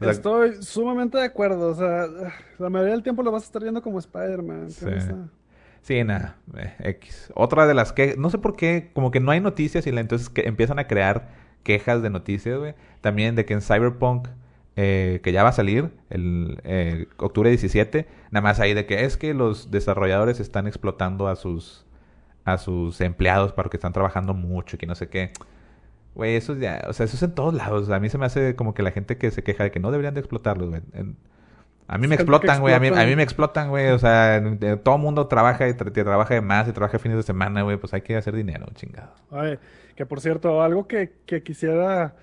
Estoy 0.00 0.62
sumamente 0.62 1.18
de 1.18 1.24
acuerdo. 1.24 1.70
O 1.70 1.74
sea, 1.74 2.06
la 2.58 2.70
mayoría 2.70 2.94
del 2.94 3.02
tiempo 3.02 3.24
lo 3.24 3.32
vas 3.32 3.42
a 3.42 3.46
estar 3.46 3.62
viendo 3.62 3.82
como 3.82 3.98
Spider-Man. 3.98 4.70
Sí. 4.70 4.86
Sí, 5.82 6.04
nada, 6.04 6.36
X. 6.80 7.32
Otra 7.34 7.66
de 7.66 7.74
las 7.74 7.92
que, 7.92 8.14
no 8.16 8.30
sé 8.30 8.38
por 8.38 8.54
qué, 8.54 8.90
como 8.92 9.10
que 9.10 9.18
no 9.18 9.32
hay 9.32 9.40
noticias 9.40 9.86
y 9.86 9.92
la, 9.92 10.02
entonces 10.02 10.28
que 10.28 10.42
empiezan 10.42 10.78
a 10.78 10.86
crear 10.86 11.30
quejas 11.62 12.02
de 12.02 12.10
noticias, 12.10 12.58
güey. 12.58 12.74
También 13.00 13.34
de 13.34 13.46
que 13.46 13.54
en 13.54 13.62
Cyberpunk 13.62 14.28
eh, 14.76 15.20
que 15.22 15.32
ya 15.32 15.42
va 15.42 15.50
a 15.50 15.52
salir 15.52 15.90
el 16.10 16.60
eh, 16.64 17.06
octubre 17.16 17.50
17, 17.50 18.06
nada 18.30 18.42
más 18.42 18.60
ahí 18.60 18.72
de 18.72 18.86
que 18.86 19.04
es 19.04 19.16
que 19.16 19.34
los 19.34 19.70
desarrolladores 19.70 20.40
están 20.40 20.66
explotando 20.66 21.28
a 21.28 21.36
sus 21.36 21.86
a 22.44 22.56
sus 22.58 23.00
empleados 23.00 23.52
para 23.52 23.68
que 23.68 23.76
están 23.76 23.92
trabajando 23.92 24.32
mucho 24.34 24.76
y 24.76 24.78
que 24.78 24.86
no 24.86 24.94
sé 24.94 25.08
qué. 25.08 25.32
Güey, 26.14 26.36
eso 26.36 26.56
ya, 26.56 26.84
o 26.88 26.92
sea, 26.92 27.04
eso 27.04 27.16
es 27.16 27.22
en 27.22 27.34
todos 27.34 27.54
lados. 27.54 27.90
A 27.90 28.00
mí 28.00 28.08
se 28.08 28.18
me 28.18 28.26
hace 28.26 28.56
como 28.56 28.74
que 28.74 28.82
la 28.82 28.90
gente 28.90 29.16
que 29.16 29.30
se 29.30 29.42
queja 29.42 29.64
de 29.64 29.70
que 29.70 29.80
no 29.80 29.90
deberían 29.90 30.14
de 30.14 30.20
explotarlos, 30.20 30.70
güey. 30.70 30.82
a 31.86 31.98
mí 31.98 32.08
me 32.08 32.14
explotan, 32.14 32.60
güey. 32.60 32.74
A 32.74 32.80
mí, 32.80 32.88
a 32.88 33.04
mí 33.04 33.16
me 33.16 33.22
explotan, 33.22 33.68
güey. 33.68 33.88
O 33.88 33.98
sea, 33.98 34.42
todo 34.82 34.96
el 34.96 35.00
mundo 35.00 35.26
trabaja 35.28 35.68
y 35.68 35.74
trabaja 35.74 36.34
de 36.34 36.40
más 36.40 36.68
y 36.68 36.72
trabaja 36.72 36.98
fines 36.98 37.16
de 37.16 37.22
semana, 37.22 37.62
güey. 37.62 37.76
Pues 37.76 37.94
hay 37.94 38.02
que 38.02 38.16
hacer 38.16 38.34
dinero, 38.34 38.66
chingado. 38.74 39.12
Ay, 39.30 39.58
que 39.94 40.06
por 40.06 40.20
cierto, 40.20 40.62
algo 40.62 40.88
que, 40.88 41.12
que 41.26 41.42
quisiera 41.42 42.14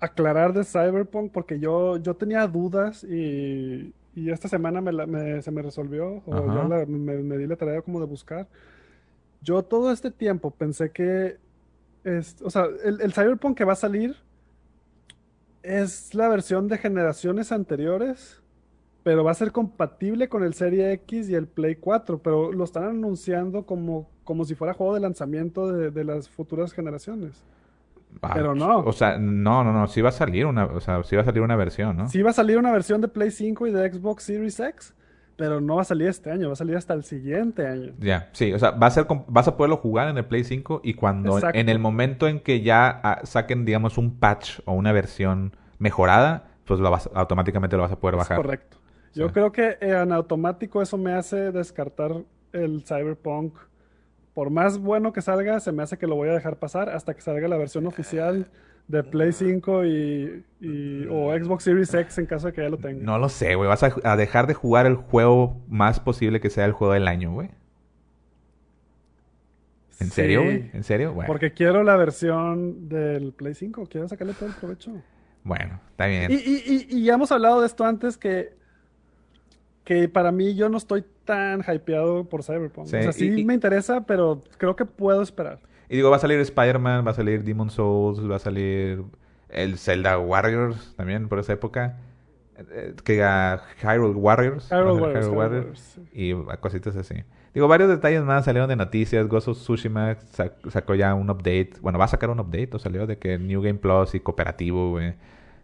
aclarar 0.00 0.52
de 0.52 0.64
Cyberpunk 0.64 1.32
porque 1.32 1.58
yo, 1.58 1.96
yo 1.98 2.14
tenía 2.14 2.46
dudas 2.46 3.04
y, 3.04 3.94
y 4.14 4.30
esta 4.30 4.48
semana 4.48 4.80
me, 4.80 5.42
se 5.42 5.50
me 5.50 5.62
resolvió 5.62 6.22
o 6.26 6.54
ya 6.54 6.86
me, 6.86 7.36
di 7.38 7.46
la 7.46 7.56
tarea 7.56 7.82
como 7.82 8.00
de 8.00 8.06
buscar. 8.06 8.48
Yo 9.42 9.62
todo 9.62 9.92
este 9.92 10.10
tiempo 10.10 10.50
pensé 10.50 10.90
que, 10.90 11.38
es, 12.04 12.36
o 12.42 12.50
sea, 12.50 12.66
el, 12.84 13.00
el 13.00 13.12
Cyberpunk 13.12 13.56
que 13.56 13.64
va 13.64 13.74
a 13.74 13.76
salir 13.76 14.16
es 15.62 16.14
la 16.14 16.28
versión 16.28 16.68
de 16.68 16.78
generaciones 16.78 17.52
anteriores, 17.52 18.42
pero 19.02 19.24
va 19.24 19.32
a 19.32 19.34
ser 19.34 19.52
compatible 19.52 20.28
con 20.28 20.42
el 20.44 20.54
Serie 20.54 20.92
X 20.92 21.28
y 21.28 21.34
el 21.34 21.46
Play 21.46 21.76
4, 21.76 22.18
pero 22.18 22.52
lo 22.52 22.64
están 22.64 22.84
anunciando 22.84 23.66
como, 23.66 24.08
como 24.24 24.44
si 24.44 24.54
fuera 24.54 24.74
juego 24.74 24.94
de 24.94 25.00
lanzamiento 25.00 25.72
de, 25.72 25.90
de 25.90 26.04
las 26.04 26.28
futuras 26.28 26.72
generaciones. 26.72 27.44
Ah, 28.22 28.32
pero 28.34 28.54
no. 28.54 28.78
O 28.80 28.92
sea, 28.92 29.18
no, 29.18 29.62
no, 29.64 29.72
no. 29.72 29.86
Sí 29.86 30.00
va 30.00 30.08
a 30.10 30.12
salir 30.12 30.46
una, 30.46 30.64
o 30.66 30.80
sea, 30.80 31.02
sí 31.04 31.16
va 31.16 31.22
a 31.22 31.24
salir 31.24 31.42
una 31.42 31.56
versión, 31.56 31.96
¿no? 31.96 32.08
Sí 32.08 32.22
va 32.22 32.30
a 32.30 32.34
salir 32.34 32.58
una 32.58 32.72
versión 32.72 33.00
de 33.00 33.08
Play 33.08 33.30
5 33.30 33.66
y 33.66 33.72
de 33.72 33.92
Xbox 33.92 34.24
Series 34.24 34.58
X, 34.58 34.94
pero 35.36 35.60
no 35.60 35.76
va 35.76 35.82
a 35.82 35.84
salir 35.84 36.08
este 36.08 36.30
año, 36.30 36.48
va 36.48 36.54
a 36.54 36.56
salir 36.56 36.76
hasta 36.76 36.94
el 36.94 37.04
siguiente 37.04 37.66
año. 37.66 37.92
Ya, 37.98 38.30
sí, 38.32 38.52
o 38.52 38.58
sea, 38.58 38.70
va 38.70 38.86
a 38.86 38.90
ser, 38.90 39.06
vas 39.28 39.48
a 39.48 39.56
poderlo 39.56 39.76
jugar 39.76 40.08
en 40.08 40.18
el 40.18 40.24
Play 40.24 40.44
5 40.44 40.80
y 40.82 40.94
cuando, 40.94 41.38
en 41.52 41.68
el 41.68 41.78
momento 41.78 42.26
en 42.28 42.40
que 42.40 42.62
ya 42.62 43.00
ah, 43.02 43.20
saquen, 43.24 43.64
digamos, 43.64 43.98
un 43.98 44.18
patch 44.18 44.60
o 44.64 44.72
una 44.72 44.92
versión 44.92 45.54
mejorada, 45.78 46.48
pues 46.64 46.80
lo 46.80 46.90
vas, 46.90 47.10
automáticamente 47.14 47.76
lo 47.76 47.82
vas 47.82 47.92
a 47.92 48.00
poder 48.00 48.16
bajar. 48.16 48.36
correcto. 48.36 48.78
Yo 49.14 49.32
creo 49.32 49.50
que 49.50 49.78
en 49.80 50.12
automático 50.12 50.82
eso 50.82 50.98
me 50.98 51.14
hace 51.14 51.50
descartar 51.50 52.12
el 52.52 52.84
Cyberpunk 52.86 53.54
por 54.36 54.50
más 54.50 54.76
bueno 54.76 55.14
que 55.14 55.22
salga, 55.22 55.60
se 55.60 55.72
me 55.72 55.82
hace 55.82 55.96
que 55.96 56.06
lo 56.06 56.14
voy 56.14 56.28
a 56.28 56.32
dejar 56.32 56.58
pasar 56.58 56.90
hasta 56.90 57.14
que 57.14 57.22
salga 57.22 57.48
la 57.48 57.56
versión 57.56 57.86
oficial 57.86 58.50
de 58.86 59.02
Play 59.02 59.32
5 59.32 59.86
y, 59.86 60.44
o 61.10 61.34
Xbox 61.34 61.64
Series 61.64 61.94
X 61.94 62.18
en 62.18 62.26
caso 62.26 62.48
de 62.48 62.52
que 62.52 62.60
ya 62.60 62.68
lo 62.68 62.76
tenga. 62.76 63.02
No 63.02 63.18
lo 63.18 63.30
sé, 63.30 63.54
güey. 63.54 63.66
Vas 63.66 63.82
a, 63.82 64.16
dejar 64.16 64.46
de 64.46 64.52
jugar 64.52 64.84
el 64.84 64.96
juego 64.96 65.64
más 65.68 66.00
posible 66.00 66.38
que 66.38 66.50
sea 66.50 66.66
el 66.66 66.72
juego 66.72 66.92
del 66.92 67.08
año, 67.08 67.32
güey. 67.32 67.48
¿En 70.00 70.10
serio, 70.10 70.42
güey? 70.42 70.70
¿En 70.74 70.84
serio? 70.84 71.16
Porque 71.26 71.54
quiero 71.54 71.82
la 71.82 71.96
versión 71.96 72.90
del 72.90 73.32
Play 73.32 73.54
5. 73.54 73.86
Quiero 73.86 74.06
sacarle 74.06 74.34
todo 74.34 74.50
el 74.50 74.54
provecho. 74.54 74.92
Bueno, 75.44 75.80
está 75.92 76.08
bien. 76.08 76.30
Y, 76.30 76.34
y, 76.34 76.86
y, 76.90 77.04
ya 77.04 77.14
hemos 77.14 77.32
hablado 77.32 77.62
de 77.62 77.68
esto 77.68 77.86
antes 77.86 78.18
que 78.18 78.52
que 79.86 80.06
para 80.10 80.32
mí 80.32 80.54
yo 80.54 80.68
no 80.68 80.76
estoy 80.76 81.02
tan 81.24 81.60
hypeado 81.66 82.24
por 82.24 82.42
Cyberpunk. 82.42 82.86
o 82.86 82.90
sea, 82.90 83.12
sí 83.12 83.44
me 83.44 83.54
interesa, 83.54 84.04
pero 84.04 84.42
creo 84.58 84.76
que 84.76 84.84
puedo 84.84 85.22
esperar. 85.22 85.60
Y 85.88 85.96
digo, 85.96 86.10
va 86.10 86.16
a 86.16 86.18
salir 86.18 86.38
Spider-Man, 86.40 87.06
va 87.06 87.12
a 87.12 87.14
salir 87.14 87.42
Demon 87.44 87.70
Souls, 87.70 88.20
va 88.30 88.36
a 88.36 88.40
salir 88.40 89.02
el 89.48 89.78
Zelda 89.78 90.18
Warriors 90.18 90.94
también 90.96 91.28
por 91.28 91.38
esa 91.38 91.52
época. 91.54 91.96
eh, 92.72 92.94
que 93.04 93.22
a 93.22 93.62
Hyrule 93.82 94.14
Warriors. 94.14 94.68
Hyrule 94.70 94.92
Warriors, 95.00 95.26
Hyrule 95.26 95.36
Warriors, 95.38 95.60
Warriors, 95.68 95.80
sí. 95.80 96.02
Y 96.12 96.32
a 96.50 96.56
cositas 96.56 96.96
así. 96.96 97.14
Digo, 97.54 97.68
varios 97.68 97.88
detalles 97.88 98.22
más 98.24 98.44
salieron 98.44 98.68
de 98.68 98.76
noticias. 98.76 99.28
Ghost 99.28 99.48
of 99.48 99.56
Tsushima 99.58 100.16
sa- 100.32 100.52
sacó 100.70 100.94
ya 100.94 101.14
un 101.14 101.30
update. 101.30 101.70
Bueno, 101.80 101.98
va 101.98 102.06
a 102.06 102.08
sacar 102.08 102.28
un 102.30 102.40
update 102.40 102.70
o 102.72 102.78
salió 102.78 103.06
de 103.06 103.18
que 103.18 103.38
New 103.38 103.62
Game 103.62 103.78
Plus 103.78 104.14
y 104.14 104.20
cooperativo, 104.20 104.90
güey. 104.90 105.14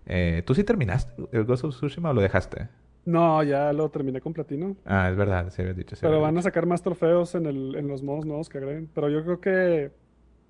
Eh, 0.06 0.42
¿Tú 0.46 0.54
sí 0.54 0.64
terminaste 0.64 1.12
el 1.32 1.44
Ghost 1.44 1.64
of 1.64 1.74
Tsushima 1.74 2.11
o 2.11 2.14
lo 2.14 2.20
dejaste? 2.20 2.68
No, 3.04 3.42
ya 3.42 3.72
lo 3.72 3.88
terminé 3.90 4.20
con 4.20 4.32
platino. 4.32 4.76
Ah, 4.84 5.10
es 5.10 5.16
verdad, 5.16 5.48
se 5.50 5.62
había 5.62 5.74
dicho. 5.74 5.96
Pero 6.00 6.20
van 6.20 6.38
a 6.38 6.42
sacar 6.42 6.66
más 6.66 6.82
trofeos 6.82 7.34
en, 7.34 7.46
el, 7.46 7.74
en 7.74 7.88
los 7.88 8.02
modos 8.02 8.24
nuevos 8.24 8.48
que 8.48 8.58
agreguen. 8.58 8.88
Pero 8.94 9.08
yo 9.08 9.24
creo 9.24 9.40
que 9.40 9.90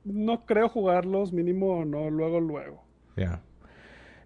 no 0.04 0.44
creo 0.44 0.68
jugarlos 0.68 1.32
mínimo 1.32 1.84
no 1.84 2.10
luego 2.10 2.40
luego. 2.40 2.82
Ya. 3.16 3.40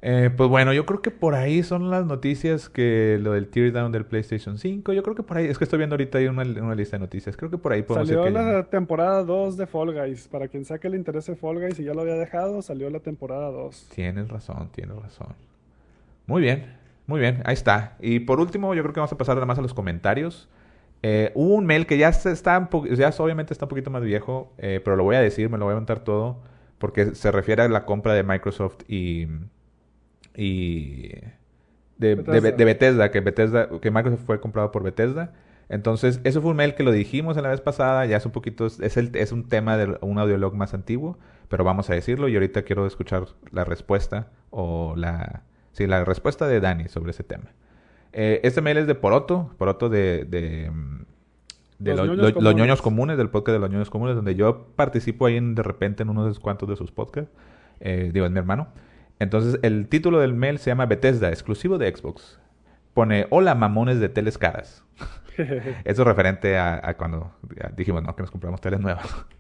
Eh, 0.03 0.31
pues 0.37 0.49
bueno, 0.49 0.73
yo 0.73 0.87
creo 0.87 1.03
que 1.03 1.11
por 1.11 1.35
ahí 1.35 1.63
son 1.63 1.91
las 1.91 2.05
noticias 2.05 2.69
que 2.69 3.19
lo 3.21 3.33
del 3.33 3.49
teardown 3.49 3.91
del 3.93 4.05
PlayStation 4.05 4.59
5. 4.59 4.93
Yo 4.93 5.03
creo 5.03 5.17
que 5.17 5.23
por 5.23 5.37
ahí, 5.37 5.47
es 5.47 5.59
que 5.59 5.65
estoy 5.65 5.79
viendo 5.79 5.95
ahorita 5.95 6.19
ahí 6.19 6.27
una, 6.27 6.43
una 6.43 6.75
lista 6.75 6.97
de 6.97 7.01
noticias. 7.01 7.37
Creo 7.37 7.51
que 7.51 7.59
por 7.59 7.73
ahí 7.73 7.83
podemos 7.83 8.09
Salió 8.09 8.29
la 8.31 8.65
temporada 8.65 9.25
2 9.25 9.57
de 9.57 9.67
Fall 9.67 9.95
Guys. 9.95 10.29
Para 10.29 10.49
quien 10.49 10.65
sea 10.65 10.79
que 10.79 10.89
le 10.89 10.97
interese 10.97 11.35
Fall 11.35 11.61
Guys 11.61 11.81
y 11.81 11.85
ya 11.85 11.95
lo 11.95 12.03
había 12.03 12.15
dejado, 12.15 12.63
salió 12.63 12.91
la 12.91 13.01
temporada 13.01 13.51
2. 13.51 13.89
Tienes 13.95 14.29
razón, 14.29 14.69
tienes 14.73 14.97
razón. 14.97 15.35
Muy 16.27 16.43
bien, 16.43 16.77
muy 17.07 17.21
bien, 17.21 17.43
ahí 17.45 17.55
está. 17.55 17.97
Y 18.01 18.21
por 18.21 18.41
último, 18.41 18.75
yo 18.75 18.83
creo 18.83 18.93
que 18.93 19.01
vamos 19.01 19.13
a 19.13 19.19
pasar 19.19 19.37
nada 19.37 19.47
más 19.47 19.59
a 19.59 19.63
los 19.63 19.75
comentarios. 19.75 20.49
Eh, 21.03 21.33
hubo 21.35 21.55
un 21.55 21.67
mail 21.67 21.87
que 21.87 21.99
ya 21.99 22.09
está, 22.09 22.35
ya 22.35 23.15
obviamente 23.19 23.53
está 23.53 23.67
un 23.67 23.69
poquito 23.69 23.91
más 23.91 24.03
viejo, 24.03 24.53
eh, 24.59 24.81
pero 24.85 24.97
lo 24.97 25.05
voy 25.05 25.17
a 25.17 25.21
decir, 25.21 25.51
me 25.51 25.59
lo 25.59 25.67
voy 25.67 25.73
a 25.73 25.77
aventar 25.77 26.01
todo, 26.01 26.43
porque 26.79 27.15
se 27.15 27.31
refiere 27.31 27.63
a 27.63 27.69
la 27.69 27.85
compra 27.85 28.15
de 28.15 28.23
Microsoft 28.23 28.79
y 28.89 29.29
y 30.37 31.09
de, 31.99 32.15
de, 32.15 32.15
Bethesda. 32.17 32.51
de 32.53 32.65
Bethesda, 32.65 33.11
que 33.11 33.21
Bethesda, 33.21 33.69
que 33.81 33.91
Microsoft 33.91 34.25
fue 34.27 34.41
comprado 34.41 34.71
por 34.71 34.83
Bethesda. 34.83 35.33
Entonces, 35.69 36.21
eso 36.23 36.43
fue 36.43 36.53
un 36.53 36.59
mail 36.59 36.75
que 36.75 36.85
lo 36.85 36.93
dijimos 36.93 37.37
en 37.37 37.43
la 37.43 37.49
vez 37.49 37.61
pasada, 37.61 38.07
ya 38.07 38.19
es 38.19 38.27
un 38.27 38.33
poquito, 38.33 38.67
es, 38.67 38.97
el, 38.97 39.11
es 39.17 39.33
un 39.33 39.49
tema 39.49 39.77
de 39.77 39.99
un 40.01 40.19
audiolog 40.19 40.55
más 40.55 40.75
antiguo, 40.75 41.19
pero 41.49 41.65
vamos 41.65 41.91
a 41.91 41.95
decirlo 41.95 42.29
y 42.29 42.35
ahorita 42.35 42.63
quiero 42.63 42.87
escuchar 42.87 43.27
la 43.51 43.65
respuesta 43.65 44.29
o 44.51 44.95
la, 44.97 45.43
sí, 45.77 45.87
la 45.87 46.05
respuesta 46.05 46.47
de 46.49 46.61
Dani 46.61 46.89
sobre 46.89 47.11
ese 47.11 47.23
tema. 47.23 47.53
Eh, 48.13 48.41
este 48.45 48.63
mail 48.63 48.79
es 48.79 48.87
de 48.87 48.95
Poroto, 48.95 49.51
Poroto 49.59 49.89
de, 49.89 50.25
de, 50.25 50.71
mm, 50.71 51.05
de 51.79 51.91
Los 51.91 51.99
lo- 51.99 52.05
ñoños 52.07 52.17
lo- 52.17 52.23
los 52.25 52.33
comunes. 52.35 52.57
ñoños 52.57 52.83
comunes, 52.83 53.19
del 53.19 53.29
podcast 53.31 53.55
de 53.57 53.59
los 53.61 53.71
ñoños 53.71 53.91
comunes, 53.91 54.17
donde 54.17 54.35
yo 54.35 54.69
participo 54.77 55.27
ahí 55.27 55.37
en, 55.37 55.55
de 55.55 55.63
repente 55.63 56.03
en 56.03 56.09
unos 56.09 56.41
cuantos 56.41 56.69
de 56.69 56.77
sus 56.77 56.91
podcasts, 56.93 57.31
eh, 57.81 58.11
digo, 58.13 58.25
es 58.25 58.33
mi 58.33 58.39
hermano. 58.39 58.69
Entonces, 59.19 59.59
el 59.63 59.87
título 59.89 60.19
del 60.21 60.33
mail 60.35 60.59
se 60.59 60.71
llama 60.71 60.87
Bethesda, 60.87 61.29
exclusivo 61.29 61.77
de 61.79 61.95
Xbox. 61.95 62.39
Pone, 62.95 63.27
hola 63.31 63.55
mamones 63.55 64.01
de 64.01 64.09
teles 64.09 64.39
caras. 64.39 64.83
Eso 65.85 66.03
es 66.03 66.07
referente 66.07 66.57
a, 66.57 66.81
a 66.83 66.97
cuando 66.97 67.33
dijimos, 67.77 68.03
no, 68.03 68.15
que 68.15 68.23
nos 68.23 68.31
compramos 68.31 68.61
teles 68.61 68.81
nuevas. 68.81 69.07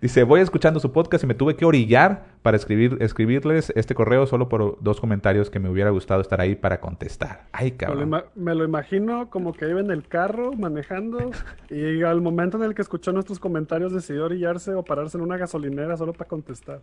Dice, 0.00 0.22
voy 0.22 0.40
escuchando 0.40 0.78
su 0.78 0.92
podcast 0.92 1.24
y 1.24 1.26
me 1.26 1.34
tuve 1.34 1.56
que 1.56 1.64
orillar 1.64 2.26
para 2.42 2.56
escribir, 2.56 2.96
escribirles 3.00 3.72
este 3.74 3.94
correo 3.94 4.26
solo 4.26 4.48
por 4.48 4.78
dos 4.80 5.00
comentarios 5.00 5.50
que 5.50 5.58
me 5.58 5.68
hubiera 5.68 5.90
gustado 5.90 6.20
estar 6.20 6.40
ahí 6.40 6.54
para 6.54 6.80
contestar. 6.80 7.46
Ay, 7.52 7.72
Me 7.72 7.94
lo, 7.94 8.10
cabrón. 8.10 8.24
me 8.36 8.54
lo 8.54 8.64
imagino 8.64 9.28
como 9.30 9.52
que 9.52 9.68
iba 9.68 9.80
en 9.80 9.90
el 9.90 10.06
carro 10.06 10.52
manejando 10.52 11.30
y 11.70 12.02
al 12.02 12.20
momento 12.20 12.56
en 12.58 12.64
el 12.64 12.74
que 12.74 12.82
escuchó 12.82 13.12
nuestros 13.12 13.40
comentarios 13.40 13.92
decidió 13.92 14.26
orillarse 14.26 14.74
o 14.74 14.84
pararse 14.84 15.18
en 15.18 15.24
una 15.24 15.36
gasolinera 15.36 15.96
solo 15.96 16.12
para 16.12 16.28
contestar. 16.28 16.80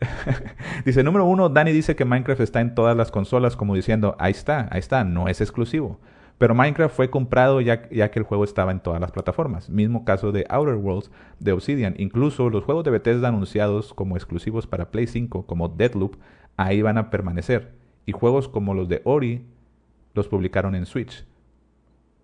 Dice, 0.84 1.04
número 1.04 1.26
uno, 1.26 1.50
Dani 1.50 1.72
dice 1.72 1.96
que 1.96 2.06
Minecraft 2.06 2.42
está 2.42 2.60
en 2.60 2.76
todas 2.76 2.98
las 2.98 3.12
consolas, 3.12 3.56
como 3.56 3.76
diciendo, 3.76 4.16
ahí 4.20 4.32
está, 4.32 4.68
ahí 4.72 4.80
está, 4.80 5.04
no 5.04 5.30
es 5.30 5.40
exclusivo. 5.40 6.00
Pero 6.38 6.54
Minecraft 6.54 6.94
fue 6.94 7.10
comprado 7.10 7.62
ya, 7.62 7.84
que 7.84 8.20
el 8.20 8.24
juego 8.24 8.44
estaba 8.44 8.72
en 8.72 8.82
todas 8.82 9.00
las 9.00 9.12
plataformas. 9.12 9.70
Mismo 9.70 10.04
caso 10.04 10.32
de 10.34 10.46
Outer 10.50 10.76
Worlds 10.76 11.10
de 11.40 11.54
Obsidian. 11.54 11.96
Incluso 11.98 12.50
los 12.50 12.64
juegos 12.66 12.84
de 12.84 12.92
Bethesda 12.92 13.30
anunciados 13.30 13.94
como 13.94 14.18
exclusivos 14.18 14.68
para 14.68 14.92
Play 14.92 15.08
5, 15.08 15.46
como 15.46 15.70
Deadloop, 15.70 16.16
ahí 16.58 16.82
van 16.82 16.98
a 16.98 17.10
permanecer. 17.10 17.74
Y 18.06 18.12
juegos 18.12 18.50
como 18.50 18.74
los 18.74 18.90
de 18.90 19.02
Ori 19.06 19.46
los 20.14 20.28
publicaron 20.28 20.76
en 20.76 20.86
Switch. 20.86 21.26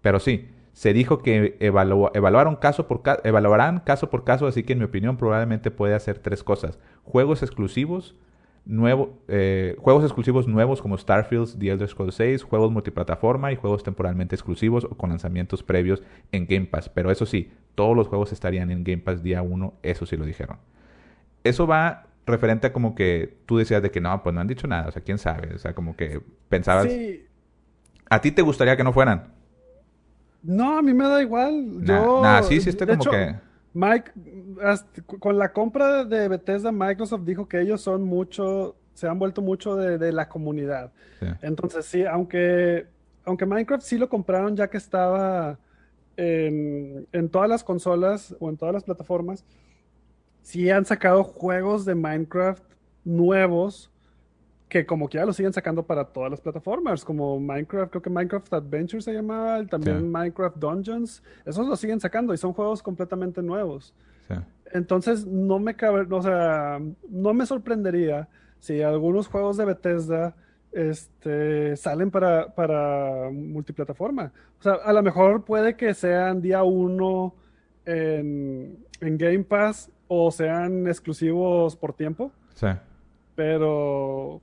Pero 0.02 0.19
sí, 0.19 0.50
se 0.74 0.93
dijo 0.93 1.19
que 1.19 1.58
evalu- 1.60 2.12
evaluaron 2.13 2.56
caso 2.58 2.88
por 2.88 3.02
ca- 3.04 3.19
evaluarán 3.24 3.80
caso 3.80 4.10
por 4.10 4.24
caso, 4.24 4.45
así 4.47 4.63
que 4.63 4.74
en 4.74 4.80
mi 4.80 4.86
opinión 4.86 5.15
probablemente 5.17 5.71
puede 5.71 5.95
hacer 5.95 6.19
tres 6.19 6.43
cosas. 6.43 6.80
Juegos 7.04 7.43
exclusivos, 7.43 8.15
nuevo, 8.65 9.17
eh, 9.28 9.76
juegos 9.80 10.04
exclusivos 10.04 10.47
nuevos 10.47 10.82
como 10.82 10.97
Starfield, 10.97 11.58
The 11.58 11.71
Elder 11.71 11.89
Scrolls 11.89 12.15
6, 12.15 12.43
juegos 12.43 12.71
multiplataforma 12.71 13.52
y 13.52 13.56
juegos 13.56 13.84
temporalmente 13.84 14.36
exclusivos 14.36 14.86
o 14.86 14.89
con 14.89 15.10
lanzamientos 15.10 15.63
previos 15.63 16.04
en 16.32 16.45
Game 16.45 16.67
Pass. 16.67 16.89
Pero 16.89 17.12
eso 17.12 17.26
sí, 17.26 17.52
todos 17.76 17.95
los 17.95 18.08
juegos 18.08 18.32
estarían 18.32 18.71
en 18.71 18.84
Game 18.84 19.02
Pass 19.02 19.24
día 19.24 19.41
1, 19.41 19.74
eso 19.84 20.06
sí 20.06 20.17
lo 20.17 20.26
dijeron. 20.26 20.58
Eso 21.43 21.65
va 21.65 22.08
referente 22.26 22.67
a 22.67 22.74
como 22.74 22.93
que 22.93 23.38
tú 23.45 23.58
decías 23.58 23.82
de 23.82 23.89
que 23.89 24.00
no, 24.00 24.21
pues 24.21 24.34
no 24.34 24.41
han 24.41 24.47
dicho 24.47 24.67
nada, 24.67 24.88
o 24.88 24.91
sea, 24.91 25.02
quién 25.02 25.17
sabe, 25.17 25.56
o 25.56 25.58
sea, 25.58 25.74
como 25.74 25.95
que 25.95 26.21
pensabas... 26.50 26.86
Sí, 26.86 27.26
¿A 28.10 28.19
ti 28.19 28.32
te 28.32 28.41
gustaría 28.41 28.76
que 28.76 28.84
no 28.84 28.93
fueran? 28.93 29.34
no, 30.43 30.78
a 30.78 30.82
mí 30.82 30.93
me 30.93 31.08
da 31.08 31.21
igual. 31.21 31.84
Nah, 31.84 32.04
Yo, 32.04 32.21
nah, 32.21 32.41
sí, 32.41 32.60
sí 32.62 32.69
está 32.69 32.86
como 32.86 33.02
hecho, 33.02 33.12
que... 33.12 33.36
Mike, 33.73 34.12
con 35.19 35.38
la 35.38 35.53
compra 35.53 36.03
de 36.03 36.27
Bethesda, 36.27 36.71
Microsoft 36.71 37.23
dijo 37.23 37.47
que 37.47 37.62
ellos 37.62 37.81
son 37.81 38.03
mucho, 38.03 38.75
se 38.93 39.07
han 39.07 39.17
vuelto 39.17 39.41
mucho 39.41 39.75
de, 39.75 39.97
de 39.97 40.12
la 40.12 40.27
comunidad. 40.27 40.91
sí. 41.19 41.27
Entonces 41.41 41.86
sí, 41.86 42.03
aunque, 42.05 42.88
aunque 43.23 43.45
Minecraft 43.45 43.84
sí 43.84 43.97
lo 43.97 44.10
compraron 44.10 44.55
ya 44.55 44.69
que 44.69 44.77
estaba 44.77 45.57
en, 46.17 47.07
en 47.12 47.29
todas 47.29 47.49
las 47.49 47.63
consolas 47.63 48.36
o 48.39 48.49
en 48.49 48.57
todas 48.57 48.73
las 48.73 48.84
plataformas, 48.84 49.45
sí 50.41 50.69
han 50.69 50.86
sacado 50.86 51.23
juegos 51.23 51.86
de 51.86 51.95
Minecraft 51.95 52.63
nuevos 53.03 53.89
que 54.71 54.86
como 54.86 55.10
que 55.10 55.17
ya 55.17 55.25
lo 55.25 55.34
siguen 55.34 55.51
sacando 55.51 55.84
para 55.84 56.05
todas 56.05 56.31
las 56.31 56.39
plataformas, 56.39 57.03
como 57.03 57.38
Minecraft, 57.41 57.91
creo 57.91 58.01
que 58.01 58.10
Minecraft 58.10 58.53
Adventure 58.53 59.01
se 59.01 59.12
llamaba, 59.13 59.62
también 59.65 59.97
Sí. 59.99 60.03
Minecraft 60.05 60.55
Dungeons, 60.55 61.21
esos 61.45 61.67
lo 61.67 61.75
siguen 61.75 61.99
sacando 61.99 62.34
y 62.34 62.38
son 62.38 62.53
juegos 62.53 62.81
completamente 62.81 63.41
nuevos. 63.41 63.93
sí. 64.29 64.36
Entonces, 64.73 65.27
no 65.27 65.60
me 65.60 65.75
cabe, 65.75 66.07
o 66.10 66.21
sea, 66.21 66.79
no 67.10 67.34
me 67.34 67.45
sorprendería 67.45 68.29
si 68.62 68.81
algunos 68.81 69.27
juegos 69.27 69.57
de 69.57 69.65
Bethesda 69.65 70.34
este, 70.71 71.75
salen 71.75 72.10
para, 72.10 72.55
para 72.55 73.29
multiplataforma. 73.34 74.31
O 74.62 74.63
sea, 74.63 74.75
a 74.75 74.93
lo 74.93 75.03
mejor 75.03 75.43
puede 75.43 75.75
que 75.75 75.93
sean 75.93 76.41
día 76.41 76.63
uno 76.63 77.36
en, 77.86 78.77
en 79.01 79.17
Game 79.17 79.43
Pass 79.43 79.91
o 80.07 80.31
sean 80.31 80.88
exclusivos 80.88 81.75
por 81.75 81.91
tiempo, 81.91 82.31
Sí. 82.53 82.67
pero 83.36 84.39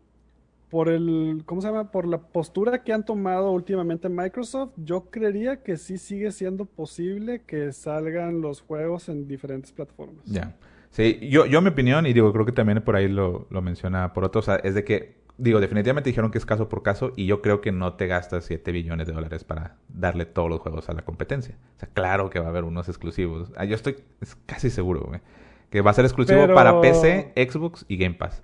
por 0.70 0.88
el, 0.88 1.42
¿cómo 1.46 1.60
se 1.60 1.68
llama? 1.68 1.90
Por 1.90 2.06
la 2.06 2.18
postura 2.18 2.82
que 2.84 2.92
han 2.92 3.04
tomado 3.04 3.50
últimamente 3.52 4.08
Microsoft, 4.08 4.72
yo 4.76 5.10
creería 5.10 5.62
que 5.62 5.76
sí 5.76 5.96
sigue 5.98 6.30
siendo 6.30 6.66
posible 6.66 7.42
que 7.46 7.72
salgan 7.72 8.40
los 8.40 8.60
juegos 8.60 9.08
en 9.08 9.26
diferentes 9.26 9.72
plataformas. 9.72 10.24
Ya. 10.26 10.56
Sí, 10.90 11.18
yo, 11.30 11.46
yo 11.46 11.60
mi 11.62 11.68
opinión, 11.68 12.06
y 12.06 12.12
digo, 12.12 12.32
creo 12.32 12.44
que 12.46 12.52
también 12.52 12.82
por 12.82 12.96
ahí 12.96 13.08
lo, 13.08 13.46
lo 13.50 13.62
menciona 13.62 14.12
por 14.12 14.24
otro, 14.24 14.40
o 14.40 14.42
sea, 14.42 14.56
es 14.56 14.74
de 14.74 14.84
que, 14.84 15.16
digo, 15.36 15.60
definitivamente 15.60 16.10
dijeron 16.10 16.30
que 16.30 16.38
es 16.38 16.46
caso 16.46 16.68
por 16.68 16.82
caso, 16.82 17.12
y 17.16 17.26
yo 17.26 17.40
creo 17.42 17.60
que 17.60 17.72
no 17.72 17.94
te 17.94 18.06
gastas 18.06 18.44
7 18.46 18.72
billones 18.72 19.06
de 19.06 19.12
dólares 19.12 19.44
para 19.44 19.76
darle 19.88 20.24
todos 20.26 20.48
los 20.50 20.60
juegos 20.60 20.88
a 20.88 20.92
la 20.94 21.02
competencia. 21.02 21.56
O 21.76 21.80
sea, 21.80 21.88
claro 21.92 22.30
que 22.30 22.40
va 22.40 22.46
a 22.46 22.48
haber 22.50 22.64
unos 22.64 22.88
exclusivos. 22.88 23.52
Ah, 23.56 23.64
yo 23.64 23.74
estoy 23.74 23.96
es 24.20 24.34
casi 24.46 24.70
seguro, 24.70 25.02
güey, 25.08 25.20
que 25.70 25.80
va 25.82 25.90
a 25.90 25.94
ser 25.94 26.04
exclusivo 26.04 26.40
Pero- 26.40 26.54
para 26.54 26.80
PC, 26.80 27.32
Xbox 27.36 27.84
y 27.88 27.96
Game 27.98 28.14
Pass. 28.16 28.42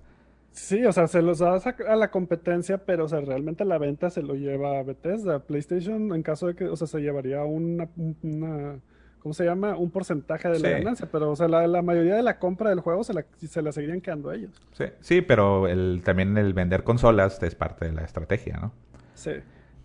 Sí, 0.57 0.85
o 0.87 0.93
sea, 0.93 1.09
se 1.09 1.21
los 1.21 1.41
da 1.41 1.57
a 1.57 1.93
a 1.93 1.97
la 1.97 2.11
competencia, 2.13 2.79
pero 2.79 3.07
o 3.07 3.09
sea, 3.09 3.21
realmente 3.21 3.65
la 3.65 3.77
venta 3.77 4.09
se 4.09 4.23
lo 4.23 4.35
lleva 4.35 4.79
a 4.79 4.83
Bethesda. 4.85 5.41
PlayStation, 5.41 6.15
en 6.15 6.23
caso 6.23 6.47
de 6.47 6.55
que, 6.55 6.65
o 6.67 6.77
sea, 6.77 6.87
se 6.87 7.01
llevaría 7.01 7.43
una, 7.45 7.89
un- 7.97 8.17
una- 8.23 8.79
¿cómo 9.19 9.35
se 9.35 9.45
llama? 9.45 9.77
Un 9.77 9.91
porcentaje 9.91 10.49
de 10.49 10.61
la 10.61 10.69
Sí. 10.69 10.75
ganancia, 10.75 11.09
pero 11.11 11.33
o 11.33 11.35
sea, 11.37 11.49
la, 11.49 11.67
la 11.67 11.83
mayoría 11.83 12.15
de 12.15 12.23
la 12.23 12.39
compra 12.39 12.71
del 12.71 12.79
juego 12.81 13.03
se 13.03 13.13
la, 13.15 13.25
se 13.37 13.63
la 13.63 13.73
seguirían 13.73 14.01
quedando 14.01 14.31
ellos. 14.33 14.53
Sí, 14.73 14.85
sí 15.01 15.23
pero 15.23 15.67
el, 15.67 16.03
también 16.05 16.39
el 16.39 16.55
vender 16.55 16.85
consolas 16.85 17.43
es 17.43 17.57
parte 17.57 17.87
de 17.87 17.93
la 17.93 18.03
estrategia, 18.03 18.57
¿no? 18.59 18.73
Sí. 19.15 19.33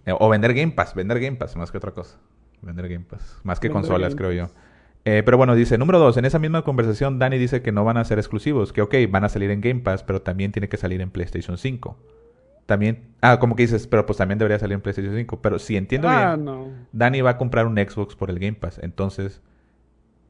Eh, 0.05 0.13
O 0.19 0.29
vender 0.29 0.53
Game 0.53 0.73
Pass, 0.73 0.93
vender 0.93 1.19
Game 1.19 1.37
Pass 1.37 1.55
más 1.55 1.71
que 1.71 1.77
otra 1.79 1.91
cosa. 1.93 2.19
Vender 2.61 2.87
Game 2.89 3.05
Pass, 3.09 3.39
más 3.43 3.59
que 3.59 3.69
Vender 3.69 3.81
consolas, 3.81 4.13
creo 4.15 4.33
yo. 4.33 4.49
Eh, 5.05 5.23
pero 5.23 5.37
bueno, 5.37 5.55
dice, 5.55 5.77
número 5.77 5.97
dos, 5.99 6.17
en 6.17 6.25
esa 6.25 6.39
misma 6.39 6.63
conversación 6.63 7.19
Dani 7.19 7.37
dice 7.37 7.61
que 7.61 7.71
no 7.71 7.83
van 7.85 7.97
a 7.97 8.03
ser 8.05 8.19
exclusivos, 8.19 8.73
que 8.73 8.81
ok, 8.81 8.95
van 9.09 9.23
a 9.23 9.29
salir 9.29 9.49
en 9.49 9.61
Game 9.61 9.79
Pass, 9.79 10.03
pero 10.03 10.21
también 10.21 10.51
tiene 10.51 10.67
que 10.69 10.77
salir 10.77 11.01
en 11.01 11.09
PlayStation 11.09 11.57
5. 11.57 11.97
También, 12.65 13.05
ah, 13.21 13.39
como 13.39 13.55
que 13.55 13.63
dices, 13.63 13.87
pero 13.87 14.05
pues 14.05 14.17
también 14.17 14.37
debería 14.37 14.59
salir 14.59 14.75
en 14.75 14.81
PlayStation 14.81 15.15
5. 15.15 15.41
Pero 15.41 15.57
si 15.57 15.75
entiendo 15.77 16.07
Ah, 16.09 16.33
bien, 16.35 16.45
no. 16.45 16.67
Dani 16.91 17.21
va 17.21 17.31
a 17.31 17.37
comprar 17.37 17.65
un 17.65 17.75
Xbox 17.77 18.15
por 18.15 18.29
el 18.29 18.37
Game 18.39 18.53
Pass, 18.53 18.79
entonces 18.83 19.41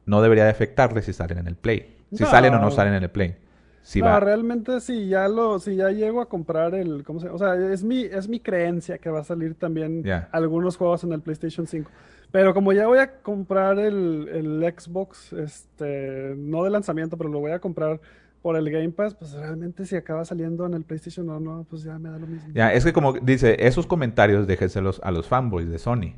no 0.06 0.22
debería 0.22 0.44
de 0.44 0.50
afectarle 0.50 1.02
si 1.02 1.12
salen 1.12 1.38
en 1.38 1.46
el 1.48 1.56
Play. 1.56 1.96
Si 2.12 2.22
No. 2.22 2.30
salen 2.30 2.54
o 2.54 2.58
no 2.60 2.70
salen 2.70 2.94
en 2.94 3.02
el 3.02 3.10
Play. 3.10 3.36
Si 3.82 4.00
no, 4.00 4.06
va. 4.06 4.20
realmente 4.20 4.80
si 4.80 5.08
ya 5.08 5.28
lo, 5.28 5.58
si 5.58 5.76
ya 5.76 5.90
llego 5.90 6.20
a 6.20 6.28
comprar 6.28 6.74
el, 6.74 7.02
¿cómo 7.04 7.20
se? 7.20 7.28
O 7.28 7.38
sea, 7.38 7.54
es 7.54 7.82
mi, 7.82 8.02
es 8.02 8.28
mi 8.28 8.40
creencia 8.40 8.98
que 8.98 9.10
va 9.10 9.20
a 9.20 9.24
salir 9.24 9.54
también 9.54 10.04
algunos 10.32 10.76
juegos 10.76 11.04
en 11.04 11.12
el 11.12 11.20
PlayStation 11.20 11.66
5. 11.66 11.90
Pero 12.30 12.54
como 12.54 12.72
ya 12.72 12.86
voy 12.86 12.98
a 12.98 13.20
comprar 13.22 13.78
el, 13.78 14.28
el 14.32 14.74
Xbox, 14.78 15.32
este, 15.32 16.34
no 16.36 16.62
de 16.62 16.70
lanzamiento, 16.70 17.16
pero 17.16 17.28
lo 17.28 17.40
voy 17.40 17.50
a 17.50 17.58
comprar 17.58 18.00
por 18.42 18.56
el 18.56 18.70
Game 18.70 18.90
Pass, 18.90 19.14
pues 19.14 19.32
realmente 19.32 19.84
si 19.84 19.96
acaba 19.96 20.24
saliendo 20.24 20.64
en 20.66 20.74
el 20.74 20.84
PlayStation 20.84 21.28
o 21.28 21.40
no, 21.40 21.66
pues 21.68 21.82
ya 21.82 21.98
me 21.98 22.08
da 22.08 22.18
lo 22.18 22.26
mismo. 22.26 22.48
Ya, 22.54 22.72
es 22.72 22.84
que 22.84 22.92
como 22.92 23.12
dice, 23.14 23.56
esos 23.66 23.86
comentarios 23.86 24.46
déjenselos 24.46 25.00
a 25.04 25.10
los 25.10 25.26
fanboys 25.26 25.68
de 25.68 25.78
Sony. 25.78 26.14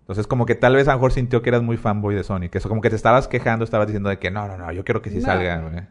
Entonces, 0.00 0.26
como 0.28 0.46
que 0.46 0.54
tal 0.54 0.76
vez 0.76 0.86
a 0.86 0.92
lo 0.92 0.98
mejor 0.98 1.12
sintió 1.12 1.42
que 1.42 1.50
eras 1.50 1.62
muy 1.62 1.76
fanboy 1.76 2.14
de 2.14 2.22
Sony. 2.22 2.48
Que 2.48 2.58
eso 2.58 2.68
como 2.68 2.80
que 2.80 2.90
te 2.90 2.96
estabas 2.96 3.26
quejando, 3.26 3.64
estabas 3.64 3.88
diciendo 3.88 4.08
de 4.08 4.18
que 4.18 4.30
no, 4.30 4.46
no, 4.46 4.56
no, 4.56 4.70
yo 4.70 4.84
quiero 4.84 5.02
que 5.02 5.10
sí 5.10 5.20
salga, 5.20 5.58
güey. 5.60 5.82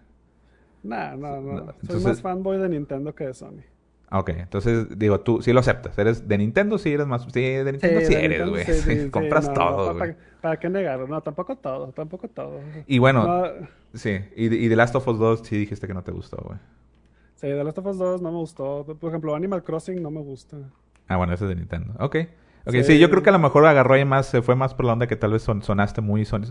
Nah, 0.86 1.15
no, 1.15 1.41
no. 1.41 1.53
No, 1.53 1.65
Soy 1.65 1.73
entonces- 1.81 2.03
más 2.05 2.21
fanboy 2.21 2.57
de 2.59 2.69
Nintendo 2.69 3.13
que 3.15 3.25
de 3.27 3.33
Sony. 3.33 3.61
Ah, 4.09 4.19
Ok, 4.19 4.29
entonces 4.29 4.88
digo, 4.99 5.19
tú 5.21 5.41
sí 5.41 5.51
lo 5.51 5.59
aceptas. 5.61 5.97
¿Eres 5.97 6.27
de 6.27 6.38
Nintendo? 6.38 6.77
Sí, 6.77 6.93
eres 6.93 7.07
más. 7.07 7.23
Sí, 7.23 7.41
de 7.41 7.71
Nintendo 7.71 8.01
sí, 8.01 8.13
de 8.13 8.25
eres, 8.25 8.49
güey. 8.49 8.63
sí, 8.65 9.09
Compras 9.11 9.47
no, 9.47 9.53
todo, 9.53 9.77
no, 9.93 9.97
güey. 9.97 9.97
¿para, 10.13 10.17
para 10.41 10.59
qué 10.59 10.69
negarlo? 10.69 11.07
No, 11.07 11.21
tampoco 11.21 11.55
todo, 11.57 11.91
tampoco 11.91 12.27
todo. 12.27 12.59
Y 12.86 12.99
bueno, 12.99 13.25
No, 13.27 13.47
sí. 13.95 14.19
Y, 14.36 14.45
y 14.65 14.69
The 14.69 14.75
Last 14.75 14.95
of 14.95 15.07
Us 15.07 15.17
2 15.17 15.39
sí 15.43 15.57
dijiste 15.57 15.88
que 15.88 15.93
no 15.95 16.03
te 16.03 16.11
gustó, 16.11 16.38
güey. 16.38 16.59
sí, 17.33 17.47
The 17.47 17.63
Last 17.63 17.79
of 17.79 17.88
Us 17.88 17.97
2 17.97 18.21
no 18.21 18.31
me 18.31 18.38
gustó. 18.38 18.86
Por 18.86 19.09
ejemplo, 19.09 19.36
Animal 19.36 19.63
Crossing 19.63 20.01
no 20.01 20.11
me 20.11 20.21
gusta. 20.21 20.57
Ah, 21.07 21.17
bueno, 21.17 21.33
ese 21.33 21.45
es 21.45 21.49
de 21.49 21.55
Nintendo. 21.55 21.93
Ok. 21.99 22.15
Ok, 22.67 22.73
sí, 22.73 22.83
Sí. 22.83 22.99
yo 22.99 23.09
creo 23.11 23.21
que 23.21 23.29
a 23.29 23.33
lo 23.33 23.38
mejor 23.39 23.65
agarró 23.65 23.93
ahí 23.95 24.05
más, 24.05 24.25
se 24.27 24.41
fue 24.41 24.55
más 24.55 24.73
por 24.73 24.86
la 24.86 24.93
onda 24.93 25.05
que 25.07 25.15
tal 25.15 25.31
vez 25.31 25.41
son- 25.43 25.61
sonaste 25.61 26.01
muy 26.01 26.25
Sony. 26.25 26.45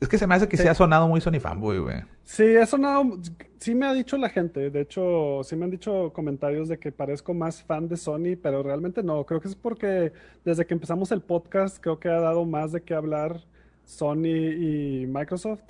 Es 0.00 0.08
que 0.08 0.16
se 0.18 0.26
me 0.28 0.34
hace 0.36 0.48
que 0.48 0.56
sí, 0.56 0.68
ha 0.68 0.74
sonado 0.74 1.08
muy 1.08 1.20
Sony 1.20 1.40
fanboy, 1.40 1.78
güey. 1.78 2.02
Sí, 2.22 2.44
eso 2.44 2.78
no, 2.78 3.18
sí 3.58 3.74
me 3.74 3.86
ha 3.86 3.94
dicho 3.94 4.16
la 4.16 4.28
gente. 4.28 4.70
De 4.70 4.80
hecho, 4.80 5.42
sí 5.44 5.56
me 5.56 5.64
han 5.64 5.70
dicho 5.70 6.12
comentarios 6.12 6.68
de 6.68 6.78
que 6.78 6.92
parezco 6.92 7.34
más 7.34 7.62
fan 7.62 7.88
de 7.88 7.96
Sony, 7.96 8.36
pero 8.40 8.62
realmente 8.62 9.02
no. 9.02 9.24
Creo 9.24 9.40
que 9.40 9.48
es 9.48 9.54
porque 9.54 10.12
desde 10.44 10.66
que 10.66 10.74
empezamos 10.74 11.12
el 11.12 11.22
podcast, 11.22 11.78
creo 11.80 11.98
que 11.98 12.08
ha 12.08 12.20
dado 12.20 12.44
más 12.44 12.72
de 12.72 12.82
qué 12.82 12.94
hablar 12.94 13.44
Sony 13.84 14.52
y 14.58 15.06
Microsoft 15.06 15.62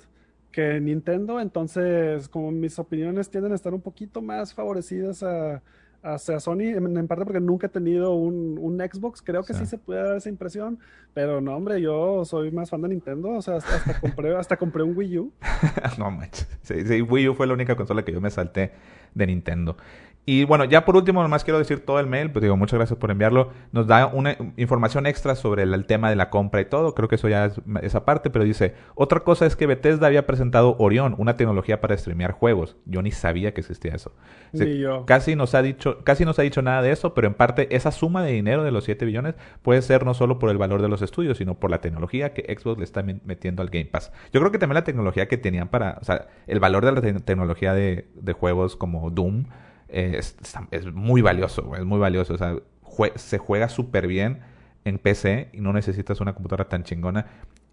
que 0.51 0.79
Nintendo. 0.79 1.39
Entonces, 1.39 2.27
como 2.29 2.51
mis 2.51 2.79
opiniones 2.79 3.29
tienden 3.29 3.51
a 3.51 3.55
estar 3.55 3.73
un 3.73 3.81
poquito 3.81 4.21
más 4.21 4.53
favorecidas 4.53 5.23
a, 5.23 5.61
hacia 6.13 6.39
Sony, 6.39 6.61
en, 6.75 6.97
en 6.97 7.07
parte 7.07 7.25
porque 7.25 7.39
nunca 7.39 7.67
he 7.67 7.69
tenido 7.69 8.13
un, 8.15 8.57
un 8.59 8.77
Xbox. 8.79 9.21
Creo 9.21 9.43
que 9.43 9.53
Sí. 9.53 9.59
sí 9.59 9.65
se 9.65 9.77
puede 9.77 10.01
dar 10.03 10.17
esa 10.17 10.29
impresión, 10.29 10.79
pero 11.13 11.41
no, 11.41 11.55
hombre, 11.55 11.81
yo 11.81 12.23
soy 12.25 12.51
más 12.51 12.69
fan 12.69 12.81
de 12.81 12.89
Nintendo. 12.89 13.29
O 13.31 13.41
sea, 13.41 13.55
hasta, 13.57 13.75
hasta 13.75 13.99
compré, 14.01 14.35
hasta 14.35 14.57
compré 14.57 14.83
un 14.83 14.95
Wii 14.97 15.17
U. 15.19 15.31
no 15.97 16.11
manches. 16.11 16.47
Sí, 16.61 16.85
sí, 16.85 17.01
Wii 17.01 17.29
U 17.29 17.33
fue 17.33 17.47
la 17.47 17.53
única 17.53 17.75
consola 17.75 18.03
que 18.03 18.11
yo 18.13 18.21
me 18.21 18.29
salté 18.29 18.71
de 19.13 19.27
Nintendo. 19.27 19.77
Y 20.29 20.43
bueno, 20.43 20.65
ya 20.65 20.83
por 20.83 20.97
último, 20.97 21.21
nomás 21.23 21.45
quiero 21.45 21.57
decir 21.57 21.85
todo 21.85 22.01
el 22.01 22.05
mail, 22.07 22.29
pues 22.31 22.43
digo, 22.43 22.57
muchas 22.57 22.77
gracias 22.77 22.99
por 22.99 23.11
enviarlo. 23.11 23.51
Nos 23.71 23.87
da 23.87 24.07
una 24.07 24.35
información 24.57 25.05
extra 25.05 25.35
sobre 25.35 25.63
el, 25.63 25.73
el 25.73 25.85
tema 25.85 26.09
de 26.09 26.17
la 26.17 26.29
compra 26.29 26.59
y 26.59 26.65
todo. 26.65 26.93
Creo 26.95 27.07
que 27.07 27.15
eso 27.15 27.29
ya 27.29 27.45
es 27.45 27.61
esa 27.81 28.03
parte, 28.03 28.29
pero 28.29 28.43
dice, 28.43 28.73
otra 28.93 29.21
cosa 29.21 29.45
es 29.45 29.55
que 29.55 29.67
Bethesda 29.67 30.05
había 30.07 30.27
presentado 30.27 30.75
Orion, 30.79 31.15
una 31.17 31.37
tecnología 31.37 31.79
para 31.79 31.95
streamear 31.97 32.33
juegos. 32.33 32.75
Yo 32.83 33.01
ni 33.01 33.11
sabía 33.11 33.53
que 33.53 33.61
existía 33.61 33.93
eso. 33.95 34.11
Dice, 34.51 34.65
Ni 34.65 34.79
yo. 34.79 35.05
Casi 35.05 35.37
nos 35.37 35.55
ha 35.55 35.61
dicho, 35.61 36.03
casi 36.03 36.25
nos 36.25 36.37
ha 36.39 36.41
dicho 36.41 36.61
nada 36.61 36.81
de 36.81 36.91
eso, 36.91 37.13
pero 37.13 37.27
en 37.27 37.33
parte 37.33 37.73
esa 37.73 37.91
suma 37.91 38.21
de 38.21 38.33
dinero 38.33 38.65
de 38.65 38.71
los 38.71 38.83
7 38.83 39.05
billones 39.05 39.35
puede 39.61 39.81
ser 39.81 40.03
no 40.05 40.13
solo 40.13 40.39
por 40.39 40.49
el 40.49 40.57
valor 40.57 40.81
de 40.81 40.89
los 40.89 41.01
estudios, 41.01 41.37
sino 41.37 41.53
por 41.55 41.71
la 41.71 41.79
tecnología 41.79 42.33
que 42.33 42.53
Xbox 42.53 42.79
le 42.79 42.83
está 42.83 43.01
met- 43.01 43.21
metiendo 43.23 43.61
al 43.61 43.69
Game 43.69 43.85
Pass. 43.85 44.11
Yo 44.33 44.41
creo 44.41 44.51
que 44.51 44.59
también 44.59 44.75
la 44.75 44.83
tecnología 44.83 45.29
que 45.29 45.37
tenían 45.37 45.69
para, 45.69 45.99
o 46.01 46.03
sea, 46.03 46.27
el 46.47 46.59
valor 46.59 46.83
de 46.83 46.91
la 46.91 46.99
te- 46.99 47.13
tecnología 47.21 47.73
de, 47.73 48.09
de 48.13 48.33
juegos 48.33 48.75
como 48.75 49.09
Doom 49.09 49.45
eh, 49.89 50.15
es, 50.17 50.35
es 50.71 50.93
muy 50.93 51.21
valioso, 51.21 51.75
es 51.75 51.85
muy 51.85 51.99
valioso. 51.99 52.33
O 52.33 52.37
sea, 52.37 52.55
jue- 52.83 53.15
se 53.15 53.37
juega 53.37 53.69
súper 53.69 54.07
bien 54.07 54.39
en 54.85 54.99
PC 54.99 55.49
y 55.53 55.61
no 55.61 55.73
necesitas 55.73 56.21
una 56.21 56.33
computadora 56.33 56.69
tan 56.69 56.83
chingona 56.83 57.25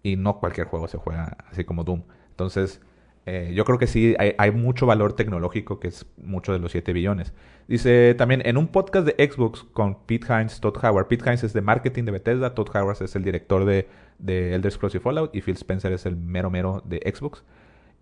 y 0.03 0.15
no 0.17 0.39
cualquier 0.39 0.67
juego 0.67 0.87
se 0.87 0.97
juega 0.97 1.37
así 1.49 1.63
como 1.63 1.83
Doom. 1.83 2.03
Entonces, 2.31 2.81
eh, 3.25 3.53
yo 3.55 3.65
creo 3.65 3.79
que 3.79 3.87
sí 3.87 4.15
hay, 4.19 4.35
hay 4.37 4.51
mucho 4.51 4.85
valor 4.85 5.13
tecnológico 5.13 5.79
que 5.79 5.87
es 5.87 6.05
mucho 6.17 6.53
de 6.53 6.59
los 6.59 6.71
7 6.71 6.93
billones. 6.93 7.33
Dice 7.67 8.13
también 8.15 8.43
en 8.45 8.57
un 8.57 8.67
podcast 8.67 9.07
de 9.07 9.27
Xbox 9.31 9.63
con 9.73 9.95
Pete 10.05 10.27
Hines, 10.31 10.59
Todd 10.59 10.77
Howard. 10.83 11.07
Pete 11.07 11.23
Hines 11.27 11.43
es 11.43 11.53
de 11.53 11.61
marketing 11.61 12.03
de 12.03 12.11
Bethesda, 12.11 12.53
Todd 12.53 12.69
Howard 12.75 13.01
es 13.01 13.15
el 13.15 13.23
director 13.23 13.65
de, 13.65 13.87
de 14.19 14.53
Elder 14.53 14.71
Scrolls 14.71 14.93
y 14.95 14.99
Fallout 14.99 15.35
y 15.35 15.41
Phil 15.41 15.55
Spencer 15.55 15.91
es 15.91 16.05
el 16.05 16.15
mero 16.15 16.51
mero 16.51 16.83
de 16.85 16.97
Xbox. 17.11 17.43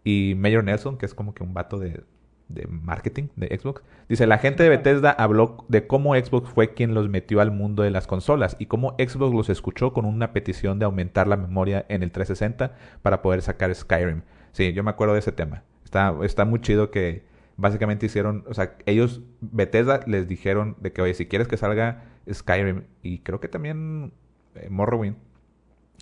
Y 0.04 0.34
Mayor 0.38 0.66
Nelson, 0.66 0.98
que 0.98 1.06
es 1.06 1.14
como 1.14 1.34
que 1.34 1.44
un 1.44 1.54
vato 1.54 1.78
de, 1.80 2.02
de 2.50 2.68
marketing 2.68 3.30
de 3.36 3.48
Xbox, 3.58 3.82
dice, 4.10 4.28
la 4.28 4.38
gente 4.38 4.64
de 4.64 4.70
Bethesda 4.70 5.12
habló 5.12 5.66
de 5.70 5.88
cómo 5.88 6.14
Xbox 6.16 6.50
fue 6.50 6.74
quien 6.74 6.94
los 6.94 7.10
metió 7.10 7.42
al 7.42 7.52
mundo 7.52 7.84
de 7.84 7.90
las 7.92 8.06
consolas 8.08 8.56
y 8.60 8.66
cómo 8.68 8.92
Xbox 9.00 9.34
los 9.34 9.50
escuchó 9.50 9.94
con 9.94 10.06
una 10.06 10.34
petición 10.34 10.78
de 10.80 10.86
aumentar 10.86 11.28
la 11.28 11.38
memoria 11.38 11.86
en 11.90 12.04
el 12.04 12.12
360 12.12 12.76
para 13.02 13.22
poder 13.22 13.42
sacar 13.42 13.74
Skyrim. 13.74 14.22
Sí, 14.52 14.74
yo 14.74 14.84
me 14.84 14.92
acuerdo 14.92 15.14
de 15.14 15.20
ese 15.22 15.32
tema. 15.32 15.64
Está, 15.84 16.14
está 16.24 16.46
muy 16.46 16.60
chido 16.62 16.92
que 16.92 17.24
básicamente 17.58 18.06
hicieron, 18.08 18.44
o 18.48 18.54
sea, 18.54 18.76
ellos, 18.86 19.22
Bethesda 19.42 20.02
les 20.06 20.28
dijeron 20.28 20.76
de 20.80 20.92
que, 20.92 21.02
oye, 21.02 21.14
si 21.14 21.26
quieres 21.28 21.48
que 21.48 21.58
salga 21.58 22.04
Skyrim 22.32 22.84
y 23.02 23.20
creo 23.20 23.40
que 23.40 23.48
también 23.48 24.12
eh, 24.56 24.68
Morrowind, 24.70 25.16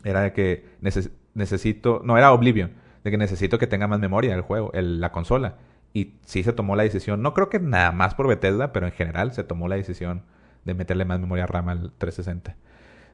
era 0.03 0.21
de 0.21 0.33
que 0.33 0.65
neces- 0.81 1.11
necesito, 1.33 2.01
no, 2.03 2.17
era 2.17 2.31
Oblivion, 2.33 2.71
de 3.03 3.11
que 3.11 3.17
necesito 3.17 3.57
que 3.59 3.67
tenga 3.67 3.87
más 3.87 3.99
memoria 3.99 4.33
el 4.33 4.41
juego, 4.41 4.71
el- 4.73 4.99
la 5.01 5.11
consola. 5.11 5.57
Y 5.93 6.15
sí 6.25 6.43
se 6.43 6.53
tomó 6.53 6.75
la 6.75 6.83
decisión, 6.83 7.21
no 7.21 7.33
creo 7.33 7.49
que 7.49 7.59
nada 7.59 7.91
más 7.91 8.15
por 8.15 8.27
Bethesda, 8.27 8.71
pero 8.71 8.85
en 8.85 8.93
general 8.93 9.33
se 9.33 9.43
tomó 9.43 9.67
la 9.67 9.75
decisión 9.75 10.23
de 10.65 10.73
meterle 10.73 11.05
más 11.05 11.19
memoria 11.19 11.47
RAM 11.47 11.69
al 11.69 11.91
360. 11.97 12.55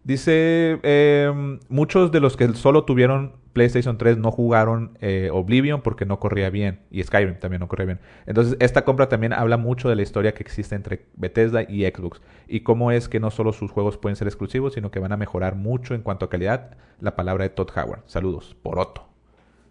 Dice, 0.04 0.80
eh, 0.84 1.60
muchos 1.68 2.12
de 2.12 2.22
los 2.22 2.38
que 2.38 2.48
solo 2.54 2.86
tuvieron 2.86 3.34
PlayStation 3.52 3.98
3 3.98 4.20
no 4.20 4.32
jugaron 4.32 4.98
eh, 5.02 5.30
Oblivion 5.34 5.82
porque 5.82 6.06
no 6.06 6.20
corría 6.20 6.50
bien. 6.50 6.80
Y 6.92 7.04
Skyrim 7.04 7.40
también 7.40 7.60
no 7.60 7.68
corría 7.68 7.88
bien. 7.88 8.00
Entonces, 8.26 8.56
esta 8.60 8.86
compra 8.86 9.10
también 9.10 9.34
habla 9.34 9.58
mucho 9.58 9.90
de 9.90 9.96
la 9.96 10.04
historia 10.04 10.34
que 10.34 10.44
existe 10.44 10.76
entre 10.76 11.08
Bethesda 11.16 11.64
y 11.64 11.84
Xbox. 11.86 12.22
Y 12.48 12.62
cómo 12.62 12.92
es 12.92 13.10
que 13.10 13.20
no 13.20 13.32
solo 13.32 13.52
sus 13.52 13.72
juegos 13.72 13.98
pueden 13.98 14.16
ser 14.16 14.28
exclusivos, 14.28 14.76
sino 14.76 14.92
que 14.92 15.00
van 15.00 15.12
a 15.12 15.18
mejorar 15.18 15.56
mucho 15.56 15.94
en 15.94 16.04
cuanto 16.04 16.26
a 16.26 16.30
calidad. 16.30 16.78
La 17.02 17.16
palabra 17.16 17.44
de 17.44 17.50
Todd 17.50 17.72
Howard. 17.76 18.04
Saludos, 18.06 18.56
por 18.62 18.80
Otto. 18.80 19.07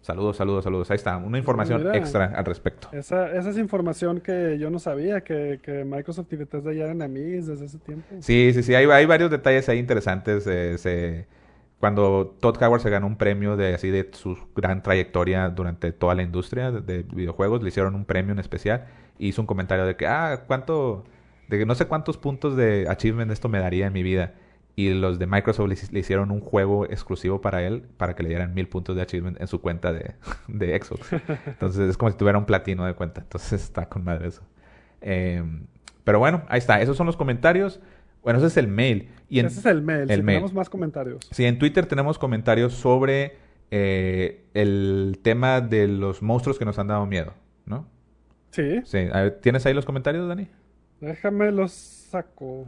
Saludos, 0.07 0.37
saludos, 0.37 0.63
saludos. 0.63 0.89
Ahí 0.89 0.95
está, 0.95 1.17
una 1.17 1.37
información 1.37 1.81
Mira. 1.83 1.97
extra 1.97 2.27
al 2.27 2.45
respecto. 2.45 2.87
Esa, 2.93 3.29
esa 3.35 3.49
es 3.49 3.57
información 3.57 4.21
que 4.21 4.57
yo 4.57 4.69
no 4.69 4.79
sabía, 4.79 5.19
que, 5.19 5.59
que 5.61 5.83
Microsoft 5.83 6.31
y 6.31 6.37
Bethesda 6.37 6.71
ya 6.71 6.85
eran 6.85 7.01
amigos 7.01 7.47
desde 7.47 7.65
ese 7.65 7.77
tiempo. 7.77 8.05
Sí, 8.21 8.51
sí, 8.53 8.63
sí, 8.63 8.73
hay, 8.73 8.85
hay 8.85 9.05
varios 9.05 9.29
detalles 9.29 9.67
ahí 9.67 9.79
interesantes. 9.79 10.47
eh, 10.47 10.77
se- 10.77 11.27
cuando 11.79 12.37
Todd 12.39 12.55
Howard 12.63 12.79
se 12.79 12.89
ganó 12.89 13.05
un 13.05 13.17
premio 13.17 13.57
de 13.57 13.73
así 13.75 13.89
de 13.89 14.09
su 14.13 14.37
gran 14.55 14.81
trayectoria 14.81 15.49
durante 15.49 15.91
toda 15.91 16.15
la 16.15 16.23
industria 16.23 16.71
de, 16.71 16.79
de 16.81 17.03
videojuegos, 17.03 17.61
le 17.61 17.67
hicieron 17.67 17.93
un 17.93 18.05
premio 18.05 18.31
en 18.31 18.39
especial 18.39 18.85
y 19.19 19.27
hizo 19.27 19.41
un 19.41 19.45
comentario 19.45 19.85
de 19.85 19.97
que, 19.97 20.07
ah, 20.07 20.45
cuánto, 20.47 21.03
de 21.49 21.59
que 21.59 21.65
no 21.65 21.75
sé 21.75 21.85
cuántos 21.85 22.17
puntos 22.17 22.55
de 22.55 22.87
achievement 22.89 23.29
esto 23.29 23.49
me 23.49 23.59
daría 23.59 23.87
en 23.87 23.93
mi 23.93 24.03
vida. 24.03 24.35
Y 24.77 24.93
los 24.93 25.17
de 25.17 25.25
Microsoft 25.27 25.67
le, 25.67 25.75
hic- 25.75 25.91
le 25.91 25.99
hicieron 25.99 26.29
un 26.31 26.39
juego 26.39 26.85
exclusivo 26.85 27.41
para 27.41 27.63
él, 27.65 27.81
para 27.97 28.15
que 28.15 28.21
le 28.23 28.29
dieran 28.29 28.53
mil 28.53 28.69
puntos 28.69 28.95
de 28.95 29.01
achievement 29.01 29.41
en 29.41 29.47
su 29.47 29.59
cuenta 29.59 29.91
de, 29.91 30.13
de 30.47 30.79
Xbox. 30.79 31.11
Entonces 31.47 31.89
es 31.89 31.97
como 31.97 32.11
si 32.11 32.17
tuviera 32.17 32.37
un 32.37 32.45
platino 32.45 32.85
de 32.85 32.93
cuenta. 32.93 33.21
Entonces 33.21 33.53
está 33.63 33.89
con 33.89 34.03
madre 34.03 34.27
eso. 34.27 34.43
Eh, 35.01 35.43
pero 36.03 36.19
bueno, 36.19 36.43
ahí 36.47 36.59
está. 36.59 36.79
Esos 36.79 36.95
son 36.95 37.07
los 37.07 37.17
comentarios. 37.17 37.79
Bueno, 38.21 38.37
ese 38.39 38.47
es 38.47 38.57
el 38.57 38.67
mail. 38.67 39.09
Y 39.29 39.39
en, 39.39 39.47
Ese 39.47 39.59
es 39.61 39.65
el 39.65 39.81
mail. 39.81 40.01
el 40.01 40.07
si 40.19 40.23
mail. 40.23 40.35
tenemos 40.37 40.53
más 40.53 40.69
comentarios. 40.69 41.27
Sí, 41.31 41.43
en 41.45 41.57
Twitter 41.57 41.85
tenemos 41.87 42.19
comentarios 42.19 42.73
sobre 42.73 43.35
eh, 43.71 44.45
el 44.53 45.19
tema 45.23 45.59
de 45.59 45.87
los 45.87 46.21
monstruos 46.21 46.59
que 46.59 46.65
nos 46.65 46.77
han 46.77 46.87
dado 46.87 47.05
miedo, 47.07 47.33
¿no? 47.65 47.87
Sí, 48.51 48.81
Sí, 48.85 48.97
ver, 49.05 49.39
¿tienes 49.41 49.65
ahí 49.65 49.73
los 49.73 49.85
comentarios, 49.85 50.27
Dani? 50.27 50.47
déjame 51.01 51.51
los 51.51 51.71
saco. 51.71 52.65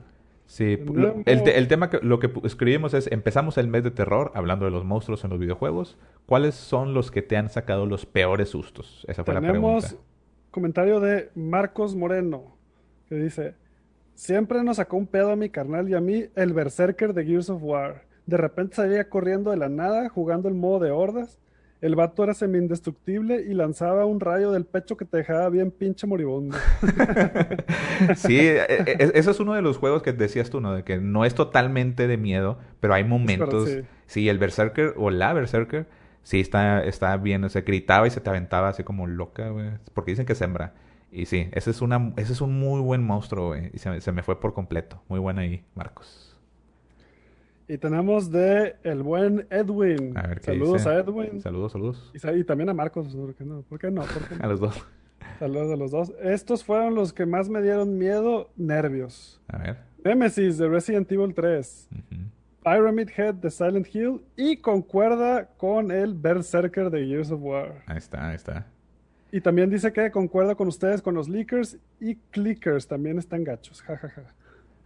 Sí, 0.49 0.79
el, 1.27 1.47
el 1.47 1.67
tema 1.67 1.91
que 1.91 1.99
lo 2.01 2.17
que 2.17 2.31
escribimos 2.43 2.95
es 2.95 3.05
empezamos 3.11 3.59
el 3.59 3.67
mes 3.67 3.83
de 3.83 3.91
terror 3.91 4.31
hablando 4.33 4.65
de 4.65 4.71
los 4.71 4.83
monstruos 4.83 5.23
en 5.23 5.29
los 5.29 5.37
videojuegos. 5.37 5.95
¿Cuáles 6.25 6.55
son 6.55 6.95
los 6.95 7.11
que 7.11 7.21
te 7.21 7.37
han 7.37 7.49
sacado 7.49 7.85
los 7.85 8.07
peores 8.07 8.49
sustos? 8.49 9.05
Esa 9.07 9.23
fue 9.23 9.35
la 9.35 9.41
Tenemos 9.41 9.85
pregunta. 9.85 10.03
comentario 10.49 10.99
de 10.99 11.29
Marcos 11.35 11.95
Moreno, 11.95 12.57
que 13.07 13.13
dice, 13.13 13.53
siempre 14.15 14.63
nos 14.63 14.77
sacó 14.77 14.97
un 14.97 15.05
pedo 15.05 15.31
a 15.31 15.35
mi 15.35 15.49
carnal 15.51 15.87
y 15.87 15.93
a 15.93 16.01
mí 16.01 16.25
el 16.35 16.53
Berserker 16.53 17.13
de 17.13 17.25
Gears 17.25 17.51
of 17.51 17.61
War. 17.63 18.05
De 18.25 18.37
repente 18.37 18.75
salía 18.77 19.07
corriendo 19.07 19.51
de 19.51 19.57
la 19.57 19.69
nada, 19.69 20.09
jugando 20.09 20.49
el 20.49 20.55
modo 20.55 20.79
de 20.79 20.89
hordas. 20.89 21.37
El 21.81 21.95
vato 21.95 22.23
era 22.25 22.33
semi-indestructible 22.33 23.41
y 23.47 23.53
lanzaba 23.53 24.05
un 24.05 24.19
rayo 24.19 24.51
del 24.51 24.65
pecho 24.65 24.97
que 24.97 25.05
te 25.05 25.17
dejaba 25.17 25.47
bien 25.49 25.71
pinche 25.71 26.05
moribundo. 26.07 26.57
Sí, 28.15 28.37
e- 28.37 28.65
e- 28.85 29.11
eso 29.15 29.31
es 29.31 29.39
uno 29.39 29.53
de 29.53 29.61
los 29.61 29.77
juegos 29.77 30.01
que 30.03 30.13
decías 30.13 30.49
tú, 30.49 30.61
¿no? 30.61 30.73
De 30.73 30.83
que 30.83 30.97
no 30.97 31.25
es 31.25 31.35
totalmente 31.35 32.07
de 32.07 32.17
miedo, 32.17 32.57
pero 32.79 32.93
hay 32.93 33.03
momentos. 33.03 33.69
sí. 33.69 33.81
Sí, 34.07 34.29
el 34.29 34.39
Berserker 34.39 34.93
o 34.97 35.09
la 35.11 35.33
Berserker, 35.33 35.87
sí 36.23 36.39
está, 36.39 36.83
está 36.83 37.15
bien. 37.17 37.47
Se 37.49 37.61
gritaba 37.61 38.07
y 38.07 38.09
se 38.09 38.21
te 38.21 38.29
aventaba 38.29 38.69
así 38.69 38.83
como 38.83 39.05
loca, 39.07 39.49
güey. 39.49 39.69
Porque 39.93 40.11
dicen 40.11 40.25
que 40.25 40.35
sembra. 40.35 40.73
Y 41.11 41.25
sí, 41.25 41.47
ese 41.53 41.71
es, 41.71 41.81
una, 41.81 42.13
ese 42.17 42.33
es 42.33 42.41
un 42.41 42.59
muy 42.59 42.81
buen 42.81 43.03
monstruo, 43.03 43.47
güey. 43.49 43.69
Y 43.73 43.79
se, 43.79 43.89
me- 43.89 44.01
se 44.01 44.11
me 44.11 44.23
fue 44.23 44.39
por 44.39 44.53
completo. 44.53 45.01
Muy 45.09 45.19
buena 45.19 45.41
ahí, 45.41 45.63
Marcos. 45.75 46.28
Y 47.69 47.77
tenemos 47.77 48.31
de 48.31 48.77
el 48.81 49.03
buen 49.03 49.45
Edwin. 49.51 50.17
A 50.17 50.23
ver 50.23 50.39
qué 50.39 50.47
Saludos 50.47 50.77
dice. 50.77 50.89
a 50.89 50.95
Edwin. 50.95 51.39
Saludos, 51.39 51.71
saludos. 51.71 52.11
Y, 52.15 52.43
también 52.43 52.67
a 52.69 52.73
Marcos. 52.73 53.15
¿Por 53.15 53.35
qué 53.35 53.45
no? 53.45 53.61
¿Por 53.61 53.77
qué 53.77 53.91
no? 53.91 54.01
¿Por 54.01 54.27
qué 54.27 54.35
no? 54.35 54.43
A 54.43 54.47
los 54.47 54.59
dos. 54.59 54.83
Saludos 55.37 55.71
a 55.71 55.75
los 55.75 55.91
dos. 55.91 56.13
Estos 56.21 56.63
fueron 56.63 56.95
los 56.95 57.13
que 57.13 57.27
más 57.27 57.47
me 57.47 57.61
dieron 57.61 57.97
miedo, 57.97 58.49
nervios. 58.57 59.39
A 59.47 59.59
ver. 59.59 59.77
Nemesis 60.03 60.57
de 60.57 60.67
Resident 60.67 61.09
Evil 61.11 61.33
3. 61.33 61.89
Ujú. 61.91 62.21
Pyramid 62.63 63.09
Head 63.15 63.35
de 63.35 63.51
Silent 63.51 63.87
Hill. 63.93 64.19
Y 64.35 64.57
concuerda 64.57 65.45
con 65.55 65.91
el 65.91 66.15
Berserker 66.15 66.89
de 66.89 67.05
Gears 67.05 67.29
of 67.29 67.39
War. 67.41 67.83
Ahí 67.85 67.97
está, 67.97 68.29
ahí 68.29 68.35
está. 68.35 68.65
Y 69.31 69.41
también 69.41 69.69
dice 69.69 69.93
que 69.93 70.09
concuerda 70.09 70.55
con 70.55 70.67
ustedes 70.67 71.03
con 71.03 71.13
los 71.13 71.29
leakers 71.29 71.77
y 71.99 72.15
clickers. 72.31 72.87
También 72.87 73.19
están 73.19 73.43
gachos. 73.43 73.83
Ja, 73.83 73.95
ja, 73.95 74.09
ja. 74.09 74.21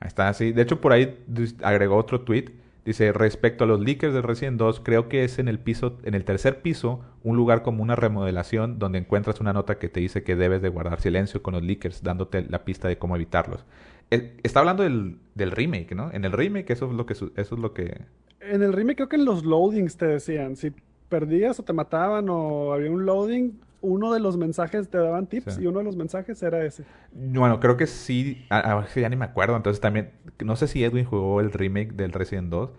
Ahí 0.01 0.07
está, 0.07 0.33
sí. 0.33 0.51
De 0.51 0.61
hecho, 0.63 0.81
por 0.81 0.91
ahí 0.91 1.17
agregó 1.61 1.95
otro 1.95 2.19
tweet. 2.21 2.62
Dice, 2.85 3.13
respecto 3.13 3.63
a 3.63 3.67
los 3.67 3.79
leakers 3.79 4.13
de 4.13 4.21
Resident 4.21 4.57
2, 4.57 4.81
creo 4.81 5.07
que 5.07 5.23
es 5.23 5.39
en 5.39 5.47
el 5.47 5.57
piso, 5.57 5.97
en 6.03 6.15
el 6.15 6.25
tercer 6.25 6.61
piso, 6.61 6.99
un 7.23 7.37
lugar 7.37 7.63
como 7.63 7.81
una 7.81 7.95
remodelación 7.95 8.77
donde 8.77 8.99
encuentras 8.99 9.39
una 9.39 9.53
nota 9.53 9.79
que 9.79 9.87
te 9.87 10.01
dice 10.01 10.23
que 10.23 10.35
debes 10.35 10.61
de 10.61 10.67
guardar 10.67 10.99
silencio 10.99 11.41
con 11.41 11.53
los 11.53 11.63
leakers, 11.63 12.03
dándote 12.03 12.45
la 12.49 12.65
pista 12.65 12.89
de 12.89 12.97
cómo 12.97 13.15
evitarlos. 13.15 13.63
Está 14.09 14.59
hablando 14.59 14.83
del, 14.83 15.17
del 15.33 15.51
remake, 15.51 15.95
¿no? 15.95 16.11
En 16.11 16.25
el 16.25 16.33
remake 16.33 16.71
eso 16.73 16.87
es 16.87 16.93
lo 16.93 17.05
que 17.05 17.13
eso 17.13 17.31
es 17.35 17.51
lo 17.51 17.73
que 17.73 18.01
En 18.41 18.61
el 18.61 18.73
remake 18.73 18.97
creo 18.97 19.09
que 19.09 19.15
en 19.15 19.25
los 19.25 19.45
loadings 19.45 19.95
te 19.95 20.05
decían, 20.05 20.57
si 20.57 20.73
perdías 21.07 21.59
o 21.59 21.63
te 21.63 21.71
mataban 21.71 22.27
o 22.29 22.73
había 22.73 22.91
un 22.91 23.05
loading, 23.05 23.53
uno 23.83 24.11
de 24.13 24.19
los 24.19 24.37
mensajes 24.37 24.89
te 24.89 24.97
daban 24.97 25.27
tips 25.27 25.55
Sí. 25.55 25.61
y 25.63 25.67
uno 25.67 25.79
de 25.79 25.85
los 25.85 25.95
mensajes 25.95 26.41
era 26.41 26.65
ese. 26.65 26.83
Bueno, 27.11 27.59
creo 27.59 27.77
que 27.77 27.85
sí. 27.85 28.45
A, 28.49 28.79
a- 28.79 28.87
ya 28.95 29.09
ni 29.09 29.15
me 29.15 29.25
acuerdo. 29.25 29.55
Entonces 29.55 29.79
también. 29.81 30.09
No 30.43 30.55
sé 30.55 30.67
si 30.67 30.83
Edwin 30.83 31.05
jugó 31.05 31.39
el 31.41 31.51
remake 31.51 31.93
del 31.93 32.11
Resident 32.11 32.49
2. 32.49 32.71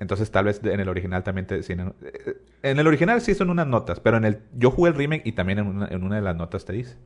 Entonces 0.00 0.30
tal 0.30 0.46
vez 0.46 0.60
en 0.64 0.80
el 0.80 0.88
original 0.88 1.22
también 1.22 1.46
te 1.46 1.54
decían. 1.56 1.92
eh, 2.02 2.36
En 2.62 2.78
el 2.78 2.86
original 2.86 3.20
sí 3.20 3.34
son 3.34 3.50
unas 3.50 3.66
notas. 3.66 4.00
Pero 4.00 4.16
en 4.16 4.24
el. 4.24 4.38
Yo 4.56 4.70
jugué 4.70 4.90
el 4.90 4.96
remake 4.96 5.22
y 5.26 5.32
también 5.32 5.58
en 5.58 5.66
una, 5.66 5.88
en 5.88 6.02
una 6.02 6.16
de 6.16 6.22
las 6.22 6.36
notas 6.36 6.64
te 6.64 6.72
dice. 6.72 6.96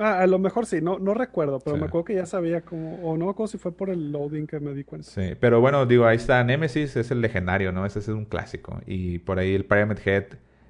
Ah, 0.00 0.20
a 0.20 0.26
lo 0.28 0.38
mejor 0.38 0.64
sí, 0.66 0.80
no, 0.80 1.00
no 1.00 1.12
recuerdo, 1.12 1.58
pero 1.58 1.74
Sí. 1.74 1.80
me 1.80 1.88
acuerdo 1.88 2.04
que 2.04 2.14
ya 2.14 2.24
sabía 2.24 2.60
cómo, 2.60 3.00
o 3.02 3.16
no 3.16 3.24
me 3.24 3.30
acuerdo 3.32 3.48
si 3.48 3.58
fue 3.58 3.72
por 3.72 3.90
el 3.90 4.12
loading 4.12 4.46
que 4.46 4.60
me 4.60 4.72
di 4.72 4.84
cuenta. 4.84 5.08
Sí. 5.10 5.32
Pero 5.40 5.60
bueno, 5.60 5.86
digo, 5.86 6.06
ahí 6.06 6.16
está. 6.16 6.44
Nemesis 6.44 6.94
es 6.96 7.10
el 7.10 7.20
legendario, 7.20 7.72
¿no? 7.72 7.84
Ese 7.84 7.98
es 7.98 8.06
un 8.08 8.24
clásico. 8.24 8.80
Y 8.86 9.18
por 9.18 9.40
ahí 9.40 9.54
el 9.56 9.64
Pyramid 9.64 9.98
Head 10.04 10.24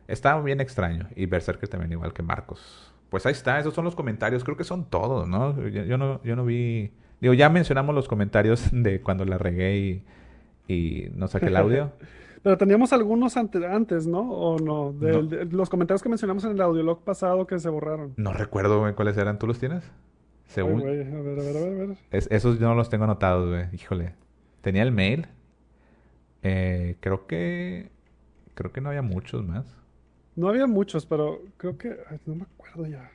está 0.08 0.40
bien 0.40 0.60
extraño. 0.60 1.06
Y 1.14 1.26
Berserker 1.26 1.68
también, 1.68 1.92
igual 1.92 2.12
que 2.12 2.22
Marcos. 2.24 2.92
Pues 3.10 3.24
ahí 3.26 3.32
está. 3.32 3.58
Esos 3.60 3.72
son 3.74 3.84
los 3.84 3.94
comentarios. 3.94 4.42
Creo 4.42 4.56
que 4.56 4.64
son 4.64 4.84
todos, 4.90 5.28
¿no? 5.28 5.56
Yo, 5.68 5.84
yo 5.84 5.96
no, 5.96 6.20
yo 6.24 6.34
no 6.34 6.44
vi. 6.44 6.90
Digo, 7.20 7.34
ya 7.34 7.48
mencionamos 7.48 7.94
los 7.94 8.08
comentarios 8.08 8.68
de 8.72 9.00
cuando 9.00 9.24
la 9.24 9.38
regué 9.38 9.76
y, 9.78 10.04
y 10.72 11.08
no 11.14 11.28
saqué 11.28 11.46
el 11.46 11.56
audio. 11.56 11.92
Pero 12.42 12.56
teníamos 12.56 12.92
algunos 12.92 13.36
ante- 13.36 13.66
antes, 13.66 14.06
¿no? 14.06 14.20
¿O 14.30 14.58
no? 14.60 14.92
De 14.92 15.44
los 15.50 15.68
comentarios 15.68 16.02
que 16.02 16.08
mencionamos 16.08 16.44
en 16.44 16.52
el 16.52 16.60
audiolog 16.60 17.02
pasado 17.02 17.46
que 17.46 17.58
se 17.58 17.68
borraron. 17.68 18.14
No 18.16 18.32
recuerdo 18.32 18.78
güey, 18.80 18.94
cuáles 18.94 19.16
eran. 19.16 19.38
¿Tú 19.40 19.46
los 19.48 19.58
tienes? 19.58 19.90
Según. 20.46 20.80
a 20.82 20.84
ver, 20.84 21.06
a 21.14 21.20
ver, 21.20 21.38
a 21.40 21.42
ver, 21.42 21.56
a 21.56 21.86
ver. 21.86 21.96
es- 22.12 22.28
esos 22.30 22.58
yo 22.60 22.68
no 22.68 22.74
los 22.76 22.88
tengo 22.90 23.04
anotados, 23.04 23.48
güey. 23.48 23.64
Híjole. 23.72 24.14
Tenía 24.60 24.82
el 24.84 24.92
mail. 24.92 25.26
Eh, 26.42 26.96
creo 27.00 27.26
que. 27.26 27.90
Creo 28.54 28.72
que 28.72 28.80
no 28.80 28.88
había 28.90 29.02
muchos 29.02 29.44
más. 29.44 29.66
No 30.38 30.48
había 30.48 30.66
muchos, 30.66 31.04
pero 31.06 31.40
creo 31.56 31.76
que... 31.76 31.96
ay, 32.10 32.18
no 32.26 32.36
me 32.36 32.42
acuerdo 32.44 32.86
ya. 32.86 33.10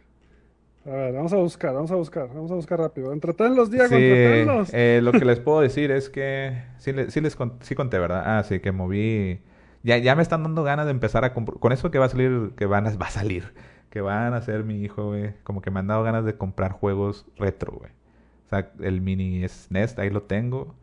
A 0.86 0.89
ver, 0.89 1.13
vamos 1.13 1.32
a 1.32 1.38
buscar, 1.38 1.74
vamos 1.74 1.91
a 1.91 1.95
buscar, 1.95 2.28
vamos 2.28 2.51
a 2.51 2.55
buscar 2.55 2.78
rápido. 2.80 3.13
Entretenlos, 3.13 3.71
Diego, 3.71 3.88
Sí, 3.88 3.95
entretenlos. 3.95 4.69
eh, 4.74 4.99
lo 5.01 5.13
que 5.13 5.24
les 5.24 5.39
puedo 5.39 5.61
decir 5.61 5.91
es 5.91 6.09
que 6.09 6.61
sí, 6.80 6.91
le- 6.91 7.09
sí 7.11 7.21
les 7.21 7.36
con- 7.38 7.57
sí 7.61 7.76
conté, 7.76 7.97
¿verdad? 7.99 8.24
Ah, 8.26 8.43
sí, 8.43 8.59
que 8.59 8.74
moví. 8.74 9.39
Ya, 9.84 9.97
ya 9.97 10.15
me 10.15 10.21
están 10.21 10.43
dando 10.43 10.63
ganas 10.63 10.86
de 10.86 10.91
empezar 10.91 11.24
a 11.24 11.34
comprar. 11.34 11.59
Con 11.59 11.71
eso 11.71 11.89
que 11.91 11.99
va 11.99 12.05
a 12.05 12.09
salir, 12.09 12.51
que 12.57 12.65
van 12.65 12.86
a, 12.88 12.95
va 12.97 13.07
a 13.07 13.11
salir, 13.11 13.53
que 13.89 14.01
van 14.01 14.34
a 14.34 14.38
hacer 14.38 14.65
mi 14.65 14.82
hijo, 14.84 15.07
güey. 15.07 15.34
Como 15.43 15.61
que 15.61 15.71
me 15.71 15.80
han 15.80 15.88
dado 15.88 16.03
ganas 16.03 16.26
de 16.26 16.36
comprar 16.38 16.74
juegos 16.74 17.26
retro, 17.38 17.71
güey. 17.78 17.91
O 18.47 18.49
sea, 18.49 18.71
el 18.82 18.99
mini 19.01 19.43
SNES, 19.47 19.97
ahí 19.99 20.09
lo 20.09 20.24
tengo. 20.24 20.76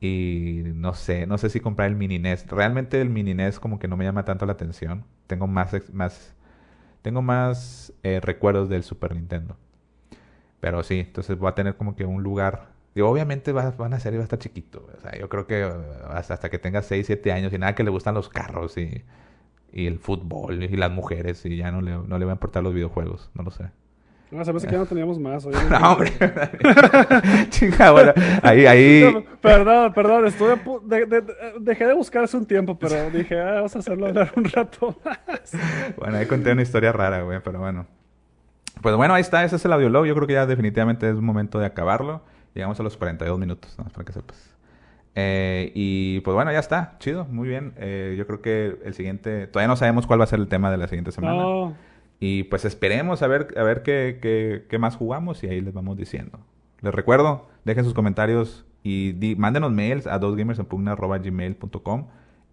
Y 0.00 0.62
no 0.74 0.94
sé, 0.94 1.26
no 1.26 1.38
sé 1.38 1.50
si 1.50 1.60
comprar 1.60 1.88
el 1.88 1.96
mini 1.96 2.16
NES. 2.18 2.46
Realmente 2.48 3.00
el 3.00 3.10
mini 3.10 3.32
NES 3.32 3.58
como 3.60 3.78
que 3.78 3.88
no 3.88 3.96
me 3.98 4.04
llama 4.04 4.24
tanto 4.24 4.46
la 4.46 4.52
atención. 4.52 5.04
Tengo 5.26 5.46
más, 5.46 5.74
más, 5.92 6.34
tengo 7.02 7.22
más 7.22 7.92
eh, 8.02 8.20
recuerdos 8.22 8.68
del 8.68 8.82
Super 8.84 9.14
Nintendo. 9.14 9.56
Pero 10.60 10.82
sí, 10.82 11.00
entonces 11.00 11.38
voy 11.38 11.48
a 11.48 11.54
tener 11.54 11.76
como 11.76 11.96
que 11.96 12.04
un 12.04 12.22
lugar. 12.22 12.68
Digo, 12.94 13.10
obviamente 13.10 13.52
va- 13.52 13.70
van 13.72 13.94
a 13.94 14.00
ser 14.00 14.14
y 14.14 14.16
va 14.16 14.22
a 14.22 14.24
estar 14.24 14.38
chiquito. 14.38 14.88
O 14.96 15.00
sea, 15.00 15.18
yo 15.18 15.28
creo 15.28 15.46
que 15.46 15.62
eh, 15.62 15.72
hasta, 16.10 16.34
hasta 16.34 16.50
que 16.50 16.58
tenga 16.58 16.82
6, 16.82 17.06
7 17.06 17.32
años 17.32 17.52
y 17.52 17.58
nada 17.58 17.74
que 17.74 17.84
le 17.84 17.90
gustan 17.90 18.14
los 18.14 18.28
carros 18.28 18.76
y, 18.78 19.04
y 19.72 19.86
el 19.86 19.98
fútbol 20.00 20.62
y 20.64 20.68
las 20.76 20.90
mujeres 20.92 21.44
y 21.46 21.56
ya 21.58 21.70
no 21.72 21.82
le, 21.82 21.92
no 21.98 22.18
le 22.18 22.24
van 22.26 22.32
a 22.32 22.34
importar 22.34 22.62
los 22.64 22.74
videojuegos. 22.74 23.30
No 23.34 23.42
lo 23.44 23.50
sé. 23.50 23.66
No, 24.30 24.44
se 24.44 24.52
me 24.52 24.56
hace 24.58 24.66
que 24.66 24.72
ya 24.72 24.78
no 24.78 24.86
teníamos 24.86 25.18
más. 25.18 25.46
No, 25.70 25.92
hombre. 25.92 26.12
Chinga, 27.50 27.90
bueno, 27.92 28.12
ahí, 28.42 28.66
ahí. 28.66 29.24
Perdón, 29.40 29.92
perdón, 29.92 30.26
estuve 30.26 30.56
de- 30.84 31.06
de- 31.06 31.20
de- 31.20 31.34
dejé 31.60 31.86
de 31.86 31.94
buscar 31.94 32.24
hace 32.24 32.36
un 32.36 32.46
tiempo, 32.46 32.78
pero 32.78 33.10
dije, 33.10 33.40
ah, 33.40 33.52
vamos 33.54 33.76
a 33.76 33.78
hacerlo 33.78 34.06
hablar 34.06 34.32
un 34.36 34.44
rato 34.44 34.96
más. 35.04 35.52
Bueno, 35.96 36.16
ahí 36.18 36.26
conté 36.26 36.52
una 36.52 36.62
historia 36.62 36.92
rara, 36.92 37.22
güey, 37.22 37.40
pero 37.42 37.60
bueno. 37.60 37.86
Pues 38.82 38.94
bueno, 38.96 39.14
ahí 39.14 39.20
está, 39.22 39.44
ese 39.44 39.56
es 39.56 39.64
el 39.64 39.72
audiolog. 39.72 40.06
Yo 40.06 40.14
creo 40.14 40.26
que 40.26 40.34
ya 40.34 40.46
definitivamente 40.46 41.08
es 41.08 41.14
momento 41.16 41.58
de 41.58 41.66
acabarlo. 41.66 42.22
Llegamos 42.54 42.78
a 42.80 42.82
los 42.82 42.96
42 42.96 43.38
minutos, 43.38 43.74
¿no? 43.78 43.84
para 43.84 44.04
que 44.04 44.12
sepas. 44.12 44.54
Eh, 45.14 45.72
y 45.74 46.20
pues 46.20 46.34
bueno, 46.34 46.52
ya 46.52 46.58
está, 46.58 46.96
chido, 46.98 47.24
muy 47.26 47.48
bien. 47.48 47.72
Eh, 47.78 48.14
yo 48.18 48.26
creo 48.26 48.42
que 48.42 48.76
el 48.84 48.92
siguiente, 48.92 49.46
todavía 49.46 49.68
no 49.68 49.76
sabemos 49.76 50.06
cuál 50.06 50.20
va 50.20 50.24
a 50.24 50.26
ser 50.26 50.40
el 50.40 50.48
tema 50.48 50.70
de 50.70 50.76
la 50.76 50.88
siguiente 50.88 51.10
semana. 51.12 51.34
No, 51.36 51.74
Y 52.20 52.44
pues 52.44 52.64
esperemos 52.64 53.22
a 53.22 53.26
ver, 53.26 53.48
a 53.56 53.62
ver 53.62 53.82
qué, 53.82 54.18
qué, 54.68 54.78
más 54.78 54.96
jugamos 54.96 55.42
y 55.44 55.48
ahí 55.48 55.60
les 55.60 55.74
vamos 55.74 55.96
diciendo. 55.96 56.38
Les 56.80 56.94
recuerdo, 56.94 57.46
dejen 57.64 57.84
sus 57.84 57.94
comentarios 57.94 58.64
y 58.82 59.12
di- 59.12 59.36
mándenos 59.36 59.72
mails 59.72 60.06
a 60.06 60.18
dosgamersenpugna.gmail.com 60.18 62.06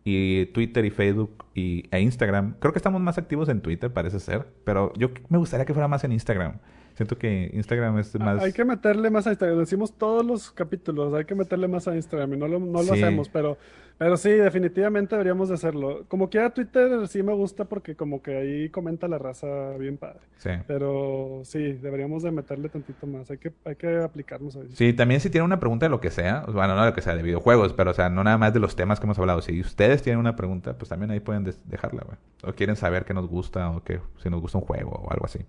y 0.06 0.48
Twitter 0.48 0.84
y 0.86 0.90
Facebook 0.90 1.46
y, 1.54 1.86
e 1.92 2.02
Instagram. 2.02 2.56
Creo 2.60 2.74
que 2.74 2.80
estamos 2.80 3.02
más 3.02 3.18
activos 3.18 3.48
en 3.50 3.62
Twitter, 3.62 3.92
parece 3.94 4.20
ser, 4.20 4.48
pero 4.66 4.92
yo 4.96 5.12
me 5.30 5.38
gustaría 5.38 5.66
que 5.66 5.74
fuera 5.74 5.88
más 5.88 6.04
en 6.04 6.12
Instagram. 6.12 6.58
Siento 6.96 7.18
que 7.18 7.50
Instagram 7.54 7.98
es 7.98 8.14
más... 8.20 8.44
hay 8.44 8.54
que 8.54 8.64
meterle 8.64 9.10
más 9.10 9.26
a 9.26 9.32
Instagram. 9.32 9.60
Decimos 9.60 9.94
todos 9.94 10.24
los 10.24 10.52
capítulos, 10.52 11.14
hay 11.14 11.26
que 11.26 11.34
meterle 11.34 11.68
más 11.68 11.88
a 11.88 11.96
Instagram 11.96 12.34
y 12.34 12.38
no 12.38 12.48
lo, 12.48 12.60
no 12.60 12.84
lo 12.84 12.94
hacemos, 12.94 13.30
pero, 13.30 13.58
pero 13.98 14.16
sí, 14.16 14.30
definitivamente 14.30 15.16
deberíamos 15.16 15.50
de 15.50 15.56
hacerlo. 15.56 16.06
Como 16.08 16.30
quiera 16.30 16.52
Twitter 16.52 17.08
sí 17.08 17.24
me 17.24 17.34
gusta 17.34 17.66
porque 17.66 17.96
como 17.96 18.22
que 18.22 18.38
ahí 18.38 18.70
comenta 18.70 19.08
la 19.08 19.18
raza 19.18 19.48
bien 19.80 19.98
padre. 19.98 20.20
Sí. 20.38 20.52
Pero 20.68 21.42
sí, 21.46 21.74
deberíamos 21.74 22.22
de 22.22 22.32
meterle 22.32 22.70
tantito 22.70 23.08
más. 23.08 23.32
Hay 23.32 23.40
que, 23.40 23.52
hay 23.66 23.76
que 23.76 23.98
aplicarnos 23.98 24.56
ahí. 24.56 24.70
Sí, 24.74 24.94
también 24.94 25.20
si 25.20 25.32
tienen 25.32 25.46
una 25.46 25.60
pregunta 25.60 25.88
de 25.88 25.90
lo 25.90 26.00
que 26.00 26.12
sea, 26.12 26.46
bueno, 26.48 26.76
no 26.76 26.82
de 26.82 26.90
lo 26.90 26.96
que 26.96 27.02
sea, 27.02 27.16
de 27.16 27.24
videojuegos, 27.24 27.74
pero 27.74 27.90
o 27.90 27.94
sea, 27.96 28.10
no 28.10 28.24
nada 28.24 28.38
más 28.38 28.54
de 28.54 28.60
los 28.60 28.76
temas 28.76 29.00
que 29.00 29.08
hemos 29.08 29.18
hablado. 29.18 29.42
Si 29.42 29.60
ustedes 29.62 30.04
tienen 30.04 30.20
una 30.20 30.36
pregunta, 30.36 30.78
pues 30.78 30.90
también 30.90 31.10
ahí 31.10 31.20
pueden 31.20 31.52
dejarla, 31.66 32.04
güey. 32.06 32.18
O 32.44 32.54
quieren 32.54 32.76
saber 32.76 33.04
qué 33.04 33.16
nos 33.16 33.28
gusta 33.28 33.72
o 33.72 33.84
que 33.84 34.00
si 34.22 34.30
nos 34.30 34.42
gusta 34.42 34.60
un 34.60 34.66
juego 34.66 34.92
o 34.92 35.12
algo 35.12 35.26
así. 35.26 35.40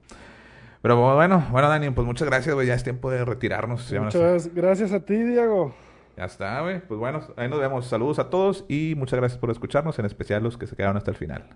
Pero 0.84 1.14
bueno, 1.14 1.46
bueno, 1.50 1.70
Dani, 1.70 1.88
pues 1.88 2.06
muchas 2.06 2.28
gracias, 2.28 2.54
güey. 2.54 2.66
Ya 2.66 2.74
es 2.74 2.84
tiempo 2.84 3.10
de 3.10 3.24
retirarnos. 3.24 3.90
Muchas 3.90 4.54
gracias 4.54 4.92
a 4.92 5.00
ti, 5.00 5.14
Diego. 5.14 5.74
ya 6.14 6.26
está, 6.26 6.60
güey. 6.60 6.86
Pues 6.86 7.00
bueno, 7.00 7.22
ahí 7.36 7.48
nos 7.48 7.58
vemos. 7.58 7.86
Saludos 7.86 8.18
a 8.18 8.28
todos 8.28 8.66
y 8.68 8.92
muchas 8.94 9.18
gracias 9.18 9.40
por 9.40 9.50
escucharnos, 9.50 9.98
en 9.98 10.04
especial 10.04 10.42
los 10.42 10.58
que 10.58 10.66
se 10.66 10.76
quedaron 10.76 10.98
hasta 10.98 11.10
el 11.10 11.16
final. 11.16 11.48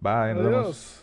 Bye, 0.00 0.32
nos 0.32 0.44
vemos. 0.44 0.64
Adiós. 0.64 1.02